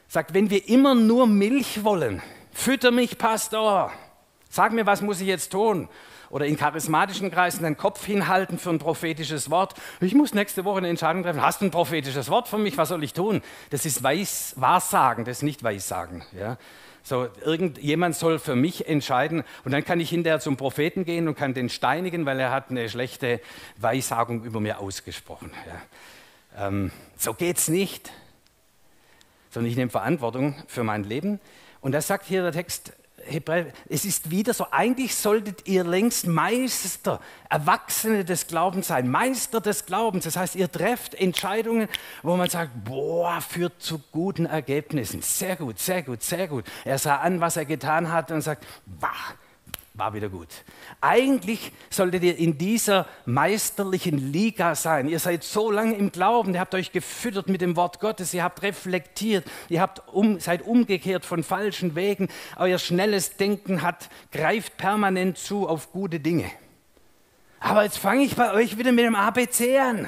sagt, 0.07 0.34
wenn 0.34 0.49
wir 0.49 0.67
immer 0.67 0.95
nur 0.95 1.27
Milch 1.27 1.84
wollen, 1.84 2.21
fütter 2.51 2.91
mich, 2.91 3.17
Pastor, 3.17 3.91
sag 4.49 4.73
mir, 4.73 4.86
was 4.86 5.01
muss 5.01 5.21
ich 5.21 5.27
jetzt 5.27 5.51
tun? 5.51 5.88
Oder 6.32 6.46
in 6.46 6.58
charismatischen 6.58 7.30
Kreisen 7.30 7.63
den 7.63 7.78
Kopf 7.78 8.06
hinhalten 8.06 8.58
für 8.58 8.70
ein 8.70 8.80
prophetisches 8.80 9.50
Wort. 9.50 9.76
Ich 10.00 10.15
muss 10.15 10.34
nächste 10.34 10.65
Woche 10.65 10.78
eine 10.78 10.88
Entscheidung 10.88 11.24
treffen. 11.24 11.41
Hast 11.41 11.62
du 11.62 11.65
ein 11.65 11.72
prophetisches 11.72 12.30
Wort 12.30 12.48
für 12.48 12.58
mich? 12.58 12.78
Was 12.78 12.89
soll 12.89 13.04
ich 13.04 13.13
tun? 13.13 13.41
Das 13.70 13.86
ist 13.86 14.02
Weiß, 14.02 14.54
Wahrsagen, 14.56 15.26
das 15.26 15.38
ist 15.38 15.44
nicht 15.44 15.62
Weissagen. 15.63 16.24
Ja? 16.32 16.58
So, 17.04 17.28
irgendjemand 17.44 18.15
soll 18.15 18.39
für 18.39 18.56
mich 18.56 18.88
entscheiden 18.88 19.44
und 19.65 19.72
dann 19.72 19.84
kann 19.84 20.00
ich 20.00 20.10
hinterher 20.10 20.39
zum 20.39 20.56
Propheten 20.56 21.04
gehen 21.04 21.28
und 21.28 21.36
kann 21.36 21.54
den 21.54 21.67
steinigen, 21.67 22.26
weil 22.26 22.39
er 22.39 22.52
hat 22.52 22.70
eine 22.70 22.88
schlechte 22.89 23.41
Weissagung 23.78 24.44
über 24.44 24.60
mir 24.60 24.80
ausgesprochen. 24.80 25.52
Ja. 25.67 26.67
Ähm, 26.67 26.91
so 27.17 27.34
geht's 27.34 27.67
nicht. 27.67 28.12
Sondern 29.50 29.70
ich 29.70 29.76
nehme 29.76 29.91
Verantwortung 29.91 30.56
für 30.67 30.84
mein 30.84 31.04
Leben. 31.04 31.41
Und 31.82 31.91
das 31.91 32.08
sagt 32.08 32.26
hier 32.26 32.44
der 32.44 32.52
Text, 32.52 32.94
Es 33.89 34.05
ist 34.05 34.31
wieder 34.31 34.53
so, 34.53 34.67
eigentlich 34.71 35.15
solltet 35.15 35.67
ihr 35.67 35.84
längst 35.84 36.27
Meister, 36.27 37.19
Erwachsene 37.49 38.25
des 38.25 38.47
Glaubens 38.47 38.88
sein, 38.88 39.07
Meister 39.10 39.62
des 39.62 39.86
Glaubens. 39.86 40.25
Das 40.25 40.36
heißt, 40.36 40.55
ihr 40.55 40.71
trefft 40.71 41.15
Entscheidungen, 41.15 41.88
wo 42.23 42.36
man 42.36 42.49
sagt, 42.49 42.71
boah, 42.84 43.41
führt 43.41 43.81
zu 43.81 43.99
guten 44.12 44.45
Ergebnissen. 44.45 45.21
Sehr 45.21 45.55
gut, 45.55 45.79
sehr 45.79 46.03
gut, 46.03 46.21
sehr 46.23 46.47
gut. 46.47 46.65
Er 46.86 46.97
sah 46.97 47.17
an, 47.17 47.41
was 47.41 47.57
er 47.57 47.65
getan 47.65 48.12
hat 48.12 48.31
und 48.31 48.41
sagt, 48.41 48.65
bah, 48.86 49.10
war 49.93 50.13
wieder 50.13 50.30
gut. 50.30 50.47
Eigentlich 51.01 51.71
solltet 51.89 52.23
ihr 52.23 52.38
in 52.38 52.58
dieser 52.58 53.08
meisterlichen 53.25 54.32
Liga 54.32 54.75
sein. 54.75 55.10
Ihr 55.10 55.19
seid 55.19 55.43
so 55.43 55.69
lange 55.69 55.95
im 55.95 56.12
Glauben, 56.12 56.54
ihr 56.54 56.62
habt 56.62 56.73
euch 56.75 56.91
gefüttert 56.91 57.49
mit 57.49 57.62
dem 57.62 57.75
Wort 57.75 57.99
Gottes, 57.99 58.34
ihr 58.34 58.43
habt 58.43 58.62
reflektiert, 58.62 59.45
ihr 59.67 59.82
habt 59.82 60.08
um, 60.08 60.39
seid 60.39 60.62
umgekehrt 60.62 61.25
von 61.25 61.43
falschen 61.43 61.95
Wegen. 61.95 62.30
Euer 62.58 62.77
schnelles 62.77 63.36
Denken 63.36 63.82
hat, 63.82 64.10
greift 64.32 64.77
permanent 64.77 65.38
zu 65.38 65.67
auf 65.67 65.91
gute 65.91 66.19
Dinge. 66.19 66.49
Aber 67.60 67.84
jetzt 67.84 67.97
fange 67.97 68.23
ich 68.23 68.36
bei 68.36 68.54
euch 68.54 68.77
wieder 68.77 68.91
mit 68.91 69.06
dem 69.06 69.15
ABC 69.15 69.77
an. 69.77 70.08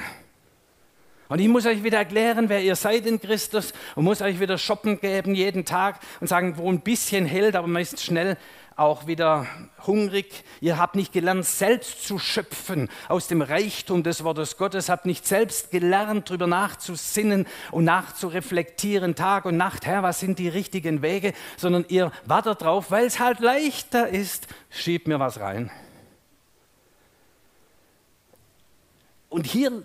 Und 1.28 1.38
ich 1.40 1.48
muss 1.48 1.64
euch 1.66 1.82
wieder 1.82 1.98
erklären, 1.98 2.48
wer 2.48 2.62
ihr 2.62 2.76
seid 2.76 3.06
in 3.06 3.20
Christus 3.20 3.72
und 3.94 4.04
muss 4.04 4.20
euch 4.20 4.40
wieder 4.40 4.58
shoppen 4.58 5.00
geben 5.00 5.34
jeden 5.34 5.64
Tag 5.64 6.00
und 6.20 6.26
sagen, 6.26 6.58
wo 6.58 6.70
ein 6.70 6.80
bisschen 6.80 7.24
hält, 7.24 7.56
aber 7.56 7.66
man 7.66 7.80
ist 7.80 8.02
schnell 8.02 8.36
auch 8.76 9.06
wieder 9.06 9.46
hungrig. 9.86 10.44
Ihr 10.60 10.78
habt 10.78 10.96
nicht 10.96 11.12
gelernt, 11.12 11.44
selbst 11.44 12.06
zu 12.06 12.18
schöpfen 12.18 12.88
aus 13.08 13.28
dem 13.28 13.42
Reichtum 13.42 14.02
des 14.02 14.24
Wortes 14.24 14.56
Gottes, 14.56 14.88
habt 14.88 15.06
nicht 15.06 15.26
selbst 15.26 15.70
gelernt, 15.70 16.28
darüber 16.28 16.46
nachzusinnen 16.46 17.46
und 17.70 17.84
nachzureflektieren, 17.84 19.14
Tag 19.14 19.44
und 19.44 19.56
Nacht, 19.56 19.86
Herr, 19.86 20.02
was 20.02 20.20
sind 20.20 20.38
die 20.38 20.48
richtigen 20.48 21.02
Wege, 21.02 21.32
sondern 21.56 21.84
ihr 21.88 22.10
wartet 22.24 22.62
drauf, 22.62 22.90
weil 22.90 23.06
es 23.06 23.20
halt 23.20 23.40
leichter 23.40 24.08
ist, 24.08 24.48
schiebt 24.70 25.06
mir 25.06 25.20
was 25.20 25.40
rein. 25.40 25.70
Und 29.28 29.46
hier 29.46 29.82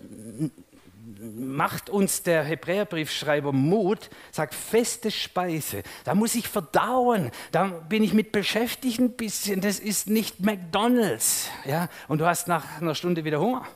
macht 1.20 1.90
uns 1.90 2.22
der 2.22 2.42
Hebräerbriefschreiber 2.44 3.52
Mut, 3.52 4.10
sagt 4.30 4.54
feste 4.54 5.10
Speise. 5.10 5.82
Da 6.04 6.14
muss 6.14 6.34
ich 6.34 6.48
verdauen, 6.48 7.30
da 7.52 7.64
bin 7.64 8.02
ich 8.02 8.14
mit 8.14 8.32
beschäftigt 8.32 8.98
ein 8.98 9.12
bisschen. 9.12 9.60
Das 9.60 9.78
ist 9.78 10.08
nicht 10.08 10.40
McDonald's. 10.40 11.50
Ja? 11.64 11.88
Und 12.08 12.18
du 12.18 12.26
hast 12.26 12.48
nach 12.48 12.80
einer 12.80 12.94
Stunde 12.94 13.24
wieder 13.24 13.40
Hunger. 13.40 13.66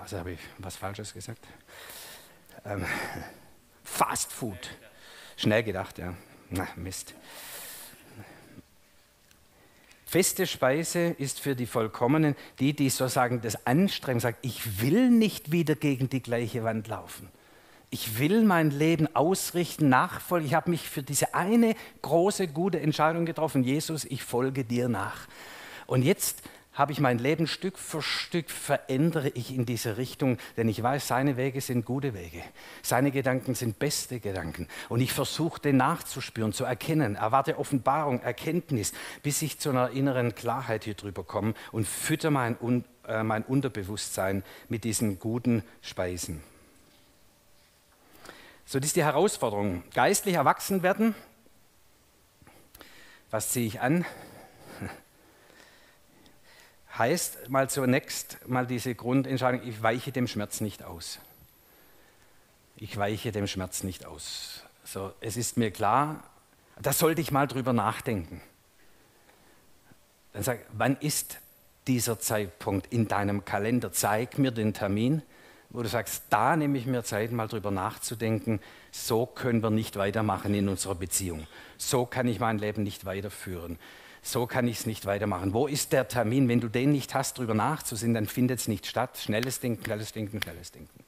Also 0.00 0.18
habe 0.18 0.32
ich 0.32 0.40
was 0.58 0.76
Falsches 0.76 1.12
gesagt. 1.12 1.46
Ähm, 2.64 2.84
Fast 3.84 4.32
Food. 4.32 4.70
Schnell 5.36 5.62
gedacht, 5.62 5.98
ja. 5.98 6.14
Na, 6.50 6.66
Mist. 6.76 7.14
Feste 10.08 10.46
Speise 10.46 11.16
ist 11.18 11.40
für 11.40 11.56
die 11.56 11.66
Vollkommenen, 11.66 12.36
die, 12.60 12.74
die 12.74 12.90
sozusagen 12.90 13.40
das 13.40 13.66
anstrengen, 13.66 14.20
sagen, 14.20 14.36
ich 14.40 14.80
will 14.80 15.10
nicht 15.10 15.50
wieder 15.50 15.74
gegen 15.74 16.08
die 16.08 16.22
gleiche 16.22 16.62
Wand 16.62 16.86
laufen. 16.86 17.28
Ich 17.90 18.20
will 18.20 18.44
mein 18.44 18.70
Leben 18.70 19.08
ausrichten, 19.16 19.88
nachfolgen. 19.88 20.46
Ich 20.46 20.54
habe 20.54 20.70
mich 20.70 20.88
für 20.88 21.02
diese 21.02 21.34
eine 21.34 21.74
große, 22.02 22.46
gute 22.46 22.80
Entscheidung 22.80 23.26
getroffen. 23.26 23.64
Jesus, 23.64 24.04
ich 24.04 24.22
folge 24.22 24.64
dir 24.64 24.88
nach. 24.88 25.26
Und 25.86 26.02
jetzt 26.02 26.42
habe 26.76 26.92
ich 26.92 27.00
mein 27.00 27.18
Leben 27.18 27.46
Stück 27.46 27.78
für 27.78 28.02
Stück 28.02 28.50
verändere 28.50 29.30
ich 29.30 29.52
in 29.52 29.66
diese 29.66 29.96
Richtung, 29.96 30.38
denn 30.56 30.68
ich 30.68 30.82
weiß, 30.82 31.08
seine 31.08 31.36
Wege 31.36 31.60
sind 31.60 31.86
gute 31.86 32.14
Wege. 32.14 32.42
Seine 32.82 33.10
Gedanken 33.10 33.54
sind 33.54 33.78
beste 33.78 34.20
Gedanken. 34.20 34.68
Und 34.90 35.00
ich 35.00 35.12
versuche, 35.12 35.60
den 35.60 35.78
nachzuspüren, 35.78 36.52
zu 36.52 36.64
erkennen, 36.64 37.16
erwarte 37.16 37.58
Offenbarung, 37.58 38.20
Erkenntnis, 38.20 38.92
bis 39.22 39.40
ich 39.40 39.58
zu 39.58 39.70
einer 39.70 39.90
inneren 39.90 40.34
Klarheit 40.34 40.84
hier 40.84 40.94
drüber 40.94 41.24
komme 41.24 41.54
und 41.72 41.88
fütter 41.88 42.30
mein, 42.30 42.56
äh, 43.08 43.22
mein 43.22 43.42
Unterbewusstsein 43.42 44.44
mit 44.68 44.84
diesen 44.84 45.18
guten 45.18 45.64
Speisen. 45.80 46.42
So, 48.66 48.78
das 48.78 48.88
ist 48.88 48.96
die 48.96 49.04
Herausforderung. 49.04 49.82
Geistlich 49.94 50.34
erwachsen 50.34 50.82
werden. 50.82 51.14
Was 53.30 53.50
ziehe 53.50 53.66
ich 53.66 53.80
an? 53.80 54.04
Heißt 56.98 57.48
mal 57.50 57.68
zunächst 57.68 58.38
mal 58.48 58.66
diese 58.66 58.94
Grundentscheidung, 58.94 59.66
ich 59.66 59.82
weiche 59.82 60.12
dem 60.12 60.26
Schmerz 60.26 60.60
nicht 60.60 60.82
aus. 60.82 61.18
Ich 62.76 62.96
weiche 62.96 63.32
dem 63.32 63.46
Schmerz 63.46 63.82
nicht 63.82 64.04
aus. 64.06 64.62
So, 64.84 65.12
es 65.20 65.36
ist 65.36 65.56
mir 65.56 65.70
klar, 65.70 66.22
da 66.80 66.92
sollte 66.92 67.20
ich 67.20 67.32
mal 67.32 67.46
drüber 67.46 67.72
nachdenken. 67.72 68.40
Dann 70.32 70.42
sag, 70.42 70.60
wann 70.72 70.96
ist 70.98 71.38
dieser 71.86 72.18
Zeitpunkt 72.18 72.92
in 72.92 73.08
deinem 73.08 73.44
Kalender? 73.44 73.92
Zeig 73.92 74.38
mir 74.38 74.50
den 74.50 74.74
Termin, 74.74 75.22
wo 75.70 75.82
du 75.82 75.88
sagst, 75.88 76.24
da 76.28 76.56
nehme 76.56 76.76
ich 76.76 76.86
mir 76.86 77.02
Zeit, 77.04 77.32
mal 77.32 77.48
drüber 77.48 77.70
nachzudenken. 77.70 78.60
So 78.92 79.24
können 79.24 79.62
wir 79.62 79.70
nicht 79.70 79.96
weitermachen 79.96 80.54
in 80.54 80.68
unserer 80.68 80.94
Beziehung. 80.94 81.46
So 81.78 82.04
kann 82.04 82.28
ich 82.28 82.38
mein 82.38 82.58
Leben 82.58 82.82
nicht 82.82 83.06
weiterführen 83.06 83.78
so 84.26 84.46
kann 84.46 84.66
ich 84.66 84.80
es 84.80 84.86
nicht 84.86 85.06
weitermachen. 85.06 85.52
Wo 85.52 85.68
ist 85.68 85.92
der 85.92 86.08
Termin? 86.08 86.48
Wenn 86.48 86.60
du 86.60 86.68
den 86.68 86.90
nicht 86.90 87.14
hast, 87.14 87.38
darüber 87.38 87.54
nachzusehen, 87.54 88.12
dann 88.12 88.26
findet 88.26 88.58
es 88.58 88.66
nicht 88.66 88.86
statt. 88.86 89.16
Schnelles 89.18 89.60
Denken, 89.60 89.84
schnelles 89.84 90.12
Denken, 90.12 90.42
schnelles 90.42 90.72
Denken. 90.72 91.04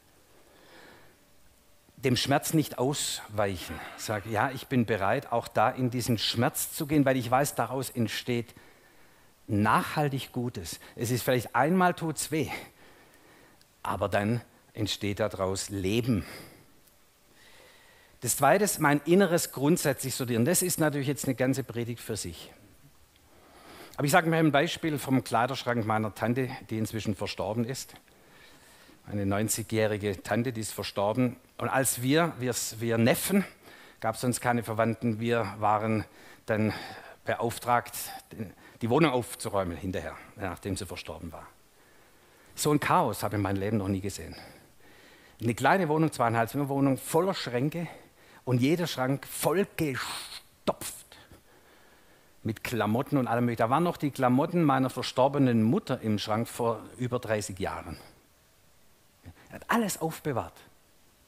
Dem 1.96 2.16
Schmerz 2.16 2.54
nicht 2.54 2.78
ausweichen. 2.78 3.74
Sag, 3.96 4.26
ja, 4.26 4.52
ich 4.52 4.68
bin 4.68 4.86
bereit, 4.86 5.32
auch 5.32 5.48
da 5.48 5.68
in 5.68 5.90
diesen 5.90 6.16
Schmerz 6.16 6.72
zu 6.72 6.86
gehen, 6.86 7.04
weil 7.04 7.16
ich 7.16 7.28
weiß, 7.28 7.56
daraus 7.56 7.90
entsteht 7.90 8.54
nachhaltig 9.48 10.30
Gutes. 10.30 10.78
Es 10.94 11.10
ist 11.10 11.24
vielleicht 11.24 11.56
einmal 11.56 11.94
tut's 11.94 12.30
weh, 12.30 12.48
aber 13.82 14.08
dann 14.08 14.42
entsteht 14.74 15.18
daraus 15.18 15.70
Leben. 15.70 16.24
Das 18.20 18.36
Zweite 18.36 18.64
ist 18.64 18.78
mein 18.78 19.00
Inneres 19.06 19.50
grundsätzlich 19.50 20.14
sortieren. 20.14 20.44
Das 20.44 20.62
ist 20.62 20.78
natürlich 20.78 21.08
jetzt 21.08 21.24
eine 21.24 21.34
ganze 21.34 21.64
Predigt 21.64 22.00
für 22.00 22.16
sich. 22.16 22.52
Aber 23.98 24.04
ich 24.04 24.12
sage 24.12 24.30
mir 24.30 24.36
ein 24.36 24.52
Beispiel 24.52 24.96
vom 24.96 25.24
Kleiderschrank 25.24 25.84
meiner 25.84 26.14
Tante, 26.14 26.48
die 26.70 26.78
inzwischen 26.78 27.16
verstorben 27.16 27.64
ist. 27.64 27.94
Eine 29.10 29.24
90-jährige 29.24 30.22
Tante, 30.22 30.52
die 30.52 30.60
ist 30.60 30.72
verstorben. 30.72 31.34
Und 31.56 31.68
als 31.68 32.00
wir, 32.00 32.32
wir, 32.38 32.54
wir 32.78 32.96
Neffen, 32.96 33.44
gab 33.98 34.14
es 34.14 34.20
sonst 34.20 34.40
keine 34.40 34.62
Verwandten, 34.62 35.18
wir 35.18 35.52
waren 35.58 36.04
dann 36.46 36.72
beauftragt, 37.24 37.92
die 38.82 38.88
Wohnung 38.88 39.10
aufzuräumen 39.10 39.76
hinterher, 39.76 40.14
nachdem 40.36 40.76
sie 40.76 40.86
verstorben 40.86 41.32
war. 41.32 41.48
So 42.54 42.70
ein 42.70 42.78
Chaos 42.78 43.24
habe 43.24 43.34
ich 43.34 43.38
in 43.38 43.42
meinem 43.42 43.58
Leben 43.58 43.78
noch 43.78 43.88
nie 43.88 44.00
gesehen. 44.00 44.36
Eine 45.42 45.54
kleine 45.54 45.88
Wohnung, 45.88 46.12
zweieinhalb 46.12 46.50
Zimmer 46.50 46.68
Wohnung, 46.68 46.98
voller 46.98 47.34
Schränke 47.34 47.88
und 48.44 48.60
jeder 48.60 48.86
Schrank 48.86 49.26
vollgestopft 49.26 50.97
mit 52.48 52.64
Klamotten 52.64 53.18
und 53.18 53.26
allem 53.26 53.44
möglichen. 53.44 53.58
Da 53.58 53.68
waren 53.68 53.82
noch 53.82 53.98
die 53.98 54.10
Klamotten 54.10 54.64
meiner 54.64 54.88
verstorbenen 54.88 55.62
Mutter 55.62 56.00
im 56.00 56.18
Schrank 56.18 56.48
vor 56.48 56.80
über 56.96 57.18
30 57.18 57.58
Jahren. 57.58 57.98
Er 59.50 59.56
hat 59.56 59.64
alles 59.68 60.00
aufbewahrt. 60.00 60.54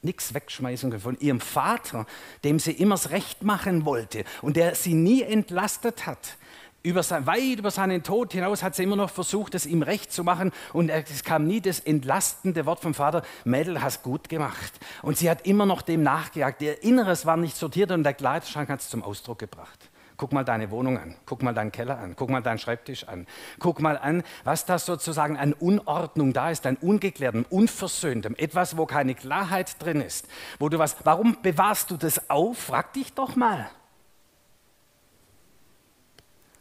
Nichts 0.01 0.33
wegschmeißen 0.33 0.99
von 0.99 1.19
ihrem 1.19 1.39
Vater, 1.39 2.07
dem 2.43 2.57
sie 2.57 2.71
immer 2.71 2.95
das 2.95 3.11
Recht 3.11 3.43
machen 3.43 3.85
wollte 3.85 4.23
und 4.41 4.57
der 4.57 4.73
sie 4.73 4.95
nie 4.95 5.21
entlastet 5.21 6.07
hat. 6.07 6.37
Über 6.81 7.03
sein, 7.03 7.27
weit 7.27 7.59
über 7.59 7.69
seinen 7.69 8.01
Tod 8.01 8.33
hinaus 8.33 8.63
hat 8.63 8.73
sie 8.73 8.81
immer 8.81 8.95
noch 8.95 9.11
versucht, 9.11 9.53
es 9.53 9.67
ihm 9.67 9.83
recht 9.83 10.11
zu 10.11 10.23
machen. 10.23 10.51
Und 10.73 10.89
es 10.89 11.23
kam 11.23 11.45
nie 11.45 11.61
das 11.61 11.81
entlastende 11.81 12.65
Wort 12.65 12.79
vom 12.79 12.95
Vater, 12.95 13.21
Mädel, 13.43 13.83
hast 13.83 14.01
gut 14.01 14.27
gemacht. 14.27 14.73
Und 15.03 15.19
sie 15.19 15.29
hat 15.29 15.45
immer 15.45 15.67
noch 15.67 15.83
dem 15.83 16.01
nachgejagt. 16.01 16.63
Ihr 16.63 16.81
Inneres 16.81 17.27
war 17.27 17.37
nicht 17.37 17.55
sortiert 17.55 17.91
und 17.91 18.01
der 18.03 18.15
Kleiderschrank 18.15 18.69
hat 18.69 18.79
es 18.79 18.89
zum 18.89 19.03
Ausdruck 19.03 19.37
gebracht. 19.37 19.90
Guck 20.21 20.33
mal 20.33 20.45
deine 20.45 20.69
Wohnung 20.69 20.99
an, 20.99 21.15
guck 21.25 21.41
mal 21.41 21.51
deinen 21.51 21.71
Keller 21.71 21.97
an, 21.97 22.15
guck 22.15 22.29
mal 22.29 22.43
deinen 22.43 22.59
Schreibtisch 22.59 23.07
an, 23.07 23.25
guck 23.57 23.79
mal 23.79 23.97
an, 23.97 24.21
was 24.43 24.67
da 24.67 24.77
sozusagen 24.77 25.35
an 25.35 25.51
Unordnung 25.53 26.31
da 26.31 26.51
ist, 26.51 26.67
an 26.67 26.75
Ungeklärtem, 26.75 27.43
Unversöhntem, 27.49 28.35
etwas, 28.35 28.77
wo 28.77 28.85
keine 28.85 29.15
Klarheit 29.15 29.81
drin 29.81 29.99
ist, 29.99 30.27
wo 30.59 30.69
du 30.69 30.77
was, 30.77 30.95
warum 31.05 31.41
bewahrst 31.41 31.89
du 31.89 31.97
das 31.97 32.29
auf? 32.29 32.59
Frag 32.59 32.93
dich 32.93 33.13
doch 33.13 33.35
mal. 33.35 33.67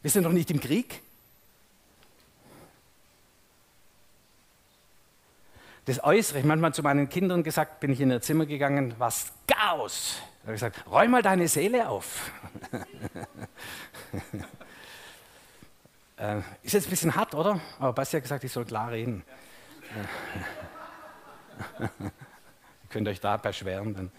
Wir 0.01 0.11
sind 0.11 0.25
doch 0.25 0.33
nicht 0.33 0.51
im 0.51 0.61
Krieg. 0.61 1.03
Das 5.87 6.03
Äußere, 6.05 6.40
ich 6.40 6.45
manchmal 6.45 6.75
zu 6.75 6.83
meinen 6.83 7.09
Kindern 7.09 7.43
gesagt, 7.43 7.81
bin 7.81 7.90
ich 7.93 8.01
in 8.01 8.11
ihr 8.11 8.21
Zimmer 8.21 8.45
gegangen, 8.47 8.95
was 8.99 9.33
Chaos. 9.47 10.21
Da 10.43 10.47
habe 10.47 10.55
ich 10.55 10.61
gesagt, 10.61 10.85
räum 10.90 11.11
mal 11.11 11.23
deine 11.23 11.49
Seele 11.49 11.88
auf. 11.88 12.31
äh, 16.19 16.40
ist 16.62 16.75
jetzt 16.75 16.87
ein 16.87 16.90
bisschen 16.90 17.14
hart, 17.14 17.35
oder? 17.35 17.61
Aber 17.79 17.95
Basti 17.95 18.16
hat 18.16 18.25
gesagt, 18.25 18.45
ich 18.45 18.53
soll 18.53 18.66
klar 18.66 18.90
reden. 18.90 19.25
Ihr 21.79 21.88
könnt 22.90 23.09
euch 23.09 23.21
da 23.21 23.37
beschweren. 23.37 23.95
Dann. 23.95 24.12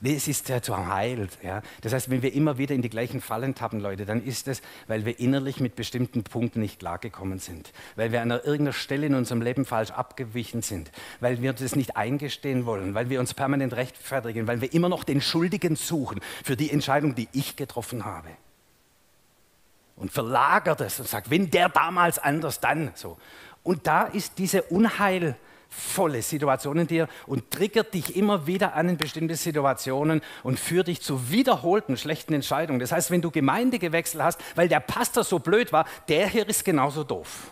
Nee, 0.00 0.14
es 0.14 0.28
ist 0.28 0.48
ja 0.48 0.60
zu 0.60 0.86
heilt. 0.86 1.38
Ja. 1.42 1.62
Das 1.80 1.92
heißt, 1.92 2.10
wenn 2.10 2.22
wir 2.22 2.34
immer 2.34 2.58
wieder 2.58 2.74
in 2.74 2.82
die 2.82 2.90
gleichen 2.90 3.20
Fallen 3.20 3.54
tappen, 3.54 3.80
Leute, 3.80 4.04
dann 4.04 4.22
ist 4.22 4.46
es, 4.48 4.60
weil 4.86 5.04
wir 5.04 5.18
innerlich 5.18 5.60
mit 5.60 5.74
bestimmten 5.74 6.22
Punkten 6.22 6.60
nicht 6.60 6.78
klargekommen 6.78 7.38
sind, 7.38 7.72
weil 7.96 8.12
wir 8.12 8.20
an 8.20 8.30
irgendeiner 8.30 8.72
Stelle 8.72 9.06
in 9.06 9.14
unserem 9.14 9.40
Leben 9.40 9.64
falsch 9.64 9.90
abgewichen 9.90 10.62
sind, 10.62 10.90
weil 11.20 11.40
wir 11.40 11.52
das 11.52 11.76
nicht 11.76 11.96
eingestehen 11.96 12.66
wollen, 12.66 12.94
weil 12.94 13.08
wir 13.08 13.20
uns 13.20 13.32
permanent 13.32 13.74
rechtfertigen, 13.74 14.46
weil 14.46 14.60
wir 14.60 14.72
immer 14.74 14.88
noch 14.88 15.04
den 15.04 15.20
Schuldigen 15.20 15.76
suchen 15.76 16.20
für 16.44 16.56
die 16.56 16.70
Entscheidung, 16.70 17.14
die 17.14 17.28
ich 17.32 17.56
getroffen 17.56 18.04
habe. 18.04 18.28
Und 19.96 20.12
verlagert 20.12 20.82
es 20.82 21.00
und 21.00 21.08
sagt, 21.08 21.30
wenn 21.30 21.50
der 21.50 21.70
damals 21.70 22.18
anders, 22.18 22.60
dann 22.60 22.90
so. 22.94 23.16
Und 23.62 23.86
da 23.86 24.02
ist 24.02 24.38
diese 24.38 24.62
Unheil 24.62 25.36
volle 25.68 26.22
Situation 26.22 26.78
in 26.78 26.86
dir 26.86 27.08
und 27.26 27.50
triggert 27.50 27.94
dich 27.94 28.16
immer 28.16 28.46
wieder 28.46 28.74
an 28.74 28.88
in 28.88 28.96
bestimmte 28.96 29.36
Situationen 29.36 30.22
und 30.42 30.58
führt 30.58 30.88
dich 30.88 31.02
zu 31.02 31.30
wiederholten 31.30 31.96
schlechten 31.96 32.34
Entscheidungen. 32.34 32.80
Das 32.80 32.92
heißt, 32.92 33.10
wenn 33.10 33.22
du 33.22 33.30
Gemeindegewechsel 33.30 34.22
hast, 34.22 34.40
weil 34.54 34.68
der 34.68 34.80
Pastor 34.80 35.24
so 35.24 35.38
blöd 35.38 35.72
war, 35.72 35.86
der 36.08 36.28
hier 36.28 36.48
ist 36.48 36.64
genauso 36.64 37.04
doof. 37.04 37.50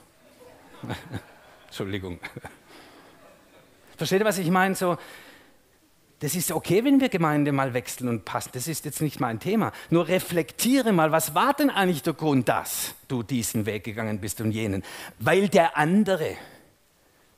Entschuldigung. 1.67 2.19
Versteht 3.97 4.21
ihr, 4.21 4.27
was 4.27 4.39
ich 4.39 4.51
meine? 4.51 4.75
So, 4.75 4.97
das 6.21 6.35
ist 6.35 6.53
okay, 6.53 6.85
wenn 6.85 7.01
wir 7.01 7.09
Gemeinde 7.09 7.53
mal 7.53 7.75
wechseln 7.75 8.09
und 8.09 8.25
passen. 8.25 8.51
Das 8.55 8.67
ist 8.67 8.85
jetzt 8.85 9.03
nicht 9.03 9.21
mein 9.21 9.41
Thema. 9.41 9.73
Nur 9.91 10.09
reflektiere 10.09 10.93
mal, 10.93 11.13
was 11.13 11.35
war 11.35 11.53
denn 11.53 11.71
eigentlich 11.71 12.03
der 12.03 12.15
Grund, 12.15 12.49
dass 12.49 12.95
du 13.09 13.23
diesen 13.23 13.67
Weg 13.67 13.85
gegangen 13.85 14.21
bist 14.21 14.41
und 14.41 14.53
jenen? 14.53 14.83
Weil 15.19 15.49
der 15.49 15.77
andere 15.77 16.37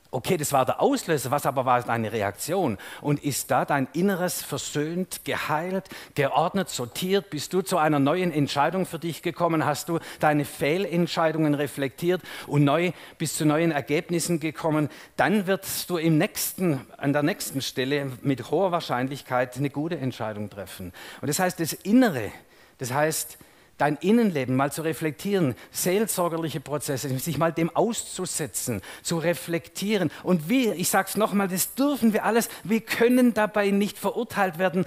Okay, 0.09 0.37
das 0.37 0.53
war 0.53 0.65
der 0.65 0.81
Auslöser, 0.81 1.31
was 1.31 1.45
aber 1.45 1.65
war 1.65 1.81
deine 1.83 2.13
Reaktion? 2.13 2.77
Und 3.01 3.23
ist 3.23 3.51
da 3.51 3.65
dein 3.65 3.89
Inneres 3.91 4.41
versöhnt, 4.41 5.25
geheilt, 5.25 5.89
geordnet, 6.15 6.69
sortiert? 6.69 7.29
Bist 7.29 7.51
du 7.51 7.61
zu 7.61 7.77
einer 7.77 7.99
neuen 7.99 8.31
Entscheidung 8.31 8.85
für 8.85 8.99
dich 8.99 9.21
gekommen? 9.21 9.65
Hast 9.65 9.89
du 9.89 9.99
deine 10.19 10.45
Fehlentscheidungen 10.45 11.55
reflektiert 11.55 12.21
und 12.47 12.63
neu 12.63 12.93
bis 13.17 13.35
zu 13.35 13.45
neuen 13.45 13.71
Ergebnissen 13.71 14.39
gekommen? 14.39 14.89
Dann 15.17 15.45
wirst 15.45 15.89
du 15.89 15.97
im 15.97 16.17
nächsten, 16.17 16.87
an 16.97 17.11
der 17.11 17.23
nächsten 17.23 17.61
Stelle 17.61 18.11
mit 18.21 18.49
hoher 18.49 18.71
Wahrscheinlichkeit 18.71 19.57
eine 19.57 19.69
gute 19.69 19.97
Entscheidung 19.97 20.49
treffen. 20.49 20.93
Und 21.19 21.27
das 21.27 21.39
heißt, 21.39 21.59
das 21.59 21.73
Innere, 21.73 22.31
das 22.77 22.93
heißt, 22.93 23.37
dein 23.77 23.95
Innenleben 23.97 24.55
mal 24.55 24.71
zu 24.71 24.81
reflektieren, 24.81 25.55
seelsorgerliche 25.71 26.59
Prozesse, 26.59 27.17
sich 27.19 27.37
mal 27.37 27.53
dem 27.53 27.75
auszusetzen, 27.75 28.81
zu 29.03 29.17
reflektieren. 29.17 30.11
Und 30.23 30.49
wir, 30.49 30.75
ich 30.75 30.89
sage 30.89 31.09
es 31.09 31.17
nochmal, 31.17 31.47
das 31.47 31.75
dürfen 31.75 32.13
wir 32.13 32.25
alles, 32.25 32.49
wir 32.63 32.81
können 32.81 33.33
dabei 33.33 33.71
nicht 33.71 33.97
verurteilt 33.97 34.57
werden. 34.57 34.85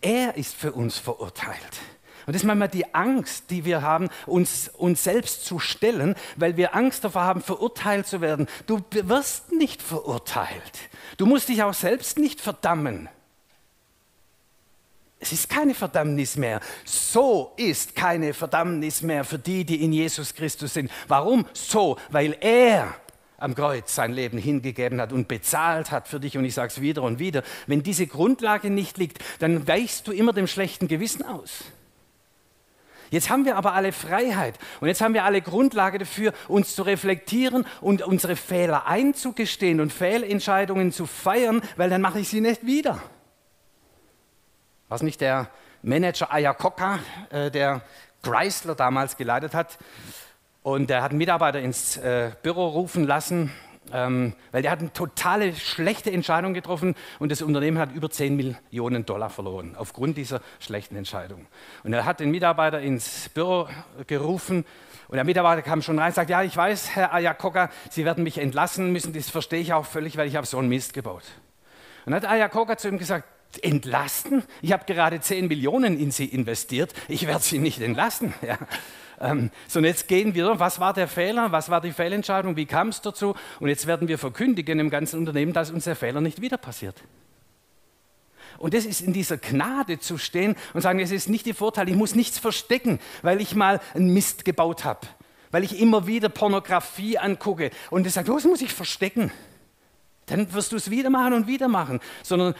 Er 0.00 0.36
ist 0.36 0.54
für 0.54 0.72
uns 0.72 0.98
verurteilt. 0.98 1.80
Und 2.26 2.34
das 2.34 2.42
ist 2.42 2.46
manchmal 2.46 2.68
die 2.68 2.94
Angst, 2.94 3.50
die 3.50 3.66
wir 3.66 3.82
haben, 3.82 4.08
uns, 4.26 4.68
uns 4.68 5.04
selbst 5.04 5.44
zu 5.44 5.58
stellen, 5.58 6.14
weil 6.36 6.56
wir 6.56 6.74
Angst 6.74 7.04
davor 7.04 7.24
haben, 7.24 7.42
verurteilt 7.42 8.06
zu 8.06 8.22
werden. 8.22 8.46
Du 8.66 8.82
wirst 8.90 9.52
nicht 9.52 9.82
verurteilt. 9.82 10.72
Du 11.18 11.26
musst 11.26 11.48
dich 11.48 11.62
auch 11.62 11.74
selbst 11.74 12.18
nicht 12.18 12.40
verdammen. 12.40 13.08
Es 15.24 15.32
ist 15.32 15.48
keine 15.48 15.74
Verdammnis 15.74 16.36
mehr. 16.36 16.60
So 16.84 17.52
ist 17.56 17.94
keine 17.94 18.34
Verdammnis 18.34 19.00
mehr 19.00 19.24
für 19.24 19.38
die, 19.38 19.64
die 19.64 19.82
in 19.82 19.90
Jesus 19.94 20.34
Christus 20.34 20.74
sind. 20.74 20.90
Warum? 21.08 21.46
So, 21.54 21.96
weil 22.10 22.36
er 22.42 22.94
am 23.38 23.54
Kreuz 23.54 23.94
sein 23.94 24.12
Leben 24.12 24.36
hingegeben 24.36 25.00
hat 25.00 25.14
und 25.14 25.26
bezahlt 25.26 25.90
hat 25.90 26.08
für 26.08 26.20
dich. 26.20 26.36
Und 26.36 26.44
ich 26.44 26.52
sage 26.52 26.68
es 26.68 26.82
wieder 26.82 27.02
und 27.02 27.20
wieder, 27.20 27.42
wenn 27.66 27.82
diese 27.82 28.06
Grundlage 28.06 28.68
nicht 28.68 28.98
liegt, 28.98 29.16
dann 29.38 29.66
weichst 29.66 30.06
du 30.06 30.12
immer 30.12 30.34
dem 30.34 30.46
schlechten 30.46 30.88
Gewissen 30.88 31.24
aus. 31.24 31.64
Jetzt 33.10 33.30
haben 33.30 33.46
wir 33.46 33.56
aber 33.56 33.72
alle 33.72 33.92
Freiheit 33.92 34.58
und 34.80 34.88
jetzt 34.88 35.00
haben 35.00 35.14
wir 35.14 35.24
alle 35.24 35.40
Grundlage 35.40 35.96
dafür, 35.96 36.34
uns 36.48 36.74
zu 36.74 36.82
reflektieren 36.82 37.64
und 37.80 38.02
unsere 38.02 38.36
Fehler 38.36 38.86
einzugestehen 38.86 39.80
und 39.80 39.90
Fehlentscheidungen 39.90 40.92
zu 40.92 41.06
feiern, 41.06 41.62
weil 41.76 41.88
dann 41.88 42.02
mache 42.02 42.20
ich 42.20 42.28
sie 42.28 42.42
nicht 42.42 42.66
wieder. 42.66 43.00
Was 44.94 45.02
nicht 45.02 45.20
der 45.20 45.48
Manager 45.82 46.32
Ayakoka, 46.32 47.00
äh, 47.30 47.50
der 47.50 47.82
Chrysler 48.22 48.76
damals 48.76 49.16
geleitet 49.16 49.52
hat. 49.52 49.76
Und 50.62 50.88
er 50.88 51.02
hat 51.02 51.10
einen 51.10 51.18
Mitarbeiter 51.18 51.58
ins 51.58 51.96
äh, 51.96 52.30
Büro 52.44 52.68
rufen 52.68 53.04
lassen, 53.04 53.50
ähm, 53.92 54.34
weil 54.52 54.62
der 54.62 54.70
hat 54.70 54.78
eine 54.78 54.92
totale 54.92 55.52
schlechte 55.56 56.12
Entscheidung 56.12 56.54
getroffen 56.54 56.94
und 57.18 57.32
das 57.32 57.42
Unternehmen 57.42 57.78
hat 57.78 57.90
über 57.90 58.08
10 58.08 58.36
Millionen 58.36 59.04
Dollar 59.04 59.30
verloren 59.30 59.74
aufgrund 59.76 60.16
dieser 60.16 60.40
schlechten 60.60 60.94
Entscheidung. 60.94 61.48
Und 61.82 61.92
er 61.92 62.04
hat 62.04 62.20
den 62.20 62.30
Mitarbeiter 62.30 62.80
ins 62.80 63.30
Büro 63.30 63.66
gerufen 64.06 64.64
und 65.08 65.16
der 65.16 65.24
Mitarbeiter 65.24 65.62
kam 65.62 65.82
schon 65.82 65.98
rein 65.98 66.10
und 66.10 66.14
sagt, 66.14 66.30
ja, 66.30 66.44
ich 66.44 66.56
weiß, 66.56 66.94
Herr 66.94 67.12
Ayakoka, 67.12 67.68
Sie 67.90 68.04
werden 68.04 68.22
mich 68.22 68.38
entlassen 68.38 68.92
müssen, 68.92 69.12
das 69.12 69.28
verstehe 69.28 69.58
ich 69.58 69.72
auch 69.72 69.86
völlig, 69.86 70.16
weil 70.16 70.28
ich 70.28 70.36
habe 70.36 70.46
so 70.46 70.56
einen 70.58 70.68
Mist 70.68 70.94
gebaut. 70.94 71.24
Und 72.06 72.12
dann 72.12 72.22
hat 72.22 72.30
Ayakoka 72.30 72.76
zu 72.76 72.86
ihm 72.86 72.98
gesagt, 72.98 73.33
entlasten? 73.62 74.42
Ich 74.62 74.72
habe 74.72 74.84
gerade 74.84 75.20
10 75.20 75.48
Millionen 75.48 75.98
in 75.98 76.10
sie 76.10 76.26
investiert, 76.26 76.92
ich 77.08 77.26
werde 77.26 77.42
sie 77.42 77.58
nicht 77.58 77.80
entlassen. 77.80 78.34
Ja. 78.44 78.58
Ähm, 79.20 79.50
so, 79.68 79.78
und 79.78 79.84
jetzt 79.84 80.08
gehen 80.08 80.34
wir, 80.34 80.58
was 80.58 80.80
war 80.80 80.92
der 80.92 81.06
Fehler, 81.08 81.52
was 81.52 81.70
war 81.70 81.80
die 81.80 81.92
Fehlentscheidung, 81.92 82.56
wie 82.56 82.66
kam 82.66 82.88
es 82.88 83.00
dazu? 83.00 83.34
Und 83.60 83.68
jetzt 83.68 83.86
werden 83.86 84.08
wir 84.08 84.18
verkündigen 84.18 84.80
im 84.80 84.90
ganzen 84.90 85.20
Unternehmen, 85.20 85.52
dass 85.52 85.70
uns 85.70 85.84
der 85.84 85.94
Fehler 85.96 86.20
nicht 86.20 86.40
wieder 86.40 86.58
passiert. 86.58 87.00
Und 88.58 88.74
das 88.74 88.84
ist 88.84 89.00
in 89.00 89.12
dieser 89.12 89.36
Gnade 89.36 89.98
zu 89.98 90.18
stehen 90.18 90.56
und 90.74 90.80
sagen, 90.80 90.98
es 91.00 91.10
ist 91.10 91.28
nicht 91.28 91.46
der 91.46 91.54
Vorteil, 91.54 91.88
ich 91.88 91.96
muss 91.96 92.14
nichts 92.14 92.38
verstecken, 92.38 93.00
weil 93.22 93.40
ich 93.40 93.54
mal 93.54 93.80
einen 93.94 94.12
Mist 94.12 94.44
gebaut 94.44 94.84
habe, 94.84 95.06
weil 95.50 95.64
ich 95.64 95.80
immer 95.80 96.06
wieder 96.06 96.28
Pornografie 96.28 97.18
angucke 97.18 97.70
und 97.90 98.06
ich 98.06 98.12
sage, 98.12 98.32
was 98.32 98.44
muss 98.44 98.62
ich 98.62 98.72
verstecken? 98.72 99.32
Dann 100.26 100.52
wirst 100.54 100.72
du 100.72 100.76
es 100.76 100.90
wieder 100.90 101.10
machen 101.10 101.34
und 101.34 101.46
wieder 101.46 101.68
machen, 101.68 102.00
sondern 102.22 102.54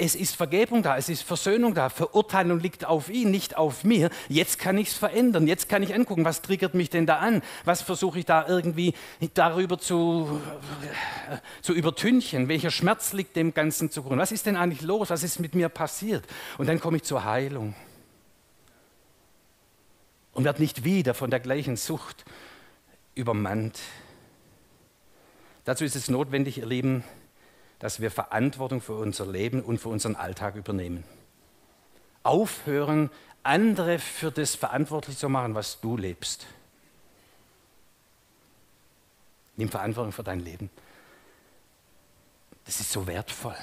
es 0.00 0.14
ist 0.14 0.34
Vergebung 0.34 0.82
da, 0.82 0.96
es 0.96 1.10
ist 1.10 1.22
Versöhnung 1.22 1.74
da, 1.74 1.90
Verurteilung 1.90 2.58
liegt 2.58 2.86
auf 2.86 3.10
ihn, 3.10 3.30
nicht 3.30 3.58
auf 3.58 3.84
mir. 3.84 4.08
Jetzt 4.28 4.58
kann 4.58 4.78
ich 4.78 4.88
es 4.88 4.94
verändern, 4.94 5.46
jetzt 5.46 5.68
kann 5.68 5.82
ich 5.82 5.94
angucken, 5.94 6.24
was 6.24 6.40
triggert 6.40 6.72
mich 6.72 6.88
denn 6.88 7.04
da 7.04 7.18
an, 7.18 7.42
was 7.66 7.82
versuche 7.82 8.18
ich 8.18 8.24
da 8.24 8.48
irgendwie 8.48 8.94
darüber 9.34 9.78
zu, 9.78 10.40
äh, 11.30 11.36
zu 11.60 11.74
übertünchen, 11.74 12.48
welcher 12.48 12.70
Schmerz 12.70 13.12
liegt 13.12 13.36
dem 13.36 13.52
Ganzen 13.52 13.90
zugrunde, 13.90 14.22
was 14.22 14.32
ist 14.32 14.46
denn 14.46 14.56
eigentlich 14.56 14.80
los, 14.80 15.10
was 15.10 15.22
ist 15.22 15.38
mit 15.38 15.54
mir 15.54 15.68
passiert? 15.68 16.24
Und 16.56 16.66
dann 16.66 16.80
komme 16.80 16.96
ich 16.96 17.02
zur 17.02 17.24
Heilung 17.24 17.74
und 20.32 20.44
werde 20.44 20.62
nicht 20.62 20.82
wieder 20.82 21.12
von 21.12 21.30
der 21.30 21.40
gleichen 21.40 21.76
Sucht 21.76 22.24
übermannt. 23.14 23.78
Dazu 25.64 25.84
ist 25.84 25.94
es 25.94 26.08
notwendig, 26.08 26.56
ihr 26.56 26.66
Lieben, 26.66 27.04
dass 27.80 28.00
wir 28.00 28.10
Verantwortung 28.10 28.80
für 28.80 28.94
unser 28.94 29.26
Leben 29.26 29.62
und 29.62 29.78
für 29.78 29.88
unseren 29.88 30.14
Alltag 30.14 30.54
übernehmen. 30.54 31.02
Aufhören, 32.22 33.10
andere 33.42 33.98
für 33.98 34.30
das 34.30 34.54
verantwortlich 34.54 35.18
zu 35.18 35.28
machen, 35.28 35.54
was 35.54 35.80
du 35.80 35.96
lebst. 35.96 36.46
Nimm 39.56 39.70
Verantwortung 39.70 40.12
für 40.12 40.22
dein 40.22 40.40
Leben. 40.40 40.70
Das 42.66 42.80
ist 42.80 42.92
so 42.92 43.06
wertvoll. 43.06 43.56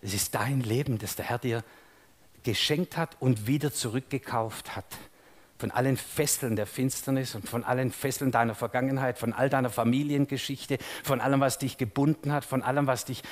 Es 0.00 0.14
ist 0.14 0.34
dein 0.34 0.60
Leben, 0.60 0.98
das 0.98 1.16
der 1.16 1.26
Herr 1.26 1.38
dir 1.38 1.64
geschenkt 2.44 2.96
hat 2.96 3.16
und 3.20 3.46
wieder 3.46 3.72
zurückgekauft 3.72 4.76
hat 4.76 4.86
von 5.64 5.70
allen 5.70 5.96
Fesseln 5.96 6.56
der 6.56 6.66
Finsternis 6.66 7.34
und 7.34 7.48
von 7.48 7.64
allen 7.64 7.90
Fesseln 7.90 8.30
deiner 8.30 8.54
Vergangenheit, 8.54 9.16
von 9.16 9.32
all 9.32 9.48
deiner 9.48 9.70
Familiengeschichte, 9.70 10.76
von 11.02 11.22
allem, 11.22 11.40
was 11.40 11.56
dich 11.56 11.78
gebunden 11.78 12.34
hat, 12.34 12.44
von 12.44 12.62
allem, 12.62 12.86
was 12.86 13.06
dich 13.06 13.22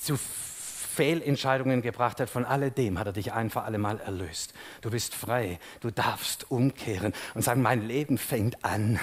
zu 0.00 0.16
Fehlentscheidungen 0.16 1.82
gebracht 1.82 2.18
hat, 2.18 2.30
von 2.30 2.46
alledem 2.46 2.98
hat 2.98 3.08
er 3.08 3.12
dich 3.12 3.34
ein 3.34 3.50
für 3.50 3.60
alle 3.60 3.76
Mal 3.76 4.00
erlöst. 4.00 4.54
Du 4.80 4.90
bist 4.90 5.14
frei, 5.14 5.58
du 5.80 5.90
darfst 5.90 6.50
umkehren. 6.50 7.12
Und 7.34 7.42
sagen, 7.42 7.60
mein 7.60 7.86
Leben 7.86 8.16
fängt 8.16 8.64
an 8.64 8.98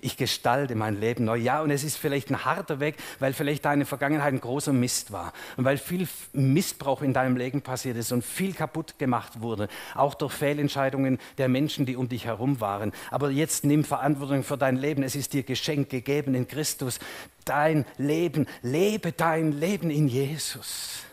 ich 0.00 0.16
gestalte 0.16 0.74
mein 0.74 1.00
Leben 1.00 1.24
neu. 1.24 1.36
Ja, 1.36 1.62
und 1.62 1.70
es 1.70 1.84
ist 1.84 1.96
vielleicht 1.96 2.30
ein 2.30 2.44
harter 2.44 2.80
Weg, 2.80 2.96
weil 3.18 3.32
vielleicht 3.32 3.64
deine 3.64 3.84
Vergangenheit 3.84 4.32
ein 4.32 4.40
großer 4.40 4.72
Mist 4.72 5.12
war 5.12 5.32
und 5.56 5.64
weil 5.64 5.78
viel 5.78 6.08
Missbrauch 6.32 7.02
in 7.02 7.12
deinem 7.12 7.36
Leben 7.36 7.62
passiert 7.62 7.96
ist 7.96 8.12
und 8.12 8.24
viel 8.24 8.52
kaputt 8.54 8.98
gemacht 8.98 9.40
wurde, 9.40 9.68
auch 9.94 10.14
durch 10.14 10.32
Fehlentscheidungen 10.32 11.18
der 11.38 11.48
Menschen, 11.48 11.86
die 11.86 11.96
um 11.96 12.08
dich 12.08 12.26
herum 12.26 12.60
waren. 12.60 12.92
Aber 13.10 13.30
jetzt 13.30 13.64
nimm 13.64 13.84
Verantwortung 13.84 14.42
für 14.42 14.56
dein 14.56 14.76
Leben. 14.76 15.02
Es 15.02 15.14
ist 15.14 15.32
dir 15.32 15.42
Geschenk 15.42 15.90
gegeben 15.90 16.34
in 16.34 16.46
Christus. 16.46 16.98
Dein 17.44 17.84
Leben, 17.96 18.46
lebe 18.62 19.12
dein 19.12 19.52
Leben 19.52 19.90
in 19.90 20.08
Jesus. 20.08 21.06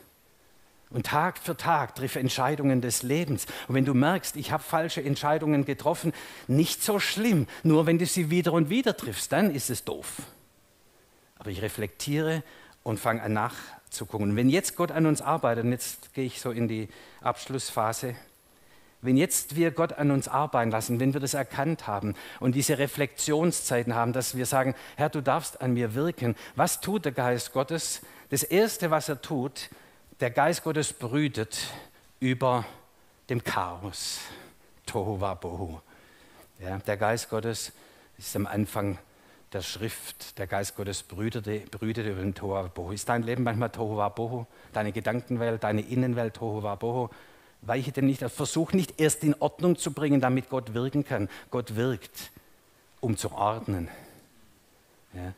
Und 0.93 1.07
Tag 1.07 1.39
für 1.39 1.57
Tag 1.57 1.95
triff 1.95 2.15
Entscheidungen 2.15 2.79
des 2.79 3.01
Lebens. 3.01 3.47
Und 3.67 3.73
wenn 3.73 3.83
du 3.83 3.95
merkst, 3.95 4.35
ich 4.37 4.51
habe 4.51 4.61
falsche 4.61 5.03
Entscheidungen 5.03 5.65
getroffen, 5.65 6.13
nicht 6.47 6.83
so 6.83 6.99
schlimm. 6.99 7.47
Nur 7.63 7.87
wenn 7.87 7.97
du 7.97 8.05
sie 8.05 8.29
wieder 8.29 8.53
und 8.53 8.69
wieder 8.69 8.95
triffst, 8.95 9.31
dann 9.31 9.53
ist 9.53 9.71
es 9.71 9.83
doof. 9.83 10.21
Aber 11.35 11.49
ich 11.49 11.63
reflektiere 11.63 12.43
und 12.83 12.99
fange 12.99 13.23
an 13.23 13.33
nachzugucken. 13.33 14.29
Und 14.29 14.35
wenn 14.35 14.49
jetzt 14.49 14.75
Gott 14.75 14.91
an 14.91 15.07
uns 15.07 15.21
arbeitet, 15.21 15.65
und 15.65 15.71
jetzt 15.71 16.13
gehe 16.13 16.25
ich 16.25 16.39
so 16.39 16.51
in 16.51 16.67
die 16.67 16.87
Abschlussphase, 17.21 18.15
wenn 19.01 19.17
jetzt 19.17 19.55
wir 19.55 19.71
Gott 19.71 19.93
an 19.93 20.11
uns 20.11 20.27
arbeiten 20.27 20.71
lassen, 20.71 20.99
wenn 20.99 21.13
wir 21.13 21.19
das 21.19 21.33
erkannt 21.33 21.87
haben 21.87 22.13
und 22.39 22.55
diese 22.55 22.77
Reflexionszeiten 22.77 23.95
haben, 23.95 24.13
dass 24.13 24.37
wir 24.37 24.45
sagen, 24.45 24.75
Herr, 24.95 25.09
du 25.09 25.21
darfst 25.21 25.59
an 25.59 25.73
mir 25.73 25.95
wirken, 25.95 26.35
was 26.55 26.79
tut 26.81 27.03
der 27.05 27.11
Geist 27.11 27.51
Gottes? 27.51 28.01
Das 28.29 28.43
Erste, 28.43 28.91
was 28.91 29.09
er 29.09 29.21
tut, 29.21 29.69
der 30.19 30.31
Geist 30.31 30.63
Gottes 30.63 30.93
brütet 30.93 31.57
über 32.19 32.65
dem 33.29 33.43
Chaos. 33.43 34.19
Tohu 34.85 35.19
Wabohu. 35.19 35.79
Ja, 36.59 36.77
der 36.77 36.97
Geist 36.97 37.29
Gottes 37.29 37.71
ist 38.17 38.35
am 38.35 38.47
Anfang 38.47 38.97
der 39.53 39.61
Schrift. 39.61 40.37
Der 40.37 40.47
Geist 40.47 40.75
Gottes 40.75 41.03
brütete, 41.03 41.59
brütete 41.59 42.11
über 42.11 42.21
den 42.21 42.35
Tohu 42.35 42.51
Wabohu. 42.51 42.91
Ist 42.91 43.09
dein 43.09 43.23
Leben 43.23 43.43
manchmal 43.43 43.69
Tohu 43.69 43.97
Wabohu? 43.97 44.45
Deine 44.71 44.91
Gedankenwelt, 44.91 45.63
deine 45.63 45.81
Innenwelt 45.81 46.35
Tohu 46.35 46.63
Wabohu? 46.63 47.09
Weiche 47.61 47.91
denn 47.91 48.05
nicht, 48.05 48.21
versuch 48.21 48.73
nicht 48.73 48.99
erst 48.99 49.23
in 49.23 49.35
Ordnung 49.39 49.77
zu 49.77 49.93
bringen, 49.93 50.19
damit 50.19 50.49
Gott 50.49 50.73
wirken 50.73 51.05
kann. 51.05 51.29
Gott 51.49 51.75
wirkt, 51.75 52.31
um 52.99 53.15
zu 53.15 53.31
ordnen. 53.31 53.87
Ja. 55.13 55.33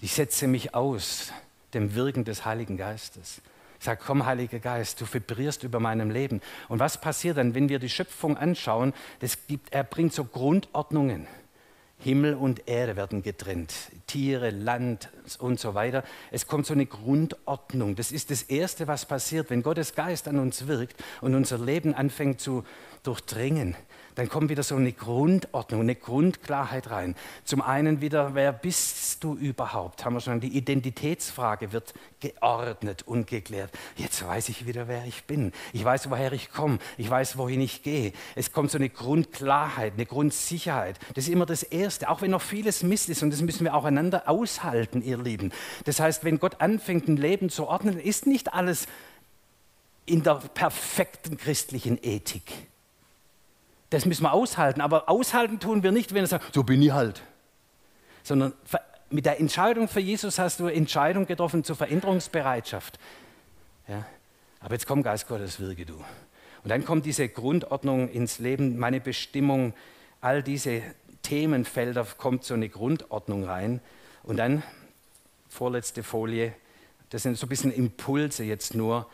Ich 0.00 0.12
setze 0.12 0.46
mich 0.46 0.74
aus 0.74 1.32
dem 1.74 1.94
Wirken 1.94 2.24
des 2.24 2.44
Heiligen 2.44 2.76
Geistes. 2.76 3.42
Ich 3.78 3.84
sage, 3.84 4.00
komm, 4.04 4.26
Heiliger 4.26 4.58
Geist, 4.58 5.00
du 5.00 5.06
vibrierst 5.06 5.62
über 5.64 5.80
meinem 5.80 6.10
Leben. 6.10 6.40
Und 6.68 6.78
was 6.78 7.00
passiert 7.00 7.36
dann, 7.36 7.54
wenn 7.54 7.68
wir 7.68 7.78
die 7.78 7.88
Schöpfung 7.88 8.36
anschauen? 8.36 8.92
Das 9.20 9.46
gibt, 9.46 9.72
er 9.72 9.84
bringt 9.84 10.12
so 10.12 10.24
Grundordnungen 10.24 11.26
Himmel 11.98 12.34
und 12.34 12.68
Erde 12.68 12.96
werden 12.96 13.22
getrennt, 13.22 13.72
Tiere, 14.06 14.50
Land 14.50 15.08
und 15.38 15.58
so 15.58 15.74
weiter. 15.74 16.04
Es 16.30 16.46
kommt 16.46 16.66
so 16.66 16.74
eine 16.74 16.86
Grundordnung. 16.86 17.96
Das 17.96 18.12
ist 18.12 18.30
das 18.30 18.42
Erste, 18.42 18.86
was 18.86 19.06
passiert, 19.06 19.50
wenn 19.50 19.62
Gottes 19.62 19.94
Geist 19.94 20.28
an 20.28 20.38
uns 20.38 20.66
wirkt 20.66 21.02
und 21.22 21.34
unser 21.34 21.58
Leben 21.58 21.94
anfängt 21.94 22.40
zu 22.40 22.64
durchdringen 23.02 23.76
dann 24.16 24.28
kommt 24.30 24.48
wieder 24.48 24.62
so 24.62 24.76
eine 24.76 24.92
Grundordnung, 24.92 25.82
eine 25.82 25.94
Grundklarheit 25.94 26.90
rein. 26.90 27.14
Zum 27.44 27.60
einen 27.60 28.00
wieder, 28.00 28.34
wer 28.34 28.52
bist 28.52 29.22
du 29.22 29.34
überhaupt? 29.34 30.04
Haben 30.04 30.14
wir 30.14 30.20
schon, 30.20 30.40
die 30.40 30.56
Identitätsfrage 30.56 31.72
wird 31.72 31.92
geordnet 32.20 33.02
und 33.06 33.26
geklärt. 33.26 33.70
Jetzt 33.96 34.26
weiß 34.26 34.48
ich 34.48 34.66
wieder, 34.66 34.88
wer 34.88 35.04
ich 35.04 35.24
bin. 35.24 35.52
Ich 35.74 35.84
weiß, 35.84 36.10
woher 36.10 36.32
ich 36.32 36.50
komme. 36.50 36.78
Ich 36.96 37.08
weiß, 37.08 37.36
wohin 37.36 37.60
ich 37.60 37.82
gehe. 37.82 38.12
Es 38.34 38.52
kommt 38.52 38.70
so 38.70 38.78
eine 38.78 38.88
Grundklarheit, 38.88 39.92
eine 39.94 40.06
Grundsicherheit. 40.06 40.98
Das 41.14 41.24
ist 41.24 41.30
immer 41.30 41.46
das 41.46 41.62
Erste, 41.62 42.08
auch 42.08 42.22
wenn 42.22 42.30
noch 42.30 42.42
vieles 42.42 42.82
Mist 42.82 43.10
ist 43.10 43.22
und 43.22 43.30
das 43.30 43.42
müssen 43.42 43.64
wir 43.64 43.74
auch 43.74 43.84
einander 43.84 44.30
aushalten, 44.30 45.02
ihr 45.02 45.18
Lieben. 45.18 45.52
Das 45.84 46.00
heißt, 46.00 46.24
wenn 46.24 46.38
Gott 46.38 46.62
anfängt, 46.62 47.06
ein 47.06 47.18
Leben 47.18 47.50
zu 47.50 47.66
ordnen, 47.66 48.00
ist 48.00 48.26
nicht 48.26 48.54
alles 48.54 48.86
in 50.06 50.22
der 50.22 50.36
perfekten 50.54 51.36
christlichen 51.36 51.98
Ethik. 52.02 52.50
Das 53.90 54.04
müssen 54.04 54.24
wir 54.24 54.32
aushalten. 54.32 54.80
Aber 54.80 55.08
aushalten 55.08 55.60
tun 55.60 55.82
wir 55.82 55.92
nicht, 55.92 56.12
wenn 56.14 56.24
er 56.24 56.26
sagt, 56.26 56.54
so 56.54 56.62
bin 56.62 56.82
ich 56.82 56.92
halt. 56.92 57.22
Sondern 58.22 58.52
mit 59.10 59.26
der 59.26 59.38
Entscheidung 59.40 59.88
für 59.88 60.00
Jesus 60.00 60.38
hast 60.38 60.60
du 60.60 60.66
Entscheidung 60.66 61.26
getroffen 61.26 61.64
zur 61.64 61.76
Veränderungsbereitschaft. 61.76 62.98
Ja? 63.88 64.04
Aber 64.60 64.74
jetzt 64.74 64.86
kommt 64.86 65.04
Geist 65.04 65.28
Gottes, 65.28 65.60
wirke 65.60 65.86
du. 65.86 65.94
Und 65.94 66.70
dann 66.70 66.84
kommt 66.84 67.06
diese 67.06 67.28
Grundordnung 67.28 68.08
ins 68.08 68.40
Leben, 68.40 68.78
meine 68.78 69.00
Bestimmung, 69.00 69.74
all 70.20 70.42
diese 70.42 70.82
Themenfelder 71.22 72.04
kommt 72.04 72.42
so 72.42 72.54
eine 72.54 72.68
Grundordnung 72.68 73.44
rein. 73.44 73.80
Und 74.24 74.38
dann, 74.38 74.64
vorletzte 75.48 76.02
Folie, 76.02 76.52
das 77.10 77.22
sind 77.22 77.38
so 77.38 77.46
ein 77.46 77.48
bisschen 77.48 77.72
Impulse 77.72 78.42
jetzt 78.42 78.74
nur. 78.74 79.08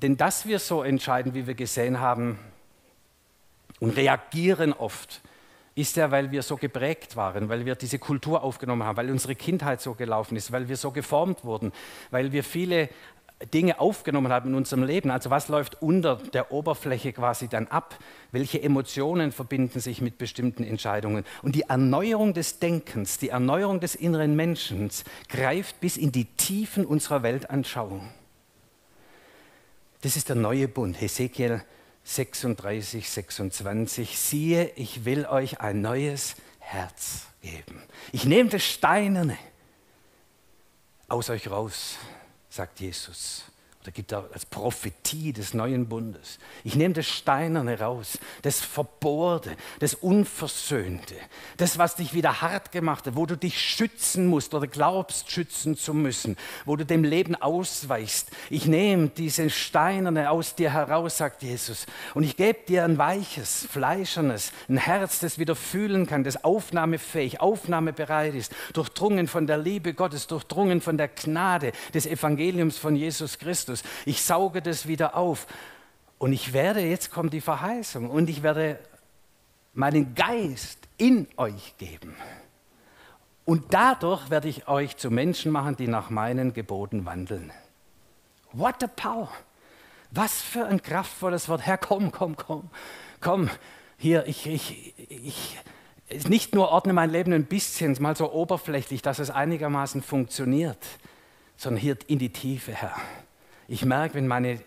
Denn 0.00 0.16
dass 0.16 0.46
wir 0.46 0.60
so 0.60 0.84
entscheiden, 0.84 1.34
wie 1.34 1.48
wir 1.48 1.54
gesehen 1.54 1.98
haben, 1.98 2.38
und 3.80 3.96
reagieren 3.96 4.72
oft, 4.72 5.20
ist 5.74 5.96
ja, 5.96 6.10
weil 6.10 6.30
wir 6.30 6.42
so 6.42 6.56
geprägt 6.56 7.16
waren, 7.16 7.48
weil 7.48 7.64
wir 7.64 7.74
diese 7.74 7.98
Kultur 7.98 8.42
aufgenommen 8.42 8.84
haben, 8.84 8.96
weil 8.96 9.10
unsere 9.10 9.34
Kindheit 9.34 9.80
so 9.80 9.94
gelaufen 9.94 10.36
ist, 10.36 10.52
weil 10.52 10.68
wir 10.68 10.76
so 10.76 10.92
geformt 10.92 11.44
wurden, 11.44 11.72
weil 12.10 12.30
wir 12.32 12.44
viele 12.44 12.88
Dinge 13.52 13.80
aufgenommen 13.80 14.32
haben 14.32 14.50
in 14.50 14.54
unserem 14.54 14.84
Leben. 14.84 15.10
Also 15.10 15.30
was 15.30 15.48
läuft 15.48 15.82
unter 15.82 16.16
der 16.16 16.52
Oberfläche 16.52 17.12
quasi 17.12 17.48
dann 17.48 17.66
ab? 17.66 17.98
Welche 18.30 18.62
Emotionen 18.62 19.32
verbinden 19.32 19.80
sich 19.80 20.00
mit 20.00 20.18
bestimmten 20.18 20.62
Entscheidungen? 20.62 21.24
Und 21.42 21.56
die 21.56 21.62
Erneuerung 21.62 22.32
des 22.32 22.60
Denkens, 22.60 23.18
die 23.18 23.30
Erneuerung 23.30 23.80
des 23.80 23.96
inneren 23.96 24.36
Menschen 24.36 24.90
greift 25.28 25.80
bis 25.80 25.96
in 25.96 26.12
die 26.12 26.26
Tiefen 26.26 26.86
unserer 26.86 27.22
Weltanschauung. 27.22 28.08
Das 30.02 30.16
ist 30.16 30.28
der 30.28 30.36
neue 30.36 30.68
Bund. 30.68 31.00
Hesekiel 31.00 31.62
36, 32.04 33.08
26, 33.08 34.18
siehe, 34.18 34.70
ich 34.76 35.04
will 35.04 35.26
euch 35.26 35.60
ein 35.60 35.80
neues 35.80 36.36
Herz 36.58 37.26
geben. 37.40 37.82
Ich 38.12 38.24
nehme 38.24 38.50
das 38.50 38.64
Steinerne 38.64 39.38
aus 41.08 41.30
euch 41.30 41.50
raus, 41.50 41.96
sagt 42.48 42.80
Jesus 42.80 43.44
oder 43.84 43.92
gibt 43.92 44.12
er 44.12 44.30
als 44.32 44.46
Prophetie 44.46 45.34
des 45.34 45.52
neuen 45.52 45.90
Bundes. 45.90 46.38
Ich 46.64 46.74
nehme 46.74 46.94
das 46.94 47.06
Steinerne 47.06 47.78
raus, 47.78 48.18
das 48.40 48.60
Verbohrte, 48.60 49.58
das 49.78 49.92
Unversöhnte, 49.92 51.14
das, 51.58 51.76
was 51.76 51.94
dich 51.94 52.14
wieder 52.14 52.40
hart 52.40 52.72
gemacht 52.72 53.06
hat, 53.06 53.14
wo 53.14 53.26
du 53.26 53.36
dich 53.36 53.60
schützen 53.60 54.26
musst 54.26 54.54
oder 54.54 54.66
glaubst, 54.66 55.30
schützen 55.30 55.76
zu 55.76 55.92
müssen, 55.92 56.38
wo 56.64 56.76
du 56.76 56.86
dem 56.86 57.04
Leben 57.04 57.34
ausweichst. 57.34 58.30
Ich 58.48 58.64
nehme 58.64 59.08
diese 59.08 59.50
Steinerne 59.50 60.30
aus 60.30 60.54
dir 60.54 60.72
heraus, 60.72 61.18
sagt 61.18 61.42
Jesus, 61.42 61.84
und 62.14 62.22
ich 62.22 62.38
gebe 62.38 62.60
dir 62.66 62.84
ein 62.84 62.96
weiches, 62.96 63.68
fleischernes, 63.70 64.52
ein 64.66 64.78
Herz, 64.78 65.18
das 65.18 65.38
wieder 65.38 65.56
fühlen 65.56 66.06
kann, 66.06 66.24
das 66.24 66.42
aufnahmefähig, 66.42 67.42
aufnahmebereit 67.42 68.34
ist, 68.34 68.54
durchdrungen 68.72 69.28
von 69.28 69.46
der 69.46 69.58
Liebe 69.58 69.92
Gottes, 69.92 70.26
durchdrungen 70.26 70.80
von 70.80 70.96
der 70.96 71.08
Gnade 71.08 71.72
des 71.92 72.06
Evangeliums 72.06 72.78
von 72.78 72.96
Jesus 72.96 73.38
Christus. 73.38 73.73
Jesus. 73.74 73.82
Ich 74.04 74.22
sauge 74.22 74.62
das 74.62 74.86
wieder 74.86 75.16
auf. 75.16 75.46
Und 76.18 76.32
ich 76.32 76.52
werde, 76.52 76.80
jetzt 76.80 77.10
kommt 77.10 77.32
die 77.32 77.40
Verheißung, 77.40 78.08
und 78.08 78.30
ich 78.30 78.42
werde 78.42 78.78
meinen 79.74 80.14
Geist 80.14 80.78
in 80.96 81.26
euch 81.36 81.76
geben. 81.76 82.14
Und 83.44 83.74
dadurch 83.74 84.30
werde 84.30 84.48
ich 84.48 84.68
euch 84.68 84.96
zu 84.96 85.10
Menschen 85.10 85.52
machen, 85.52 85.76
die 85.76 85.88
nach 85.88 86.08
meinen 86.08 86.54
Geboten 86.54 87.04
wandeln. 87.04 87.52
What 88.52 88.82
a 88.82 88.86
power! 88.86 89.28
Was 90.12 90.40
für 90.40 90.64
ein 90.66 90.80
kraftvolles 90.80 91.48
Wort. 91.48 91.62
Herr, 91.62 91.76
komm, 91.76 92.12
komm, 92.12 92.36
komm, 92.36 92.70
komm. 93.20 93.50
Hier, 93.98 94.26
ich, 94.26 94.46
ich, 94.46 94.94
ich, 95.08 95.58
nicht 96.28 96.54
nur 96.54 96.68
ordne 96.68 96.92
mein 96.92 97.10
Leben 97.10 97.32
ein 97.32 97.46
bisschen, 97.46 97.96
mal 98.00 98.16
so 98.16 98.32
oberflächlich, 98.32 99.02
dass 99.02 99.18
es 99.18 99.30
einigermaßen 99.30 100.02
funktioniert, 100.02 100.78
sondern 101.56 101.80
hier 101.80 101.96
in 102.06 102.20
die 102.20 102.30
Tiefe, 102.30 102.72
Herr. 102.72 102.94
Ich 103.74 103.84
merke, 103.84 104.14
wenn 104.14 104.28
mein 104.28 104.60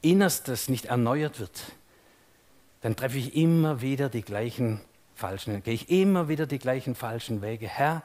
Innerstes 0.00 0.68
nicht 0.68 0.84
erneuert 0.84 1.40
wird, 1.40 1.72
dann 2.82 2.94
treffe 2.94 3.18
ich 3.18 3.34
immer 3.34 3.80
wieder 3.80 4.08
die 4.08 4.22
gleichen 4.22 4.80
falschen, 5.16 5.60
gehe 5.64 5.74
ich 5.74 5.90
immer 5.90 6.28
wieder 6.28 6.46
die 6.46 6.60
gleichen 6.60 6.94
falschen 6.94 7.42
Wege. 7.42 7.66
Herr, 7.66 8.04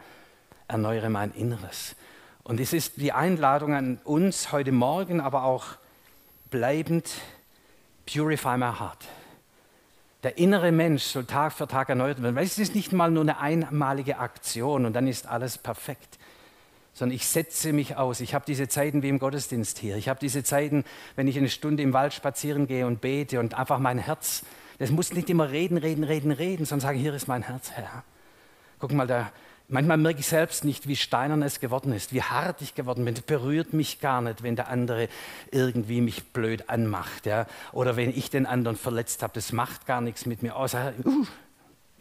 erneuere 0.68 1.12
mein 1.12 1.34
Inneres. 1.34 1.96
Und 2.42 2.60
es 2.60 2.74
ist 2.74 2.98
die 2.98 3.12
Einladung 3.12 3.76
an 3.76 4.00
uns 4.04 4.52
heute 4.52 4.72
Morgen, 4.72 5.22
aber 5.22 5.44
auch 5.44 5.66
bleibend, 6.50 7.12
purify 8.12 8.58
my 8.58 8.74
heart. 8.74 9.06
Der 10.24 10.40
innere 10.40 10.72
Mensch 10.72 11.04
soll 11.04 11.26
Tag 11.26 11.54
für 11.54 11.68
Tag 11.68 11.90
erneuert 11.90 12.24
werden, 12.24 12.36
weil 12.36 12.46
es 12.46 12.58
ist 12.58 12.74
nicht 12.74 12.92
mal 12.92 13.12
nur 13.12 13.22
eine 13.22 13.40
einmalige 13.40 14.18
Aktion 14.18 14.88
und 14.88 14.94
dann 14.94 15.06
ist 15.06 15.28
alles 15.28 15.60
perfekt 15.60 16.19
sondern 16.94 17.16
ich 17.16 17.28
setze 17.28 17.74
mich 17.74 17.96
aus. 17.96 18.20
Ich 18.20 18.34
habe 18.34 18.46
diese 18.46 18.68
Zeiten 18.68 19.04
wie 19.04 19.10
im 19.10 19.20
Gottesdienst 19.20 19.78
hier. 19.80 19.96
Ich 19.96 20.10
habe 20.10 20.20
diese 20.20 20.44
Zeiten, 20.44 20.84
wenn 21.16 21.28
ich 21.28 21.38
eine 21.38 21.50
Stunde 21.50 21.84
im 21.84 21.94
Wald 21.94 22.14
spazieren 22.14 22.68
gehe 22.68 22.86
und 22.86 23.02
bete 23.02 23.40
und 23.40 23.54
einfach 23.54 23.80
mein 23.80 23.98
Herz, 23.98 24.44
das 24.80 24.92
muss 24.92 25.14
nicht 25.14 25.30
immer 25.30 25.52
reden, 25.52 25.78
reden, 25.78 26.04
reden, 26.04 26.32
reden, 26.32 26.66
sondern 26.66 26.88
sagen, 26.88 27.00
hier 27.00 27.14
ist 27.14 27.28
mein 27.28 27.44
Herz, 27.44 27.72
Herr. 27.72 28.04
Guck 28.80 28.94
mal, 28.94 29.08
da, 29.08 29.32
manchmal 29.68 29.98
merke 29.98 30.20
ich 30.20 30.28
selbst 30.28 30.66
nicht, 30.66 30.88
wie 30.88 30.96
steinern 30.96 31.44
es 31.44 31.60
geworden 31.60 31.94
ist, 31.94 32.14
wie 32.14 32.22
hart 32.22 32.62
ich 32.62 32.76
geworden 32.76 33.06
bin. 33.06 33.14
Es 33.14 33.22
berührt 33.22 33.74
mich 33.74 34.00
gar 34.00 34.22
nicht, 34.22 34.44
wenn 34.44 34.56
der 34.56 34.70
andere 34.70 35.10
irgendwie 35.52 36.02
mich 36.02 36.32
blöd 36.32 36.70
anmacht. 36.70 37.26
Ja? 37.26 37.46
Oder 37.72 37.96
wenn 37.96 38.10
ich 38.10 38.30
den 38.30 38.46
anderen 38.46 38.78
verletzt 38.78 39.24
habe, 39.24 39.34
das 39.34 39.52
macht 39.52 39.86
gar 39.86 40.02
nichts 40.02 40.26
mit 40.26 40.44
mir. 40.44 40.56
Außer, 40.56 40.94
uh, 41.06 41.26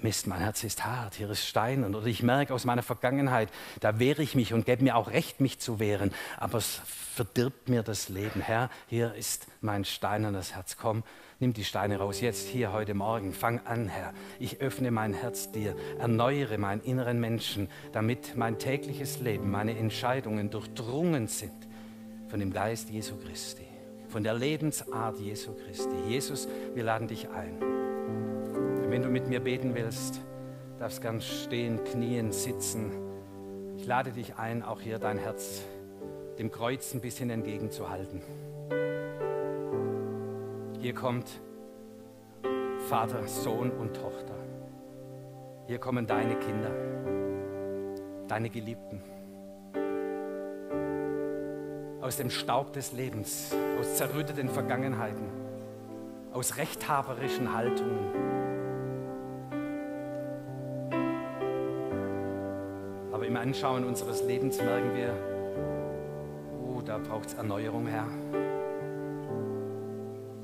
Mist, 0.00 0.28
mein 0.28 0.38
Herz 0.40 0.62
ist 0.62 0.84
hart, 0.84 1.16
hier 1.16 1.28
ist 1.30 1.44
Stein. 1.44 1.94
Oder 1.94 2.06
ich 2.06 2.22
merke 2.22 2.54
aus 2.54 2.64
meiner 2.64 2.82
Vergangenheit, 2.82 3.48
da 3.80 3.98
wehre 3.98 4.22
ich 4.22 4.34
mich 4.34 4.54
und 4.54 4.64
gebe 4.64 4.84
mir 4.84 4.96
auch 4.96 5.10
Recht, 5.10 5.40
mich 5.40 5.58
zu 5.58 5.80
wehren. 5.80 6.12
Aber 6.36 6.58
es 6.58 6.80
verdirbt 7.14 7.68
mir 7.68 7.82
das 7.82 8.08
Leben. 8.08 8.40
Herr, 8.40 8.70
hier 8.86 9.14
ist 9.14 9.46
mein 9.60 9.84
steinernes 9.84 10.54
Herz. 10.54 10.76
Komm, 10.76 11.02
nimm 11.40 11.52
die 11.52 11.64
Steine 11.64 11.98
raus, 11.98 12.20
jetzt, 12.20 12.46
hier, 12.46 12.72
heute 12.72 12.94
Morgen. 12.94 13.32
Fang 13.32 13.60
an, 13.66 13.88
Herr. 13.88 14.12
Ich 14.38 14.60
öffne 14.60 14.92
mein 14.92 15.14
Herz 15.14 15.50
dir, 15.50 15.74
erneuere 15.98 16.58
meinen 16.58 16.82
inneren 16.82 17.18
Menschen, 17.18 17.68
damit 17.92 18.36
mein 18.36 18.58
tägliches 18.58 19.18
Leben, 19.18 19.50
meine 19.50 19.76
Entscheidungen 19.76 20.50
durchdrungen 20.50 21.26
sind 21.26 21.66
von 22.28 22.38
dem 22.38 22.52
Geist 22.52 22.90
Jesu 22.90 23.16
Christi, 23.16 23.66
von 24.08 24.22
der 24.22 24.34
Lebensart 24.34 25.18
Jesu 25.18 25.54
Christi. 25.54 25.96
Jesus, 26.06 26.46
wir 26.74 26.84
laden 26.84 27.08
dich 27.08 27.28
ein. 27.30 27.87
Wenn 28.88 29.02
du 29.02 29.10
mit 29.10 29.28
mir 29.28 29.40
beten 29.40 29.74
willst, 29.74 30.18
darfst 30.78 31.02
ganz 31.02 31.24
stehen, 31.24 31.84
knien, 31.84 32.32
sitzen. 32.32 32.90
Ich 33.76 33.86
lade 33.86 34.12
dich 34.12 34.36
ein, 34.36 34.62
auch 34.62 34.80
hier 34.80 34.98
dein 34.98 35.18
Herz 35.18 35.62
dem 36.38 36.50
Kreuz 36.50 36.94
ein 36.94 37.02
bisschen 37.02 37.28
entgegenzuhalten. 37.28 38.22
Hier 40.80 40.94
kommt 40.94 41.28
Vater, 42.88 43.26
Sohn 43.26 43.72
und 43.72 43.94
Tochter. 43.94 44.34
Hier 45.66 45.78
kommen 45.78 46.06
deine 46.06 46.36
Kinder, 46.36 46.70
deine 48.26 48.48
Geliebten. 48.48 49.02
Aus 52.00 52.16
dem 52.16 52.30
Staub 52.30 52.72
des 52.72 52.92
Lebens, 52.92 53.54
aus 53.78 53.96
zerrütteten 53.96 54.48
Vergangenheiten, 54.48 55.26
aus 56.32 56.56
rechthaberischen 56.56 57.52
Haltungen 57.52 58.37
Anschauen 63.38 63.84
unseres 63.84 64.22
Lebens 64.24 64.58
merken 64.58 64.94
wir, 64.96 65.14
oh, 66.60 66.80
da 66.82 66.98
braucht 66.98 67.26
es 67.26 67.34
Erneuerung, 67.34 67.86
Herr. 67.86 68.08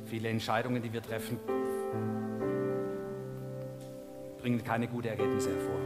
Viele 0.04 0.28
Entscheidungen, 0.28 0.80
die 0.80 0.92
wir 0.92 1.02
treffen, 1.02 1.38
bringen 4.38 4.62
keine 4.62 4.86
guten 4.86 5.08
Ergebnisse 5.08 5.50
hervor. 5.50 5.80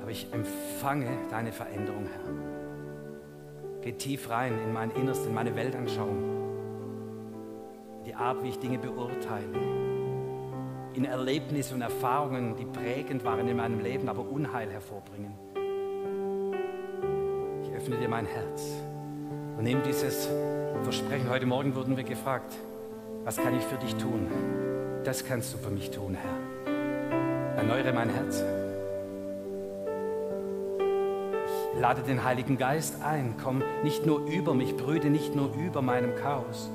Aber 0.00 0.10
ich 0.10 0.32
empfange 0.32 1.10
deine 1.30 1.50
Veränderung, 1.50 2.06
Herr. 2.06 3.80
Geh 3.82 3.92
tief 3.92 4.30
rein 4.30 4.52
in 4.64 4.72
mein 4.72 4.90
Innerste, 4.92 5.28
in 5.28 5.34
meine 5.34 5.56
Weltanschauung, 5.56 6.22
die 8.04 8.14
Art, 8.14 8.42
wie 8.44 8.50
ich 8.50 8.58
Dinge 8.58 8.78
beurteile, 8.78 9.85
in 10.96 11.04
Erlebnisse 11.04 11.74
und 11.74 11.82
Erfahrungen, 11.82 12.56
die 12.56 12.64
prägend 12.64 13.22
waren 13.22 13.46
in 13.46 13.56
meinem 13.56 13.80
Leben, 13.80 14.08
aber 14.08 14.22
Unheil 14.22 14.70
hervorbringen. 14.70 15.34
Ich 17.62 17.70
öffne 17.76 17.96
dir 17.96 18.08
mein 18.08 18.24
Herz 18.24 18.62
und 19.58 19.64
nehme 19.64 19.82
dieses 19.82 20.28
Versprechen. 20.82 21.28
Heute 21.28 21.44
Morgen 21.44 21.74
wurden 21.74 21.98
wir 21.98 22.04
gefragt, 22.04 22.54
was 23.24 23.36
kann 23.36 23.54
ich 23.54 23.62
für 23.64 23.76
dich 23.76 23.94
tun? 23.96 24.26
Das 25.04 25.24
kannst 25.24 25.52
du 25.52 25.58
für 25.58 25.70
mich 25.70 25.90
tun, 25.90 26.16
Herr. 26.16 27.58
Erneuere 27.58 27.92
mein 27.92 28.08
Herz. 28.08 28.42
Ich 31.74 31.80
lade 31.80 32.00
den 32.02 32.24
Heiligen 32.24 32.56
Geist 32.56 33.02
ein. 33.02 33.34
Komm 33.42 33.62
nicht 33.82 34.06
nur 34.06 34.24
über 34.26 34.54
mich, 34.54 34.74
brüte 34.78 35.10
nicht 35.10 35.36
nur 35.36 35.52
über 35.54 35.82
meinem 35.82 36.14
Chaos, 36.14 36.70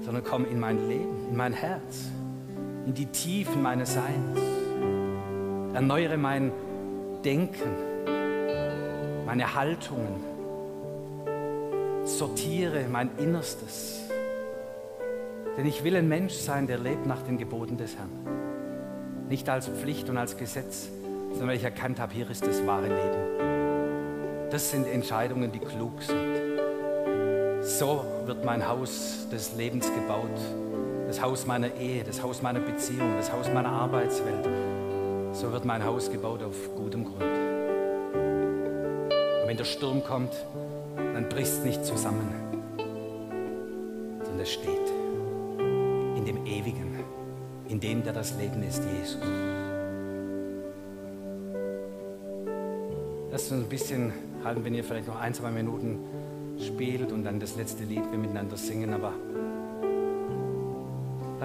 sondern 0.00 0.24
komm 0.24 0.44
in 0.44 0.58
mein 0.58 0.88
Leben, 0.88 1.28
in 1.30 1.36
mein 1.36 1.52
Herz, 1.52 2.10
in 2.88 2.94
die 2.94 3.06
Tiefen 3.06 3.60
meines 3.60 3.92
Seins. 3.92 4.40
Erneuere 5.74 6.16
mein 6.16 6.50
Denken, 7.22 7.70
meine 9.26 9.54
Haltungen. 9.54 10.24
Sortiere 12.04 12.86
mein 12.90 13.10
Innerstes. 13.18 14.04
Denn 15.58 15.66
ich 15.66 15.84
will 15.84 15.96
ein 15.96 16.08
Mensch 16.08 16.32
sein, 16.32 16.66
der 16.66 16.78
lebt 16.78 17.04
nach 17.04 17.20
den 17.20 17.36
Geboten 17.36 17.76
des 17.76 17.94
Herrn. 17.94 18.08
Nicht 19.28 19.50
als 19.50 19.68
Pflicht 19.68 20.08
und 20.08 20.16
als 20.16 20.38
Gesetz, 20.38 20.88
sondern 21.32 21.48
weil 21.48 21.56
ich 21.56 21.64
erkannt 21.64 22.00
habe, 22.00 22.14
hier 22.14 22.30
ist 22.30 22.46
das 22.46 22.66
wahre 22.66 22.88
Leben. 22.88 24.48
Das 24.50 24.70
sind 24.70 24.86
Entscheidungen, 24.86 25.52
die 25.52 25.58
klug 25.58 26.00
sind. 26.00 26.16
So 27.60 28.02
wird 28.24 28.46
mein 28.46 28.66
Haus 28.66 29.28
des 29.30 29.54
Lebens 29.58 29.92
gebaut. 29.94 30.67
Das 31.08 31.20
Haus 31.22 31.46
meiner 31.46 31.74
Ehe, 31.76 32.04
das 32.04 32.22
Haus 32.22 32.42
meiner 32.42 32.60
Beziehung, 32.60 33.16
das 33.16 33.32
Haus 33.32 33.50
meiner 33.50 33.70
Arbeitswelt. 33.70 34.46
So 35.32 35.50
wird 35.50 35.64
mein 35.64 35.82
Haus 35.82 36.12
gebaut 36.12 36.42
auf 36.42 36.54
gutem 36.76 37.04
Grund. 37.04 37.22
Und 37.22 39.48
wenn 39.48 39.56
der 39.56 39.64
Sturm 39.64 40.04
kommt, 40.04 40.34
dann 40.96 41.26
bricht 41.30 41.50
es 41.50 41.64
nicht 41.64 41.82
zusammen, 41.82 42.28
sondern 44.22 44.40
es 44.40 44.52
steht 44.52 44.92
in 46.14 46.26
dem 46.26 46.44
Ewigen, 46.44 46.98
in 47.70 47.80
dem, 47.80 48.04
der 48.04 48.12
das 48.12 48.36
Leben 48.36 48.62
ist, 48.62 48.82
Jesus. 48.84 49.22
Lasst 53.30 53.50
uns 53.50 53.64
ein 53.64 53.68
bisschen 53.70 54.12
halten, 54.44 54.62
wenn 54.62 54.74
ihr 54.74 54.84
vielleicht 54.84 55.08
noch 55.08 55.18
ein, 55.18 55.32
zwei 55.32 55.50
Minuten 55.50 56.00
spielt 56.58 57.12
und 57.12 57.24
dann 57.24 57.40
das 57.40 57.56
letzte 57.56 57.84
Lied 57.84 58.02
wir 58.10 58.18
miteinander 58.18 58.58
singen, 58.58 58.92
aber 58.92 59.14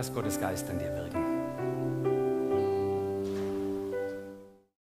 lass 0.04 0.14
Gottes 0.14 0.38
Geist 0.38 0.70
an 0.70 0.80
dir 0.80 0.94
wirken. 0.96 1.23